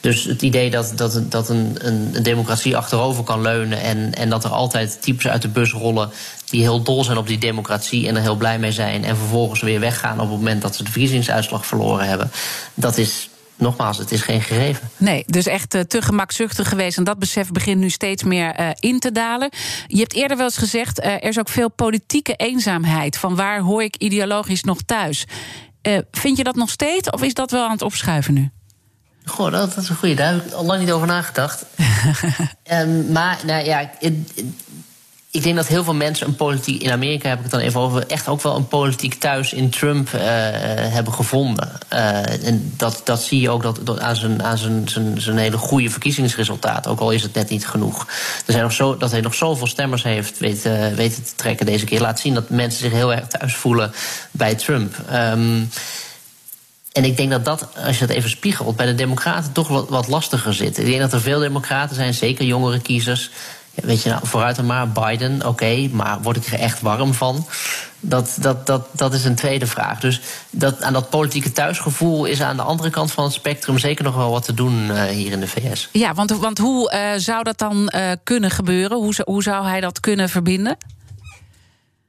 Dus 0.00 0.24
het 0.24 0.42
idee 0.42 0.70
dat, 0.70 0.92
dat, 0.94 1.30
dat 1.30 1.48
een, 1.48 1.76
een, 1.78 2.22
democratie 2.22 2.76
achterover 2.76 3.24
kan 3.24 3.40
leunen. 3.40 3.80
En, 3.80 4.14
en 4.14 4.30
dat 4.30 4.44
er 4.44 4.50
altijd 4.50 5.02
types 5.02 5.26
uit 5.26 5.42
de 5.42 5.48
bus 5.48 5.72
rollen. 5.72 6.10
die 6.44 6.60
heel 6.60 6.82
dol 6.82 7.04
zijn 7.04 7.18
op 7.18 7.26
die 7.26 7.38
democratie 7.38 8.08
en 8.08 8.16
er 8.16 8.22
heel 8.22 8.36
blij 8.36 8.58
mee 8.58 8.72
zijn. 8.72 9.04
en 9.04 9.16
vervolgens 9.16 9.60
weer 9.60 9.80
weggaan 9.80 10.20
op 10.20 10.28
het 10.28 10.38
moment 10.38 10.62
dat 10.62 10.76
ze 10.76 10.84
de 10.84 10.90
verkiezingsuitslag 10.90 11.66
verloren 11.66 12.08
hebben. 12.08 12.30
dat 12.74 12.96
is 12.96 13.29
nogmaals, 13.60 13.98
het 13.98 14.12
is 14.12 14.20
geen 14.20 14.40
gegeven. 14.40 14.90
Nee, 14.96 15.24
dus 15.26 15.46
echt 15.46 15.74
uh, 15.74 15.80
te 15.80 16.02
gemakzuchtig 16.02 16.68
geweest. 16.68 16.98
En 16.98 17.04
dat 17.04 17.18
besef 17.18 17.50
begint 17.50 17.80
nu 17.80 17.90
steeds 17.90 18.22
meer 18.22 18.60
uh, 18.60 18.70
in 18.78 18.98
te 18.98 19.12
dalen. 19.12 19.50
Je 19.86 19.98
hebt 19.98 20.14
eerder 20.14 20.36
wel 20.36 20.46
eens 20.46 20.56
gezegd, 20.56 21.00
uh, 21.00 21.06
er 21.06 21.24
is 21.24 21.38
ook 21.38 21.48
veel 21.48 21.70
politieke 21.70 22.34
eenzaamheid. 22.34 23.18
Van 23.18 23.36
waar 23.36 23.60
hoor 23.60 23.82
ik 23.82 23.96
ideologisch 23.96 24.62
nog 24.62 24.82
thuis? 24.82 25.24
vind 26.10 26.36
je 26.36 26.44
dat 26.44 26.54
nog 26.54 26.70
steeds 26.70 27.10
of 27.10 27.22
is 27.22 27.34
dat 27.34 27.50
wel 27.50 27.64
aan 27.64 27.70
het 27.70 27.82
opschuiven 27.82 28.34
nu? 28.34 28.50
Goh, 29.24 29.52
dat, 29.52 29.74
dat 29.74 29.82
is 29.82 29.88
een 29.88 29.96
goede. 29.96 30.14
Daar 30.14 30.32
heb 30.32 30.46
ik 30.46 30.52
al 30.52 30.64
lang 30.64 30.80
niet 30.80 30.92
over 30.92 31.06
nagedacht. 31.06 31.64
um, 32.72 33.12
maar 33.12 33.38
nou 33.46 33.64
ja, 33.64 33.90
ik 35.32 35.42
denk 35.42 35.56
dat 35.56 35.66
heel 35.66 35.84
veel 35.84 35.94
mensen 35.94 36.26
een 36.26 36.36
politiek. 36.36 36.82
In 36.82 36.90
Amerika 36.90 37.28
heb 37.28 37.36
ik 37.36 37.42
het 37.42 37.52
dan 37.52 37.60
even 37.60 37.80
over. 37.80 38.06
echt 38.06 38.28
ook 38.28 38.42
wel 38.42 38.56
een 38.56 38.68
politiek 38.68 39.14
thuis 39.14 39.52
in 39.52 39.70
Trump 39.70 40.08
uh, 40.14 40.20
hebben 40.22 41.12
gevonden. 41.12 41.72
Uh, 41.92 42.46
en 42.46 42.72
dat, 42.76 43.00
dat 43.04 43.22
zie 43.22 43.40
je 43.40 43.50
ook 43.50 43.62
dat, 43.62 44.00
aan, 44.00 44.16
zijn, 44.16 44.42
aan 44.42 44.58
zijn, 44.58 44.88
zijn, 44.88 45.20
zijn 45.20 45.36
hele 45.36 45.56
goede 45.56 45.90
verkiezingsresultaat. 45.90 46.86
Ook 46.86 47.00
al 47.00 47.10
is 47.10 47.22
het 47.22 47.34
net 47.34 47.48
niet 47.48 47.66
genoeg. 47.66 48.06
Er 48.46 48.52
zijn 48.52 48.62
nog 48.62 48.72
zo, 48.72 48.96
dat 48.96 49.10
hij 49.10 49.20
nog 49.20 49.34
zoveel 49.34 49.66
stemmers 49.66 50.02
heeft 50.02 50.38
weten, 50.38 50.94
weten 50.94 51.24
te 51.24 51.34
trekken 51.34 51.66
deze 51.66 51.84
keer. 51.84 52.00
Laat 52.00 52.20
zien 52.20 52.34
dat 52.34 52.50
mensen 52.50 52.80
zich 52.80 52.92
heel 52.92 53.14
erg 53.14 53.26
thuis 53.26 53.54
voelen 53.54 53.92
bij 54.30 54.54
Trump. 54.54 54.96
Um, 55.12 55.70
en 56.92 57.04
ik 57.04 57.16
denk 57.16 57.30
dat 57.30 57.44
dat, 57.44 57.66
als 57.84 57.98
je 57.98 58.06
dat 58.06 58.16
even 58.16 58.30
spiegelt, 58.30 58.76
bij 58.76 58.86
de 58.86 58.94
Democraten 58.94 59.52
toch 59.52 59.68
wat, 59.68 59.88
wat 59.88 60.08
lastiger 60.08 60.54
zit. 60.54 60.78
Ik 60.78 60.86
denk 60.86 61.00
dat 61.00 61.12
er 61.12 61.20
veel 61.20 61.38
Democraten 61.38 61.96
zijn, 61.96 62.14
zeker 62.14 62.44
jongere 62.44 62.80
kiezers 62.80 63.30
weet 63.74 64.02
je, 64.02 64.08
nou, 64.08 64.26
vooruit 64.26 64.56
dan 64.56 64.66
maar, 64.66 64.88
Biden, 64.88 65.46
oké, 65.46 65.88
maar 65.92 66.22
word 66.22 66.36
ik 66.36 66.46
er 66.46 66.58
echt 66.58 66.80
warm 66.80 67.14
van? 67.14 67.46
Dat, 68.00 68.36
dat, 68.40 68.66
dat, 68.66 68.86
dat 68.92 69.14
is 69.14 69.24
een 69.24 69.34
tweede 69.34 69.66
vraag. 69.66 70.00
Dus 70.00 70.20
dat, 70.50 70.82
aan 70.82 70.92
dat 70.92 71.10
politieke 71.10 71.52
thuisgevoel 71.52 72.24
is 72.24 72.42
aan 72.42 72.56
de 72.56 72.62
andere 72.62 72.90
kant 72.90 73.12
van 73.12 73.24
het 73.24 73.32
spectrum 73.32 73.78
zeker 73.78 74.04
nog 74.04 74.14
wel 74.14 74.30
wat 74.30 74.44
te 74.44 74.54
doen 74.54 74.86
uh, 74.86 75.02
hier 75.02 75.32
in 75.32 75.40
de 75.40 75.48
VS. 75.48 75.88
Ja, 75.92 76.14
want, 76.14 76.30
want 76.30 76.58
hoe 76.58 76.92
uh, 76.92 77.00
zou 77.16 77.42
dat 77.42 77.58
dan 77.58 77.92
uh, 77.94 78.10
kunnen 78.24 78.50
gebeuren? 78.50 78.96
Hoe, 78.96 79.14
hoe 79.24 79.42
zou 79.42 79.66
hij 79.66 79.80
dat 79.80 80.00
kunnen 80.00 80.28
verbinden? 80.28 80.76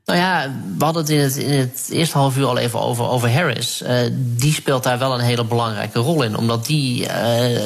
Nou 0.05 0.19
ja, 0.19 0.51
we 0.77 0.83
hadden 0.83 1.01
het 1.01 1.35
in 1.35 1.59
het, 1.59 1.89
eerste 1.91 2.17
half 2.17 2.37
uur 2.37 2.45
al 2.45 2.57
even 2.57 2.81
over, 2.81 3.09
over 3.09 3.33
Harris. 3.33 3.81
Uh, 3.81 3.89
die 4.13 4.53
speelt 4.53 4.83
daar 4.83 4.99
wel 4.99 5.13
een 5.13 5.25
hele 5.25 5.43
belangrijke 5.43 5.99
rol 5.99 6.23
in. 6.23 6.37
Omdat 6.37 6.65
die 6.65 7.07
uh, 7.07 7.61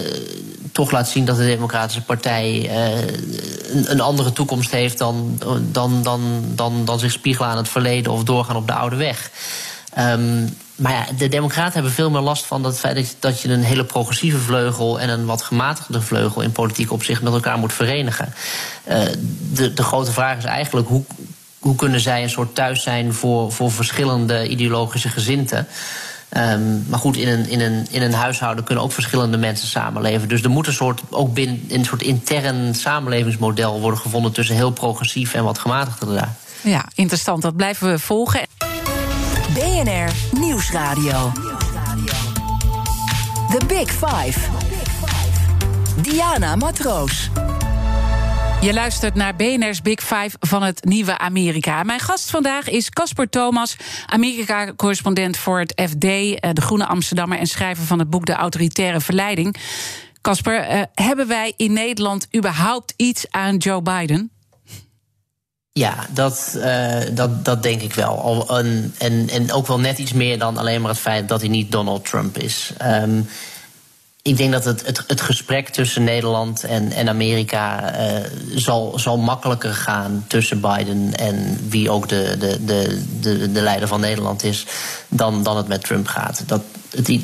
toch 0.71 0.91
laat 0.91 1.09
zien 1.09 1.25
dat 1.25 1.37
de 1.37 1.45
Democratische 1.45 2.01
Partij 2.01 2.61
uh, 2.63 3.01
een, 3.71 3.91
een, 3.91 4.01
andere 4.01 4.33
toekomst 4.33 4.71
heeft 4.71 4.97
dan, 4.97 5.39
dan, 5.71 6.03
dan, 6.03 6.43
dan, 6.55 6.85
dan 6.85 6.99
zich 6.99 7.11
spiegelen 7.11 7.49
aan 7.49 7.57
het 7.57 7.69
verleden 7.69 8.11
of 8.11 8.23
doorgaan 8.23 8.55
op 8.55 8.67
de 8.67 8.73
oude 8.73 8.95
weg. 8.95 9.31
Um, 9.99 10.57
maar 10.75 10.91
ja, 10.91 11.05
de 11.17 11.27
Democraten 11.27 11.73
hebben 11.73 11.91
veel 11.91 12.09
meer 12.09 12.21
last 12.21 12.45
van 12.45 12.63
het 12.63 12.79
feit 12.79 13.15
dat 13.19 13.41
je, 13.41 13.49
een 13.49 13.63
hele 13.63 13.83
progressieve 13.83 14.37
vleugel 14.37 14.99
en 14.99 15.09
een 15.09 15.25
wat 15.25 15.41
gematigde 15.41 16.01
vleugel 16.01 16.41
in 16.41 16.51
politiek 16.51 16.91
opzicht 16.91 17.21
met 17.21 17.33
elkaar 17.33 17.57
moet 17.57 17.73
verenigen. 17.73 18.33
De, 19.53 19.73
de 19.73 19.83
grote 19.83 20.11
vraag 20.11 20.37
is 20.37 20.43
eigenlijk 20.43 20.87
hoe 20.87 21.03
hoe 21.65 21.75
kunnen 21.75 21.99
zij 21.99 22.23
een 22.23 22.29
soort 22.29 22.55
thuis 22.55 22.83
zijn 22.83 23.13
voor, 23.13 23.51
voor 23.51 23.71
verschillende 23.71 24.47
ideologische 24.47 25.09
gezinten? 25.09 25.67
Um, 26.37 26.85
maar 26.87 26.99
goed, 26.99 27.17
in 27.17 27.27
een, 27.27 27.49
in, 27.49 27.61
een, 27.61 27.87
in 27.89 28.01
een 28.01 28.13
huishouden 28.13 28.63
kunnen 28.63 28.83
ook 28.83 28.91
verschillende 28.91 29.37
mensen 29.37 29.67
samenleven. 29.67 30.27
Dus 30.27 30.41
er 30.41 30.49
moet 30.49 30.67
een 30.67 30.73
soort, 30.73 31.01
ook 31.09 31.33
binnen 31.33 31.65
een 31.69 31.85
soort 31.85 32.01
intern 32.01 32.75
samenlevingsmodel 32.75 33.79
worden 33.79 33.99
gevonden 33.99 34.31
tussen 34.31 34.55
heel 34.55 34.71
progressief 34.71 35.33
en 35.33 35.43
wat 35.43 35.59
gematigder 35.59 36.15
daar. 36.15 36.35
Ja, 36.61 36.85
interessant. 36.95 37.41
Dat 37.41 37.55
blijven 37.55 37.91
we 37.91 37.99
volgen. 37.99 38.41
BNR 39.53 40.39
Nieuwsradio. 40.39 41.31
The 43.49 43.65
Big 43.67 43.91
Five. 43.91 44.39
Diana 46.01 46.55
Matroos. 46.55 47.29
Je 48.65 48.73
luistert 48.73 49.15
naar 49.15 49.35
BNR's 49.35 49.81
Big 49.81 49.99
Five 49.99 50.29
van 50.39 50.63
het 50.63 50.85
nieuwe 50.85 51.17
Amerika. 51.17 51.83
Mijn 51.83 51.99
gast 51.99 52.29
vandaag 52.29 52.69
is 52.69 52.89
Casper 52.89 53.29
Thomas, 53.29 53.75
Amerika-correspondent 54.05 55.37
voor 55.37 55.59
het 55.59 55.81
FD, 55.89 56.03
eh, 56.03 56.49
de 56.53 56.61
Groene 56.61 56.85
Amsterdammer 56.85 57.37
en 57.37 57.47
schrijver 57.47 57.83
van 57.83 57.99
het 57.99 58.09
boek 58.09 58.25
De 58.25 58.33
Autoritaire 58.33 59.01
Verleiding. 59.01 59.55
Casper, 60.21 60.71
uh, 60.71 60.81
hebben 60.93 61.27
wij 61.27 61.53
in 61.57 61.73
Nederland 61.73 62.27
überhaupt 62.35 62.93
iets 62.95 63.25
aan 63.29 63.57
Joe 63.57 63.81
Biden? 63.81 64.31
Ja, 65.71 65.95
dat, 66.09 66.53
uh, 66.55 66.99
dat, 67.11 67.45
dat 67.45 67.63
denk 67.63 67.81
ik 67.81 67.93
wel. 67.93 68.45
En, 68.57 68.93
en, 68.97 69.29
en 69.29 69.51
ook 69.51 69.67
wel 69.67 69.79
net 69.79 69.97
iets 69.97 70.13
meer 70.13 70.39
dan 70.39 70.57
alleen 70.57 70.81
maar 70.81 70.91
het 70.91 70.99
feit 70.99 71.27
dat 71.27 71.39
hij 71.39 71.49
niet 71.49 71.71
Donald 71.71 72.05
Trump 72.05 72.37
is. 72.37 72.73
Um, 72.81 73.27
ik 74.27 74.37
denk 74.37 74.51
dat 74.51 74.65
het, 74.65 74.85
het, 74.85 75.03
het, 75.07 75.21
gesprek 75.21 75.69
tussen 75.69 76.03
Nederland 76.03 76.63
en, 76.63 76.91
en 76.91 77.09
Amerika 77.09 77.95
uh, 77.99 78.15
zal, 78.55 78.99
zal 78.99 79.17
makkelijker 79.17 79.73
gaan 79.73 80.25
tussen 80.27 80.61
Biden 80.61 81.13
en 81.13 81.59
wie 81.69 81.89
ook 81.89 82.09
de, 82.09 82.35
de, 82.39 82.65
de, 82.65 83.03
de, 83.19 83.51
de 83.51 83.61
leider 83.61 83.87
van 83.87 83.99
Nederland 83.99 84.43
is, 84.43 84.65
dan, 85.07 85.43
dan 85.43 85.57
het 85.57 85.67
met 85.67 85.83
Trump 85.83 86.07
gaat. 86.07 86.43
Dat, 86.45 86.61
het, 86.89 87.19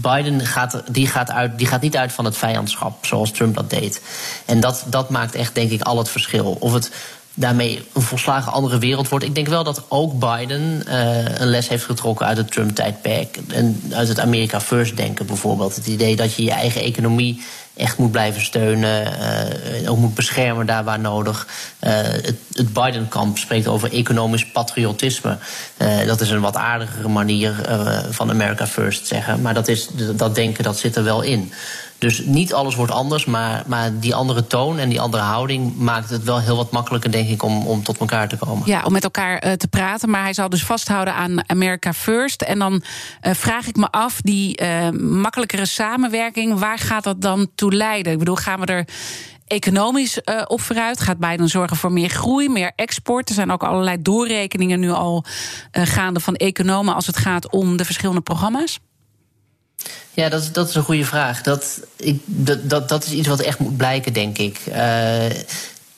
Biden 0.00 0.46
gaat, 0.46 0.82
die 0.90 1.06
gaat, 1.06 1.30
uit, 1.30 1.58
die 1.58 1.66
gaat 1.66 1.80
niet 1.80 1.96
uit 1.96 2.12
van 2.12 2.24
het 2.24 2.36
vijandschap 2.36 3.06
zoals 3.06 3.30
Trump 3.30 3.54
dat 3.54 3.70
deed. 3.70 4.00
En 4.44 4.60
dat, 4.60 4.84
dat 4.86 5.10
maakt 5.10 5.34
echt, 5.34 5.54
denk 5.54 5.70
ik, 5.70 5.82
al 5.82 5.98
het 5.98 6.08
verschil. 6.08 6.56
Of 6.60 6.72
het 6.72 6.90
daarmee 7.38 7.82
een 7.94 8.02
volslagen 8.02 8.52
andere 8.52 8.78
wereld 8.78 9.08
wordt. 9.08 9.24
Ik 9.24 9.34
denk 9.34 9.48
wel 9.48 9.64
dat 9.64 9.84
ook 9.88 10.18
Biden 10.18 10.82
uh, 10.88 11.38
een 11.38 11.48
les 11.48 11.68
heeft 11.68 11.84
getrokken 11.84 12.26
uit 12.26 12.36
het 12.36 12.52
Trump-tijdperk. 12.52 13.38
En 13.48 13.82
uit 13.92 14.08
het 14.08 14.20
America 14.20 14.60
First 14.60 14.96
denken 14.96 15.26
bijvoorbeeld. 15.26 15.76
Het 15.76 15.86
idee 15.86 16.16
dat 16.16 16.34
je 16.34 16.44
je 16.44 16.50
eigen 16.50 16.82
economie 16.82 17.42
echt 17.76 17.98
moet 17.98 18.10
blijven 18.10 18.42
steunen. 18.42 19.12
Uh, 19.82 19.90
ook 19.90 19.98
moet 19.98 20.14
beschermen 20.14 20.66
daar 20.66 20.84
waar 20.84 21.00
nodig. 21.00 21.46
Uh, 21.80 21.90
het, 22.00 22.36
het 22.52 22.72
Biden-kamp 22.72 23.38
spreekt 23.38 23.66
over 23.66 23.92
economisch 23.92 24.46
patriotisme. 24.46 25.38
Dat 26.06 26.20
is 26.20 26.30
een 26.30 26.40
wat 26.40 26.56
aardigere 26.56 27.08
manier 27.08 27.54
van 28.10 28.30
America 28.30 28.66
First 28.66 29.06
zeggen. 29.06 29.40
Maar 29.40 29.54
dat, 29.54 29.68
is, 29.68 29.88
dat 30.16 30.34
denken 30.34 30.64
dat 30.64 30.78
zit 30.78 30.96
er 30.96 31.04
wel 31.04 31.22
in. 31.22 31.52
Dus 31.98 32.24
niet 32.24 32.54
alles 32.54 32.74
wordt 32.74 32.92
anders, 32.92 33.24
maar, 33.24 33.62
maar 33.66 33.98
die 33.98 34.14
andere 34.14 34.46
toon 34.46 34.78
en 34.78 34.88
die 34.88 35.00
andere 35.00 35.22
houding 35.22 35.76
maakt 35.76 36.10
het 36.10 36.22
wel 36.22 36.40
heel 36.40 36.56
wat 36.56 36.70
makkelijker, 36.70 37.10
denk 37.10 37.28
ik, 37.28 37.42
om, 37.42 37.66
om 37.66 37.82
tot 37.82 37.98
elkaar 37.98 38.28
te 38.28 38.36
komen. 38.36 38.66
Ja, 38.66 38.82
om 38.84 38.92
met 38.92 39.04
elkaar 39.04 39.46
uh, 39.46 39.52
te 39.52 39.68
praten. 39.68 40.10
Maar 40.10 40.22
hij 40.22 40.32
zal 40.32 40.48
dus 40.48 40.64
vasthouden 40.64 41.14
aan 41.14 41.48
America 41.50 41.92
First. 41.92 42.42
En 42.42 42.58
dan 42.58 42.72
uh, 42.72 43.34
vraag 43.34 43.66
ik 43.66 43.76
me 43.76 43.90
af, 43.90 44.20
die 44.20 44.62
uh, 44.62 44.90
makkelijkere 45.00 45.66
samenwerking, 45.66 46.58
waar 46.58 46.78
gaat 46.78 47.04
dat 47.04 47.20
dan 47.22 47.50
toe 47.54 47.74
leiden? 47.74 48.12
Ik 48.12 48.18
bedoel, 48.18 48.36
gaan 48.36 48.60
we 48.60 48.66
er 48.66 48.88
economisch 49.46 50.20
op 50.46 50.60
vooruit? 50.60 51.00
Gaat 51.00 51.18
Biden 51.18 51.48
zorgen 51.48 51.76
voor 51.76 51.92
meer 51.92 52.08
groei, 52.08 52.48
meer 52.48 52.72
export? 52.76 53.28
Er 53.28 53.34
zijn 53.34 53.50
ook 53.50 53.62
allerlei 53.62 54.02
doorrekeningen 54.02 54.80
nu 54.80 54.90
al 54.90 55.24
gaande 55.72 56.20
van 56.20 56.34
economen 56.34 56.94
als 56.94 57.06
het 57.06 57.16
gaat 57.16 57.50
om 57.50 57.76
de 57.76 57.84
verschillende 57.84 58.20
programma's. 58.20 58.78
Ja, 60.18 60.28
dat 60.28 60.48
dat 60.52 60.68
is 60.68 60.74
een 60.74 60.82
goede 60.82 61.04
vraag. 61.04 61.42
Dat, 61.42 61.80
ik, 61.96 62.20
dat, 62.24 62.70
dat, 62.70 62.88
dat 62.88 63.04
is 63.04 63.12
iets 63.12 63.28
wat 63.28 63.40
echt 63.40 63.58
moet 63.58 63.76
blijken, 63.76 64.12
denk 64.12 64.38
ik. 64.38 64.60
Uh, 64.68 65.24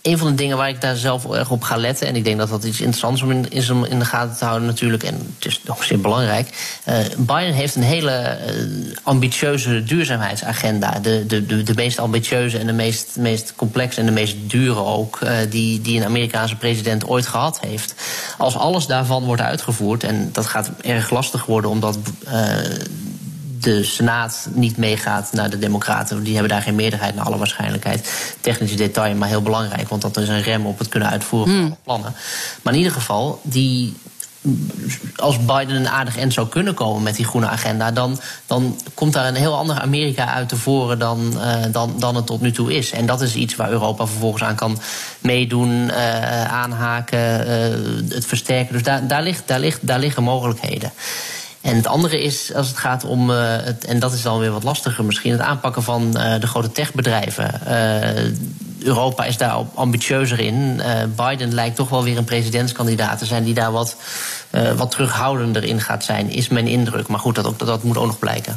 een 0.03 0.19
van 0.19 0.29
de 0.29 0.35
dingen 0.35 0.57
waar 0.57 0.69
ik 0.69 0.81
daar 0.81 0.97
zelf 0.97 1.31
erg 1.31 1.51
op 1.51 1.63
ga 1.63 1.77
letten, 1.77 2.07
en 2.07 2.17
ik 2.17 2.25
denk 2.25 2.39
dat 2.39 2.49
dat 2.49 2.65
iets 2.65 2.81
interessants 2.81 3.49
is 3.49 3.71
om 3.71 3.85
in 3.85 3.99
de 3.99 4.05
gaten 4.05 4.37
te 4.37 4.45
houden 4.45 4.67
natuurlijk, 4.67 5.03
en 5.03 5.15
het 5.15 5.47
is 5.47 5.61
nog 5.65 5.85
zeer 5.85 6.01
belangrijk. 6.01 6.49
Uh, 6.89 6.95
Biden 7.17 7.53
heeft 7.53 7.75
een 7.75 7.83
hele 7.83 8.39
uh, 8.47 8.97
ambitieuze 9.03 9.85
duurzaamheidsagenda. 9.85 10.99
De, 10.99 11.27
de, 11.27 11.47
de, 11.47 11.63
de, 11.63 11.75
meest 11.75 11.99
ambitieuze 11.99 12.59
en 12.59 12.67
de 12.67 12.73
meest, 12.73 13.17
meest 13.17 13.53
complexe 13.57 14.01
en 14.01 14.07
de 14.07 14.13
meest 14.13 14.37
dure 14.47 14.85
ook, 14.85 15.19
die, 15.51 15.81
die 15.81 15.99
een 15.99 16.07
Amerikaanse 16.07 16.57
president 16.57 17.07
ooit 17.07 17.27
gehad 17.27 17.61
heeft. 17.61 17.95
Als 18.39 18.57
alles 18.57 18.87
daarvan 18.87 19.25
wordt 19.25 19.43
uitgevoerd, 19.43 20.05
en 20.05 20.29
dat 20.33 20.47
gaat 20.47 20.71
erg 20.83 21.11
lastig 21.11 21.47
worden 21.47 21.71
omdat 21.71 21.99
de 23.61 23.85
Senaat 23.85 24.49
niet 24.53 24.77
meegaat 24.77 25.33
naar 25.33 25.51
de 25.51 25.59
Democraten. 25.59 26.23
Die 26.23 26.33
hebben 26.33 26.53
daar 26.53 26.63
geen 26.63 26.75
meerderheid 26.75 27.15
naar 27.15 27.25
alle 27.25 27.39
waarschijnlijkheid. 27.39 28.35
Technische 28.41 28.77
detail, 28.77 29.15
maar 29.15 29.29
heel 29.29 29.43
belangrijk, 29.43 29.89
want 29.89 30.03
dat 30.03 30.17
is 30.17 30.29
een 30.29 30.43
rem 30.43 30.67
op 30.67 30.79
het 30.79 30.89
kunnen 30.89 31.11
uitvoeren 31.11 31.55
van 31.55 31.65
mm. 31.65 31.77
plannen. 31.85 32.15
Maar 32.63 32.73
in 32.73 32.79
ieder 32.79 32.95
geval, 32.95 33.41
die, 33.43 33.97
als 35.17 35.39
Biden 35.39 35.77
een 35.77 35.89
aardig 35.89 36.19
eind 36.19 36.33
zou 36.33 36.49
kunnen 36.49 36.75
komen 36.75 37.03
met 37.03 37.17
die 37.17 37.25
groene 37.25 37.49
agenda, 37.49 37.91
dan, 37.91 38.21
dan 38.47 38.81
komt 38.95 39.13
daar 39.13 39.27
een 39.27 39.35
heel 39.35 39.57
ander 39.57 39.81
Amerika 39.81 40.27
uit 40.27 40.49
te 40.49 40.57
voren 40.57 40.99
dan, 40.99 41.33
uh, 41.37 41.55
dan, 41.73 41.95
dan 41.99 42.15
het 42.17 42.27
tot 42.27 42.41
nu 42.41 42.53
toe 42.53 42.77
is. 42.77 42.91
En 42.91 43.07
dat 43.07 43.21
is 43.21 43.35
iets 43.35 43.57
waar 43.57 43.71
Europa 43.71 44.07
vervolgens 44.07 44.43
aan 44.43 44.55
kan 44.55 44.79
meedoen, 45.19 45.71
uh, 45.71 46.45
aanhaken, 46.45 47.49
uh, 47.49 48.15
het 48.15 48.27
versterken. 48.27 48.73
Dus 48.73 48.83
daar, 48.83 49.07
daar, 49.07 49.23
ligt, 49.23 49.43
daar, 49.47 49.61
ligt, 49.61 49.87
daar 49.87 49.99
liggen 49.99 50.23
mogelijkheden. 50.23 50.93
En 51.61 51.77
het 51.77 51.87
andere 51.87 52.23
is, 52.23 52.55
als 52.55 52.69
het 52.69 52.77
gaat 52.77 53.05
om, 53.05 53.31
uh, 53.31 53.57
het, 53.57 53.85
en 53.85 53.99
dat 53.99 54.13
is 54.13 54.23
dan 54.23 54.39
weer 54.39 54.51
wat 54.51 54.63
lastiger 54.63 55.05
misschien, 55.05 55.33
het 55.33 55.41
aanpakken 55.41 55.83
van 55.83 56.15
uh, 56.17 56.41
de 56.41 56.47
grote 56.47 56.73
techbedrijven. 56.73 57.61
Europa 58.83 59.25
is 59.25 59.37
daar 59.37 59.65
ambitieuzer 59.75 60.41
in. 60.41 60.81
Biden 61.17 61.55
lijkt 61.55 61.77
toch 61.77 61.89
wel 61.89 62.05
weer 62.05 62.19
een 62.19 62.25
presidentskandidaat 62.25 63.19
te 63.19 63.27
zijn 63.27 63.45
die 63.45 63.55
daar 63.55 63.73
wat, 63.73 63.97
wat 64.77 64.91
terughoudender 64.91 65.65
in 65.65 65.81
gaat 65.81 66.05
zijn, 66.05 66.31
is 66.31 66.49
mijn 66.49 66.67
indruk. 66.67 67.09
Maar 67.09 67.21
goed, 67.21 67.35
dat, 67.35 67.47
ook, 67.47 67.59
dat, 67.59 67.69
dat 67.69 67.83
moet 67.83 67.97
ook 67.97 68.07
nog 68.07 68.19
blijken. 68.19 68.57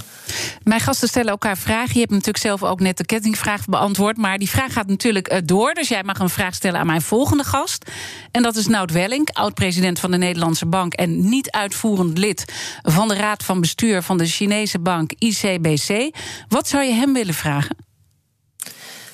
Mijn 0.63 0.79
gasten 0.79 1.07
stellen 1.07 1.31
elkaar 1.31 1.57
vragen. 1.57 1.93
Je 1.93 1.99
hebt 1.99 2.11
natuurlijk 2.11 2.37
zelf 2.37 2.63
ook 2.63 2.79
net 2.79 2.97
de 2.97 3.05
kettingvraag 3.05 3.65
beantwoord. 3.65 4.17
Maar 4.17 4.37
die 4.37 4.49
vraag 4.49 4.73
gaat 4.73 4.87
natuurlijk 4.87 5.27
eh, 5.27 5.39
door. 5.45 5.73
Dus 5.73 5.87
jij 5.87 6.03
mag 6.03 6.19
een 6.19 6.29
vraag 6.29 6.55
stellen 6.55 6.79
aan 6.79 6.85
mijn 6.85 7.01
volgende 7.01 7.43
gast. 7.43 7.91
En 8.31 8.41
dat 8.41 8.55
is 8.55 8.67
Nout 8.67 8.91
Welling, 8.91 9.29
oud-president 9.33 9.99
van 9.99 10.11
de 10.11 10.17
Nederlandse 10.17 10.65
Bank. 10.65 10.93
en 10.93 11.29
niet 11.29 11.51
uitvoerend 11.51 12.17
lid 12.17 12.53
van 12.81 13.07
de 13.07 13.15
Raad 13.15 13.43
van 13.43 13.61
Bestuur 13.61 14.01
van 14.01 14.17
de 14.17 14.25
Chinese 14.25 14.79
bank 14.79 15.11
ICBC. 15.17 16.15
Wat 16.47 16.67
zou 16.67 16.83
je 16.83 16.93
hem 16.93 17.13
willen 17.13 17.33
vragen? 17.33 17.75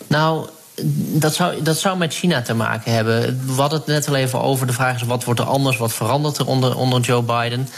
Nou, 0.07 0.49
dat 1.19 1.35
zou, 1.35 1.61
dat 1.61 1.79
zou 1.79 1.97
met 1.97 2.13
China 2.13 2.41
te 2.41 2.53
maken 2.53 2.93
hebben. 2.93 3.41
We 3.55 3.61
het 3.61 3.85
net 3.85 4.07
al 4.07 4.15
even 4.15 4.41
over. 4.41 4.67
De 4.67 4.73
vraag 4.73 4.95
is: 4.95 5.03
wat 5.03 5.23
wordt 5.23 5.39
er 5.39 5.45
anders? 5.45 5.77
Wat 5.77 5.93
verandert 5.93 6.37
er 6.37 6.47
onder, 6.47 6.77
onder 6.77 7.01
Joe 7.01 7.21
Biden? 7.21 7.69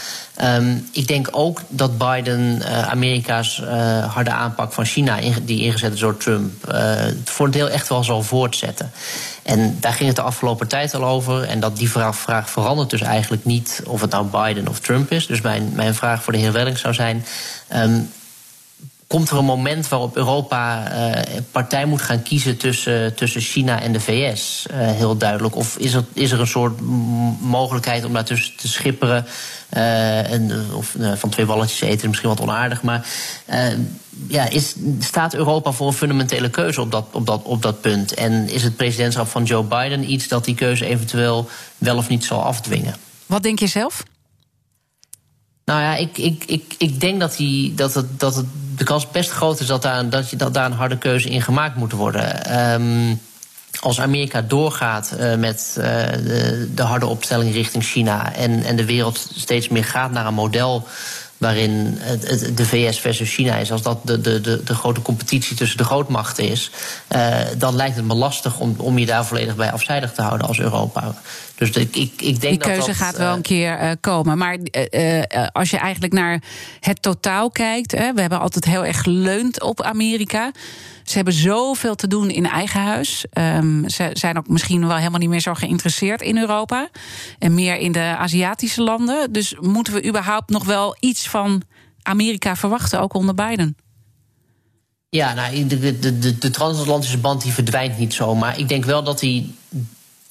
Um, 0.42 0.88
ik 0.92 1.06
denk 1.06 1.28
ook 1.30 1.60
dat 1.68 1.98
Biden 1.98 2.58
uh, 2.62 2.88
Amerika's 2.88 3.62
uh, 3.64 4.12
harde 4.14 4.30
aanpak 4.30 4.72
van 4.72 4.84
China, 4.84 5.18
die 5.42 5.62
ingezet 5.62 5.92
is 5.92 6.00
door 6.00 6.16
Trump, 6.16 6.72
uh, 6.72 6.92
voor 7.24 7.46
een 7.46 7.52
deel 7.52 7.68
echt 7.68 7.88
wel 7.88 8.04
zal 8.04 8.22
voortzetten. 8.22 8.90
En 9.42 9.76
daar 9.80 9.92
ging 9.92 10.08
het 10.08 10.16
de 10.16 10.22
afgelopen 10.22 10.68
tijd 10.68 10.94
al 10.94 11.04
over. 11.04 11.42
En 11.42 11.60
dat 11.60 11.76
die 11.76 11.90
vraag, 11.90 12.16
vraag 12.16 12.50
verandert 12.50 12.90
dus 12.90 13.00
eigenlijk 13.00 13.44
niet 13.44 13.82
of 13.86 14.00
het 14.00 14.10
nou 14.10 14.26
Biden 14.26 14.68
of 14.68 14.80
Trump 14.80 15.10
is. 15.10 15.26
Dus 15.26 15.40
mijn, 15.40 15.72
mijn 15.74 15.94
vraag 15.94 16.22
voor 16.22 16.32
de 16.32 16.38
heer 16.38 16.52
Welling 16.52 16.78
zou 16.78 16.94
zijn. 16.94 17.24
Um, 17.74 18.10
komt 19.12 19.30
er 19.30 19.38
een 19.38 19.44
moment 19.44 19.88
waarop 19.88 20.16
Europa 20.16 20.92
uh, 20.92 21.22
partij 21.50 21.84
moet 21.84 22.02
gaan 22.02 22.22
kiezen 22.22 22.56
tussen, 22.56 23.14
tussen 23.14 23.40
China 23.40 23.80
en 23.80 23.92
de 23.92 24.00
VS? 24.00 24.66
Uh, 24.70 24.76
heel 24.76 25.16
duidelijk. 25.16 25.56
Of 25.56 25.76
is 25.76 25.94
er, 25.94 26.04
is 26.12 26.30
er 26.30 26.40
een 26.40 26.46
soort 26.46 26.80
mogelijkheid 27.40 28.04
om 28.04 28.12
daartussen 28.12 28.56
te 28.56 28.68
schipperen? 28.68 29.26
Uh, 29.76 30.32
en, 30.32 30.52
of 30.74 30.96
van 31.14 31.28
twee 31.28 31.46
balletjes 31.46 31.80
eten, 31.80 32.08
misschien 32.08 32.28
wat 32.28 32.40
onaardig. 32.40 32.82
Maar 32.82 33.06
ja, 34.28 34.48
is, 34.48 34.74
staat 34.98 35.34
Europa 35.34 35.72
voor 35.72 35.86
een 35.86 35.92
fundamentele 35.92 36.50
keuze 36.50 36.80
op 36.80 36.90
dat, 36.90 37.06
op, 37.12 37.26
dat, 37.26 37.42
op 37.42 37.62
dat 37.62 37.80
punt? 37.80 38.14
En 38.14 38.48
is 38.48 38.62
het 38.62 38.76
presidentschap 38.76 39.28
van 39.28 39.44
Joe 39.44 39.62
Biden 39.62 40.10
iets 40.10 40.28
dat 40.28 40.44
die 40.44 40.54
keuze 40.54 40.86
eventueel 40.86 41.48
wel 41.78 41.96
of 41.96 42.08
niet 42.08 42.24
zal 42.24 42.42
afdwingen? 42.42 42.94
Wat 43.26 43.42
denk 43.42 43.58
je 43.58 43.66
zelf? 43.66 44.02
Nou 45.64 45.80
ja, 45.80 45.96
ik, 45.96 46.18
ik, 46.18 46.44
ik, 46.46 46.74
ik 46.78 47.00
denk 47.00 47.20
dat, 47.20 47.36
die, 47.36 47.74
dat, 47.74 47.94
het, 47.94 48.20
dat 48.20 48.34
het, 48.34 48.46
de 48.76 48.84
kans 48.84 49.10
best 49.10 49.30
groot 49.30 49.60
is 49.60 49.66
dat 49.66 49.82
daar, 49.82 50.08
dat, 50.08 50.30
je, 50.30 50.36
dat 50.36 50.54
daar 50.54 50.64
een 50.64 50.72
harde 50.72 50.98
keuze 50.98 51.28
in 51.28 51.42
gemaakt 51.42 51.76
moet 51.76 51.92
worden. 51.92 52.60
Um, 52.72 53.20
als 53.80 54.00
Amerika 54.00 54.42
doorgaat 54.42 55.14
uh, 55.18 55.34
met 55.34 55.74
uh, 55.78 55.84
de, 55.84 56.70
de, 56.74 56.82
harde 56.82 57.06
opstelling 57.06 57.54
richting 57.54 57.84
China 57.84 58.34
en, 58.34 58.62
en 58.62 58.76
de 58.76 58.84
wereld 58.84 59.28
steeds 59.34 59.68
meer 59.68 59.84
gaat 59.84 60.10
naar 60.10 60.26
een 60.26 60.34
model 60.34 60.86
waarin 61.42 61.96
het, 61.98 62.56
de 62.56 62.66
VS 62.66 63.00
versus 63.00 63.34
China 63.34 63.56
is, 63.56 63.72
als 63.72 63.82
dat 63.82 64.06
de, 64.06 64.20
de, 64.20 64.40
de, 64.40 64.62
de 64.62 64.74
grote 64.74 65.02
competitie 65.02 65.56
tussen 65.56 65.78
de 65.78 65.84
grootmachten 65.84 66.48
is, 66.48 66.70
uh, 67.12 67.36
dan 67.58 67.76
lijkt 67.76 67.96
het 67.96 68.04
me 68.04 68.14
lastig 68.14 68.58
om, 68.58 68.74
om 68.78 68.98
je 68.98 69.06
daar 69.06 69.26
volledig 69.26 69.56
bij 69.56 69.72
afzijdig 69.72 70.12
te 70.12 70.22
houden 70.22 70.46
als 70.46 70.58
Europa. 70.58 71.14
Dus 71.54 71.70
ik, 71.70 71.96
ik, 71.96 72.12
ik 72.16 72.40
denk 72.40 72.62
Die 72.62 72.72
keuze 72.72 72.86
dat 72.86 72.96
gaat 72.96 73.16
wel 73.16 73.30
uh, 73.30 73.36
een 73.36 73.42
keer 73.42 73.82
uh, 73.82 73.90
komen. 74.00 74.38
Maar 74.38 74.58
als 75.52 75.70
je 75.70 75.76
eigenlijk 75.76 76.12
naar 76.12 76.42
het 76.80 77.02
totaal 77.02 77.50
kijkt, 77.50 77.92
hè, 77.92 78.12
we 78.12 78.20
hebben 78.20 78.40
altijd 78.40 78.64
heel 78.64 78.84
erg 78.84 79.02
geleund 79.02 79.62
op 79.62 79.82
Amerika. 79.82 80.52
Ze 81.12 81.18
hebben 81.18 81.36
zoveel 81.36 81.94
te 81.94 82.06
doen 82.06 82.30
in 82.30 82.46
eigen 82.46 82.80
huis. 82.80 83.24
Um, 83.38 83.88
ze 83.88 84.10
zijn 84.12 84.38
ook 84.38 84.48
misschien 84.48 84.86
wel 84.86 84.96
helemaal 84.96 85.18
niet 85.18 85.28
meer 85.28 85.40
zo 85.40 85.54
geïnteresseerd 85.54 86.22
in 86.22 86.38
Europa. 86.38 86.88
En 87.38 87.54
meer 87.54 87.76
in 87.76 87.92
de 87.92 88.14
Aziatische 88.18 88.82
landen. 88.82 89.32
Dus 89.32 89.56
moeten 89.60 89.92
we 89.92 90.06
überhaupt 90.06 90.50
nog 90.50 90.64
wel 90.64 90.96
iets 91.00 91.28
van 91.28 91.62
Amerika 92.02 92.56
verwachten, 92.56 93.00
ook 93.00 93.14
onder 93.14 93.34
Biden? 93.34 93.76
Ja, 95.08 95.34
nou, 95.34 95.66
de, 95.66 95.98
de, 95.98 96.18
de, 96.18 96.38
de 96.38 96.50
transatlantische 96.50 97.18
band 97.18 97.42
die 97.42 97.52
verdwijnt 97.52 97.98
niet 97.98 98.14
zo. 98.14 98.34
Maar 98.34 98.58
ik 98.58 98.68
denk 98.68 98.84
wel 98.84 99.02
dat 99.04 99.20
hij 99.20 99.46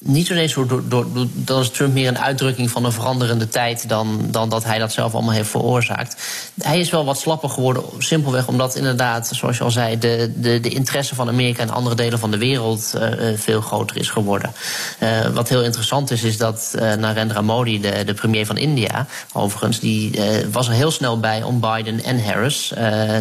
niet 0.04 0.28
zozeer 0.28 0.68
door, 0.68 0.84
door, 0.88 1.06
door, 1.34 1.62
is 1.62 1.70
Trump 1.70 1.94
meer 1.94 2.08
een 2.08 2.20
uitdrukking 2.20 2.72
van 2.72 2.86
een 2.86 2.92
veranderende 2.92 3.48
tijd 3.48 3.90
dan, 3.90 4.28
dan 4.32 4.50
dat 4.50 4.64
hij 4.64 4.80
dat 4.80 4.92
zelf 4.92 5.14
allemaal 5.14 5.34
heeft 5.34 5.50
veroorzaakt. 5.50 6.16
Hij 6.62 6.80
is 6.80 6.90
wel 6.90 7.06
wat 7.06 7.20
slapper 7.20 7.50
geworden, 7.50 7.84
simpelweg 7.98 8.48
omdat 8.48 8.76
inderdaad, 8.76 9.30
zoals 9.32 9.58
je 9.58 9.64
al 9.64 9.72
zei, 9.72 10.00
de, 10.00 10.32
de, 10.36 10.60
de 10.60 10.70
interesse 10.70 11.16
van 11.16 11.28
Amerika 11.28 11.62
in 11.62 11.72
andere 11.72 11.96
delen 11.96 12.20
van 12.20 12.32
de 12.32 12.38
wereld 12.38 12.94
uh, 12.96 13.38
veel 13.38 13.62
groter 13.62 13.98
is 13.98 14.10
geworden. 14.10 14.52
Uh, 15.00 15.28
wat 15.28 15.50
heel 15.50 15.64
interessant 15.64 16.12
is, 16.12 16.24
is 16.24 16.38
dat 16.38 16.76
Narendra 16.98 17.42
Modi, 17.42 17.82
de, 17.82 18.04
de 18.06 18.14
premier 18.14 18.46
van 18.46 18.58
India, 18.58 19.08
overigens, 19.34 19.80
die 19.80 20.20
was 20.52 20.68
er 20.68 20.74
heel 20.74 20.92
snel 20.92 21.20
bij 21.20 21.44
om 21.44 21.60
Biden 21.60 22.04
en 22.04 22.24
Harris 22.24 22.68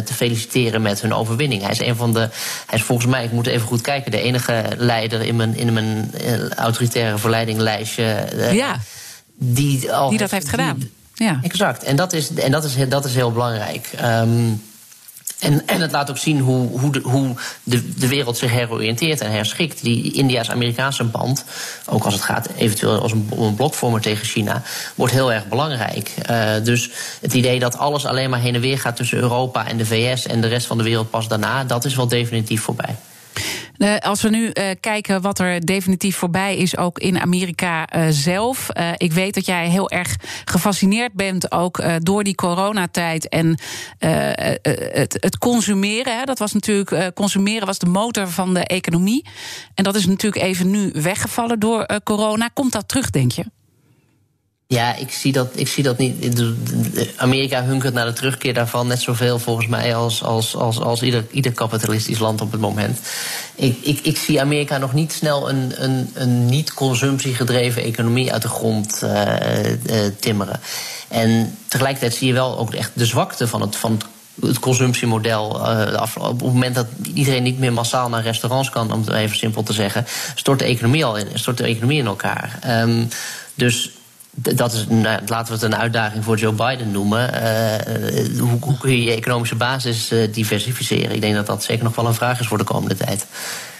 te 0.05 0.13
feliciteren 0.13 0.81
met 0.81 1.01
hun 1.01 1.13
overwinning. 1.13 1.61
Hij 1.61 1.71
is 1.71 1.79
een 1.79 1.95
van 1.95 2.13
de, 2.13 2.19
hij 2.65 2.79
is 2.79 2.83
volgens 2.83 3.07
mij, 3.07 3.23
ik 3.23 3.31
moet 3.31 3.47
even 3.47 3.67
goed 3.67 3.81
kijken, 3.81 4.11
de 4.11 4.21
enige 4.21 4.63
leider 4.77 5.21
in 5.21 5.35
mijn, 5.35 5.55
in 5.55 5.73
mijn 5.73 6.11
autoritaire 6.71 7.17
verleidinglijstje. 7.17 8.27
Uh, 8.35 8.53
ja. 8.53 8.79
Die, 9.37 9.93
al 9.93 10.09
die 10.09 10.17
dat 10.17 10.31
heeft 10.31 10.49
gedaan. 10.49 10.89
Ja. 11.13 11.39
Exact. 11.41 11.83
En 11.83 11.95
dat 11.95 12.13
is, 12.13 12.33
en 12.33 12.51
dat 12.51 12.63
is, 12.63 12.89
dat 12.89 13.05
is 13.05 13.15
heel 13.15 13.31
belangrijk. 13.31 13.89
Um, 14.03 14.61
en, 15.41 15.67
en 15.67 15.81
het 15.81 15.91
laat 15.91 16.09
ook 16.09 16.17
zien 16.17 16.39
hoe, 16.39 16.79
hoe, 16.79 16.91
de, 16.91 16.99
hoe 16.99 17.35
de, 17.63 17.93
de 17.93 18.07
wereld 18.07 18.37
zich 18.37 18.51
heroriënteert 18.51 19.21
en 19.21 19.31
herschikt. 19.31 19.81
Die 19.81 20.13
India's-Amerikaanse 20.13 21.03
band, 21.03 21.45
ook 21.85 22.03
als 22.03 22.13
het 22.13 22.23
gaat 22.23 22.49
eventueel 22.57 23.01
als 23.01 23.11
een, 23.11 23.29
een 23.37 23.55
blokvormer 23.55 24.01
tegen 24.01 24.25
China, 24.25 24.61
wordt 24.95 25.13
heel 25.13 25.33
erg 25.33 25.47
belangrijk. 25.47 26.11
Uh, 26.29 26.51
dus 26.63 26.89
het 27.21 27.33
idee 27.33 27.59
dat 27.59 27.77
alles 27.77 28.05
alleen 28.05 28.29
maar 28.29 28.39
heen 28.39 28.55
en 28.55 28.61
weer 28.61 28.79
gaat 28.79 28.95
tussen 28.95 29.17
Europa 29.17 29.67
en 29.67 29.77
de 29.77 29.85
VS 29.85 30.27
en 30.27 30.41
de 30.41 30.47
rest 30.47 30.67
van 30.67 30.77
de 30.77 30.83
wereld 30.83 31.09
pas 31.09 31.27
daarna, 31.27 31.63
dat 31.63 31.85
is 31.85 31.95
wel 31.95 32.07
definitief 32.07 32.61
voorbij. 32.61 32.95
Uh, 33.77 33.97
als 33.97 34.21
we 34.21 34.29
nu 34.29 34.45
uh, 34.53 34.69
kijken 34.79 35.21
wat 35.21 35.39
er 35.39 35.65
definitief 35.65 36.15
voorbij 36.15 36.57
is, 36.57 36.77
ook 36.77 36.99
in 36.99 37.19
Amerika 37.19 37.95
uh, 37.95 38.05
zelf. 38.09 38.67
ik 38.97 39.11
weet 39.11 39.33
dat 39.33 39.45
jij 39.45 39.69
heel 39.69 39.89
erg 39.89 40.15
gefascineerd 40.45 41.13
bent, 41.13 41.51
ook 41.51 41.83
door 42.03 42.23
die 42.23 42.35
coronatijd 42.35 43.29
en 43.29 43.57
het, 43.99 45.37
consumeren. 45.39 46.25
Dat 46.25 46.39
was 46.39 46.53
natuurlijk, 46.53 47.13
consumeren 47.13 47.65
was 47.67 47.79
de 47.79 47.85
motor 47.85 48.27
van 48.27 48.53
de 48.53 48.65
economie. 48.65 49.25
En 49.75 49.83
dat 49.83 49.95
is 49.95 50.05
natuurlijk 50.05 50.43
even 50.43 50.71
nu 50.71 50.89
weggevallen 50.93 51.59
door 51.59 51.85
corona. 52.03 52.49
Komt 52.53 52.71
dat 52.71 52.87
terug, 52.87 53.09
denk 53.09 53.31
je? 53.31 53.45
Ja, 54.71 54.95
ik 54.95 55.11
zie 55.11 55.31
dat, 55.31 55.47
ik 55.55 55.67
zie 55.67 55.83
dat 55.83 55.97
niet. 55.97 56.43
Amerika 57.15 57.63
hunkert 57.63 57.93
naar 57.93 58.05
de 58.05 58.13
terugkeer 58.13 58.53
daarvan 58.53 58.87
net 58.87 59.01
zoveel 59.01 59.39
volgens 59.39 59.67
mij 59.67 59.95
als, 59.95 60.23
als, 60.23 60.55
als, 60.55 60.79
als 60.79 61.01
ieder, 61.01 61.25
ieder 61.31 61.51
kapitalistisch 61.51 62.19
land 62.19 62.41
op 62.41 62.51
het 62.51 62.61
moment. 62.61 62.99
Ik, 63.55 63.77
ik, 63.81 63.99
ik 63.99 64.17
zie 64.17 64.41
Amerika 64.41 64.77
nog 64.77 64.93
niet 64.93 65.11
snel 65.11 65.49
een, 65.49 65.73
een, 65.83 66.09
een 66.13 66.45
niet-consumptiegedreven 66.45 67.83
economie 67.83 68.33
uit 68.33 68.41
de 68.41 68.47
grond 68.47 69.01
uh, 69.03 69.69
uh, 69.69 69.75
timmeren. 70.19 70.59
En 71.07 71.57
tegelijkertijd 71.67 72.15
zie 72.15 72.27
je 72.27 72.33
wel 72.33 72.57
ook 72.57 72.73
echt 72.73 72.91
de 72.93 73.05
zwakte 73.05 73.47
van 73.47 73.61
het, 73.61 73.75
van 73.75 74.01
het 74.41 74.59
consumptiemodel. 74.59 75.49
op 76.19 76.39
het 76.39 76.41
moment 76.41 76.75
dat 76.75 76.87
iedereen 77.13 77.43
niet 77.43 77.59
meer 77.59 77.73
massaal 77.73 78.09
naar 78.09 78.23
restaurants 78.23 78.69
kan, 78.69 78.93
om 78.93 78.99
het 78.99 79.09
even 79.09 79.37
simpel 79.37 79.63
te 79.63 79.73
zeggen, 79.73 80.05
stort 80.35 80.59
de 80.59 80.65
economie 80.65 81.05
al 81.05 81.17
in, 81.17 81.27
stort 81.33 81.57
de 81.57 81.63
economie 81.63 81.99
in 81.99 82.05
elkaar. 82.05 82.59
Um, 82.67 83.07
dus 83.55 83.91
dat 84.33 84.73
is, 84.73 84.85
nou, 84.87 85.19
laten 85.25 85.47
we 85.47 85.53
het 85.53 85.73
een 85.73 85.79
uitdaging 85.79 86.23
voor 86.23 86.37
Joe 86.37 86.53
Biden 86.53 86.91
noemen. 86.91 87.33
Uh, 87.33 88.39
hoe, 88.39 88.57
hoe, 88.59 88.77
kun 88.77 88.91
je 88.91 89.03
je 89.03 89.11
economische 89.11 89.55
basis 89.55 90.11
diversificeren? 90.31 91.15
Ik 91.15 91.21
denk 91.21 91.35
dat 91.35 91.45
dat 91.45 91.63
zeker 91.63 91.83
nog 91.83 91.95
wel 91.95 92.05
een 92.05 92.13
vraag 92.13 92.39
is 92.39 92.47
voor 92.47 92.57
de 92.57 92.63
komende 92.63 92.95
tijd. 92.95 93.25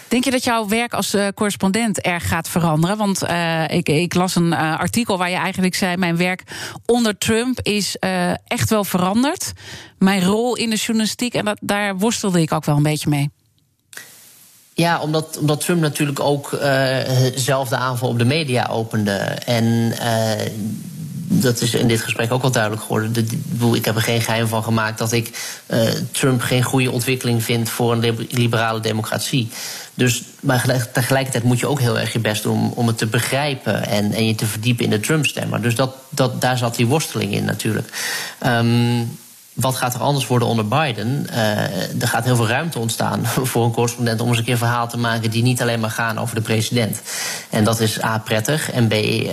Denk 0.08 0.24
je 0.24 0.30
dat 0.30 0.44
jouw 0.44 0.68
werk 0.68 0.94
als 0.94 1.16
correspondent 1.34 2.00
erg 2.00 2.28
gaat 2.28 2.48
veranderen? 2.48 2.96
Want 2.96 3.22
ik, 3.66 3.88
ik, 3.88 4.14
las 4.14 4.34
een 4.34 4.52
artikel 4.54 5.18
waar 5.18 5.30
je 5.30 5.36
eigenlijk 5.36 5.74
zei: 5.74 5.96
Mijn 5.96 6.16
werk 6.16 6.42
onder 6.86 7.18
Trump 7.18 7.60
is 7.62 7.96
echt 8.46 8.70
wel 8.70 8.84
veranderd. 8.84 9.52
Mijn 9.98 10.24
rol 10.24 10.56
in 10.56 10.70
de 10.70 10.76
journalistiek, 10.76 11.34
en 11.34 11.44
dat, 11.44 11.58
daar 11.60 11.96
worstelde 11.96 12.40
ik 12.40 12.52
ook 12.52 12.64
wel 12.64 12.76
een 12.76 12.82
beetje 12.82 13.08
mee. 13.08 13.30
Ja, 14.74 15.00
omdat, 15.00 15.38
omdat 15.38 15.60
Trump 15.60 15.80
natuurlijk 15.80 16.20
ook 16.20 16.52
uh, 16.52 16.96
zelf 17.34 17.68
de 17.68 17.76
aanval 17.76 18.08
op 18.08 18.18
de 18.18 18.24
media 18.24 18.66
opende. 18.66 19.12
En 19.44 19.64
uh, 19.64 20.30
dat 21.28 21.60
is 21.60 21.74
in 21.74 21.88
dit 21.88 22.00
gesprek 22.00 22.32
ook 22.32 22.42
wel 22.42 22.50
duidelijk 22.50 22.82
geworden. 22.82 23.12
De, 23.12 23.26
ik 23.74 23.84
heb 23.84 23.96
er 23.96 24.02
geen 24.02 24.20
geheim 24.20 24.48
van 24.48 24.62
gemaakt 24.62 24.98
dat 24.98 25.12
ik 25.12 25.30
uh, 25.68 25.88
Trump 26.10 26.40
geen 26.40 26.62
goede 26.62 26.90
ontwikkeling 26.90 27.42
vind 27.42 27.68
voor 27.68 27.92
een 27.92 28.26
liberale 28.30 28.80
democratie. 28.80 29.48
Dus, 29.94 30.22
maar 30.40 30.88
tegelijkertijd 30.92 31.44
moet 31.44 31.58
je 31.58 31.66
ook 31.66 31.80
heel 31.80 31.98
erg 31.98 32.12
je 32.12 32.18
best 32.18 32.42
doen 32.42 32.58
om, 32.58 32.72
om 32.74 32.86
het 32.86 32.98
te 32.98 33.06
begrijpen 33.06 33.86
en, 33.86 34.12
en 34.12 34.26
je 34.26 34.34
te 34.34 34.46
verdiepen 34.46 34.84
in 34.84 34.90
de 34.90 35.00
Trump-stemmer. 35.00 35.62
Dus 35.62 35.74
dat, 35.74 35.94
dat, 36.08 36.40
daar 36.40 36.58
zat 36.58 36.76
die 36.76 36.86
worsteling 36.86 37.32
in 37.32 37.44
natuurlijk. 37.44 37.88
Um, 38.46 39.18
wat 39.52 39.76
gaat 39.76 39.94
er 39.94 40.00
anders 40.00 40.26
worden 40.26 40.48
onder 40.48 40.68
Biden? 40.68 41.26
Uh, 41.30 42.02
er 42.02 42.08
gaat 42.08 42.24
heel 42.24 42.36
veel 42.36 42.48
ruimte 42.48 42.78
ontstaan 42.78 43.26
voor 43.50 43.64
een 43.64 43.72
correspondent 43.72 44.20
om 44.20 44.28
eens 44.28 44.38
een 44.38 44.44
keer 44.44 44.56
verhaal 44.56 44.88
te 44.88 44.98
maken 44.98 45.30
die 45.30 45.42
niet 45.42 45.62
alleen 45.62 45.80
maar 45.80 45.90
gaan 45.90 46.18
over 46.18 46.34
de 46.34 46.40
president. 46.40 47.02
En 47.50 47.64
dat 47.64 47.80
is 47.80 48.02
A 48.02 48.18
prettig 48.18 48.70
en 48.70 48.88
B 48.88 48.92
uh, 48.92 49.28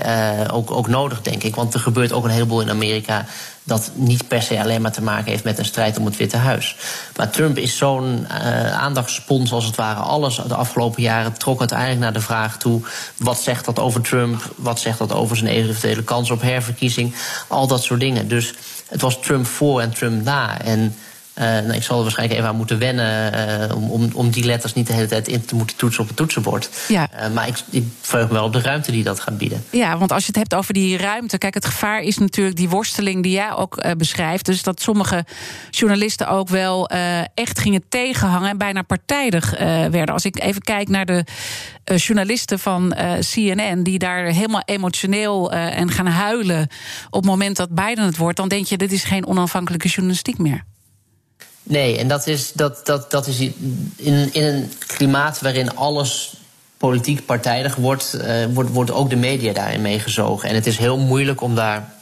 ook, 0.52 0.72
ook 0.72 0.88
nodig, 0.88 1.22
denk 1.22 1.44
ik. 1.44 1.56
Want 1.56 1.74
er 1.74 1.80
gebeurt 1.80 2.12
ook 2.12 2.24
een 2.24 2.30
heleboel 2.30 2.62
in 2.62 2.70
Amerika 2.70 3.26
dat 3.70 3.92
niet 3.94 4.28
per 4.28 4.42
se 4.42 4.62
alleen 4.62 4.82
maar 4.82 4.92
te 4.92 5.02
maken 5.02 5.32
heeft 5.32 5.44
met 5.44 5.58
een 5.58 5.66
strijd 5.66 5.98
om 5.98 6.06
het 6.06 6.18
Witte 6.18 6.38
Huis. 6.38 6.76
Maar 7.16 7.30
Trump 7.30 7.58
is 7.58 7.78
zo'n 7.78 8.28
uh, 8.32 8.72
aandachtspons 8.72 9.52
als 9.52 9.66
het 9.66 9.76
ware. 9.76 10.00
Alles 10.00 10.42
de 10.48 10.56
afgelopen 10.56 11.02
jaren 11.02 11.34
trok 11.34 11.60
uiteindelijk 11.60 12.00
naar 12.00 12.14
de 12.14 12.22
vraag 12.22 12.58
toe: 12.58 12.82
wat 13.18 13.42
zegt 13.42 13.66
dat 13.66 13.80
over 13.80 14.02
Trump? 14.02 14.54
Wat 14.56 14.80
zegt 14.80 14.98
dat 14.98 15.14
over 15.14 15.38
zijn 15.38 15.50
eventuele 15.50 16.04
kans 16.04 16.32
op 16.32 16.42
herverkiezing? 16.42 17.16
Al 17.48 17.68
dat 17.68 17.84
soort 17.84 18.00
dingen. 18.00 18.28
Dus 18.28 18.54
het 18.90 19.02
was 19.02 19.22
Trump 19.22 19.46
voor 19.46 19.82
en 19.82 19.92
Trump 19.92 20.24
na. 20.24 20.62
En 20.62 20.96
nou, 21.40 21.74
ik 21.74 21.84
zal 21.84 21.98
er 21.98 22.02
waarschijnlijk 22.02 22.40
even 22.40 22.52
aan 22.52 22.58
moeten 22.58 22.80
wennen 22.80 23.34
uh, 23.70 23.76
om, 23.76 23.90
om, 23.90 24.10
om 24.14 24.30
die 24.30 24.44
letters 24.44 24.74
niet 24.74 24.88
de 24.88 24.94
hele 24.94 25.08
tijd 25.08 25.28
in 25.28 25.46
te 25.46 25.56
moeten 25.56 25.76
toetsen 25.76 26.02
op 26.02 26.08
het 26.08 26.18
toetsenbord. 26.18 26.70
Ja. 26.88 27.10
Uh, 27.14 27.34
maar 27.34 27.48
ik, 27.48 27.58
ik 27.70 27.84
verheug 28.02 28.28
me 28.28 28.34
wel 28.34 28.44
op 28.44 28.54
de 28.54 28.62
ruimte 28.62 28.92
die 28.92 29.04
dat 29.04 29.20
gaat 29.20 29.38
bieden. 29.38 29.64
Ja, 29.70 29.98
want 29.98 30.12
als 30.12 30.22
je 30.22 30.28
het 30.28 30.36
hebt 30.36 30.56
over 30.56 30.74
die 30.74 30.98
ruimte. 30.98 31.38
Kijk, 31.38 31.54
het 31.54 31.66
gevaar 31.66 32.02
is 32.02 32.18
natuurlijk 32.18 32.56
die 32.56 32.70
worsteling 32.70 33.24
die 33.24 33.32
jij 33.32 33.54
ook 33.54 33.98
beschrijft. 33.98 34.46
Dus 34.46 34.64
dat 34.64 34.82
sommige 34.82 35.26
journalisten 35.70 36.28
ook 36.28 36.50
wel 36.50 36.90
echt 37.34 37.60
gingen 37.60 37.84
tegenhangen 37.90 38.50
en 38.50 38.58
bijna 38.58 38.82
partijdig 38.82 39.58
werden. 39.60 40.14
Als 40.14 40.26
ik 40.26 40.42
even 40.42 40.62
kijk 40.62 40.90
naar 40.90 41.06
de 41.06 41.26
journalisten 41.96 42.60
van 42.60 42.96
CNN, 43.20 43.84
die 43.84 44.00
daar 44.00 44.26
helemaal 44.26 44.64
emotioneel 44.66 45.52
en 45.52 45.92
gaan 45.92 46.08
huilen 46.08 46.68
op 47.10 47.22
het 47.22 47.26
moment 47.26 47.56
dat 47.56 47.76
Biden 47.76 48.06
het 48.06 48.18
wordt, 48.18 48.38
dan 48.38 48.48
denk 48.48 48.66
je: 48.66 48.78
dit 48.78 48.92
is 48.92 49.04
geen 49.04 49.28
onafhankelijke 49.28 49.88
journalistiek 49.88 50.38
meer. 50.38 50.64
Nee, 51.64 51.98
en 51.98 52.08
dat 52.08 52.28
is, 52.28 52.52
dat, 52.54 52.86
dat, 52.86 53.12
dat 53.12 53.28
is 53.28 53.40
in, 53.40 54.30
in 54.32 54.44
een 54.44 54.72
klimaat 54.88 55.42
waarin 55.42 55.76
alles 55.76 56.34
politiek 56.78 57.26
partijdig 57.26 57.76
wordt, 57.76 58.16
uh, 58.16 58.46
wordt, 58.54 58.70
wordt 58.70 58.92
ook 58.92 59.10
de 59.10 59.16
media 59.16 59.54
daarin 59.54 59.82
meegezogen. 59.82 60.50
En 60.50 60.56
het 60.56 60.68
is 60.68 60.78
heel 60.78 60.98
moeilijk 60.98 61.42
om 61.42 61.56
daar 61.56 61.94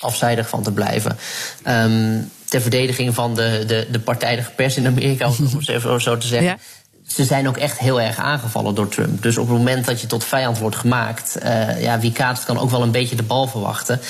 afzijdig 0.00 0.48
van 0.48 0.62
te 0.62 0.72
blijven. 0.72 1.18
Um, 1.66 2.30
ter 2.44 2.60
verdediging 2.60 3.14
van 3.14 3.34
de, 3.34 3.64
de, 3.66 3.86
de 3.90 4.00
partijdige 4.00 4.50
pers 4.50 4.76
in 4.76 4.86
Amerika, 4.86 5.28
om 5.28 5.34
het 5.58 5.68
even 5.68 6.00
zo 6.00 6.16
te 6.16 6.26
zeggen. 6.26 6.48
Ja. 6.48 6.58
Ze 7.06 7.24
zijn 7.24 7.48
ook 7.48 7.56
echt 7.56 7.78
heel 7.78 8.00
erg 8.00 8.18
aangevallen 8.18 8.74
door 8.74 8.88
Trump. 8.88 9.22
Dus 9.22 9.38
op 9.38 9.48
het 9.48 9.56
moment 9.56 9.86
dat 9.86 10.00
je 10.00 10.06
tot 10.06 10.24
vijand 10.24 10.58
wordt 10.58 10.76
gemaakt, 10.76 11.38
uh, 11.42 11.82
ja, 11.82 11.98
wie 11.98 12.12
kaatst 12.12 12.44
kan 12.44 12.58
ook 12.58 12.70
wel 12.70 12.82
een 12.82 12.90
beetje 12.90 13.16
de 13.16 13.22
bal 13.22 13.46
verwachten. 13.46 14.00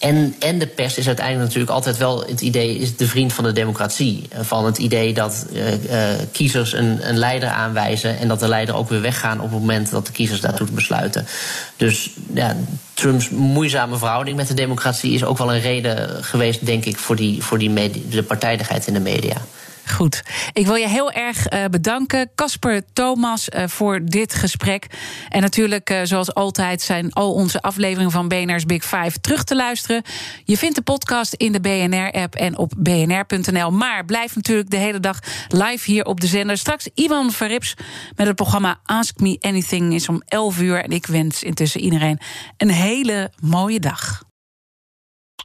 En, 0.00 0.34
en 0.38 0.58
de 0.58 0.66
pers 0.66 0.98
is 0.98 1.06
uiteindelijk 1.06 1.46
natuurlijk 1.46 1.72
altijd 1.72 1.96
wel 1.96 2.24
het 2.26 2.40
idee, 2.40 2.78
is 2.78 2.96
de 2.96 3.06
vriend 3.06 3.32
van 3.32 3.44
de 3.44 3.52
democratie. 3.52 4.28
Van 4.40 4.64
het 4.64 4.78
idee 4.78 5.14
dat 5.14 5.46
uh, 5.52 5.84
uh, 5.84 6.08
kiezers 6.32 6.72
een, 6.72 7.08
een 7.08 7.16
leider 7.16 7.48
aanwijzen 7.48 8.18
en 8.18 8.28
dat 8.28 8.40
de 8.40 8.48
leider 8.48 8.74
ook 8.74 8.88
weer 8.88 9.00
weggaan 9.00 9.40
op 9.40 9.50
het 9.50 9.60
moment 9.60 9.90
dat 9.90 10.06
de 10.06 10.12
kiezers 10.12 10.40
daartoe 10.40 10.66
besluiten. 10.70 11.26
Dus 11.76 12.10
ja, 12.34 12.56
Trumps 12.94 13.28
moeizame 13.28 13.98
verhouding 13.98 14.36
met 14.36 14.48
de 14.48 14.54
democratie 14.54 15.12
is 15.12 15.24
ook 15.24 15.38
wel 15.38 15.54
een 15.54 15.60
reden 15.60 16.24
geweest, 16.24 16.66
denk 16.66 16.84
ik, 16.84 16.96
voor, 16.96 17.16
die, 17.16 17.42
voor 17.42 17.58
die 17.58 18.08
de 18.08 18.22
partijdigheid 18.22 18.86
in 18.86 18.94
de 18.94 19.00
media. 19.00 19.36
Goed. 19.90 20.22
Ik 20.52 20.66
wil 20.66 20.74
je 20.74 20.88
heel 20.88 21.12
erg 21.12 21.52
uh, 21.52 21.64
bedanken, 21.64 22.30
Casper 22.34 22.82
Thomas, 22.92 23.48
uh, 23.48 23.66
voor 23.66 24.00
dit 24.04 24.34
gesprek. 24.34 24.86
En 25.28 25.40
natuurlijk, 25.40 25.90
uh, 25.90 26.00
zoals 26.02 26.34
altijd, 26.34 26.82
zijn 26.82 27.12
al 27.12 27.32
onze 27.32 27.62
afleveringen 27.62 28.10
van 28.10 28.28
BNR's 28.28 28.64
Big 28.64 28.84
Five 28.84 29.20
terug 29.20 29.44
te 29.44 29.56
luisteren. 29.56 30.02
Je 30.44 30.56
vindt 30.56 30.74
de 30.74 30.82
podcast 30.82 31.34
in 31.34 31.52
de 31.52 31.60
BNR-app 31.60 32.34
en 32.34 32.58
op 32.58 32.72
bnr.nl. 32.76 33.70
Maar 33.70 34.04
blijf 34.04 34.34
natuurlijk 34.34 34.70
de 34.70 34.76
hele 34.76 35.00
dag 35.00 35.18
live 35.48 35.90
hier 35.90 36.04
op 36.04 36.20
de 36.20 36.26
zender. 36.26 36.58
Straks 36.58 36.88
Ivan 36.94 37.32
Verrips 37.32 37.74
met 38.16 38.26
het 38.26 38.36
programma 38.36 38.80
Ask 38.84 39.20
Me 39.20 39.36
Anything 39.40 39.94
is 39.94 40.08
om 40.08 40.22
11 40.24 40.60
uur. 40.60 40.84
En 40.84 40.90
ik 40.90 41.06
wens 41.06 41.42
intussen 41.42 41.80
iedereen 41.80 42.18
een 42.56 42.70
hele 42.70 43.30
mooie 43.40 43.80
dag. 43.80 44.29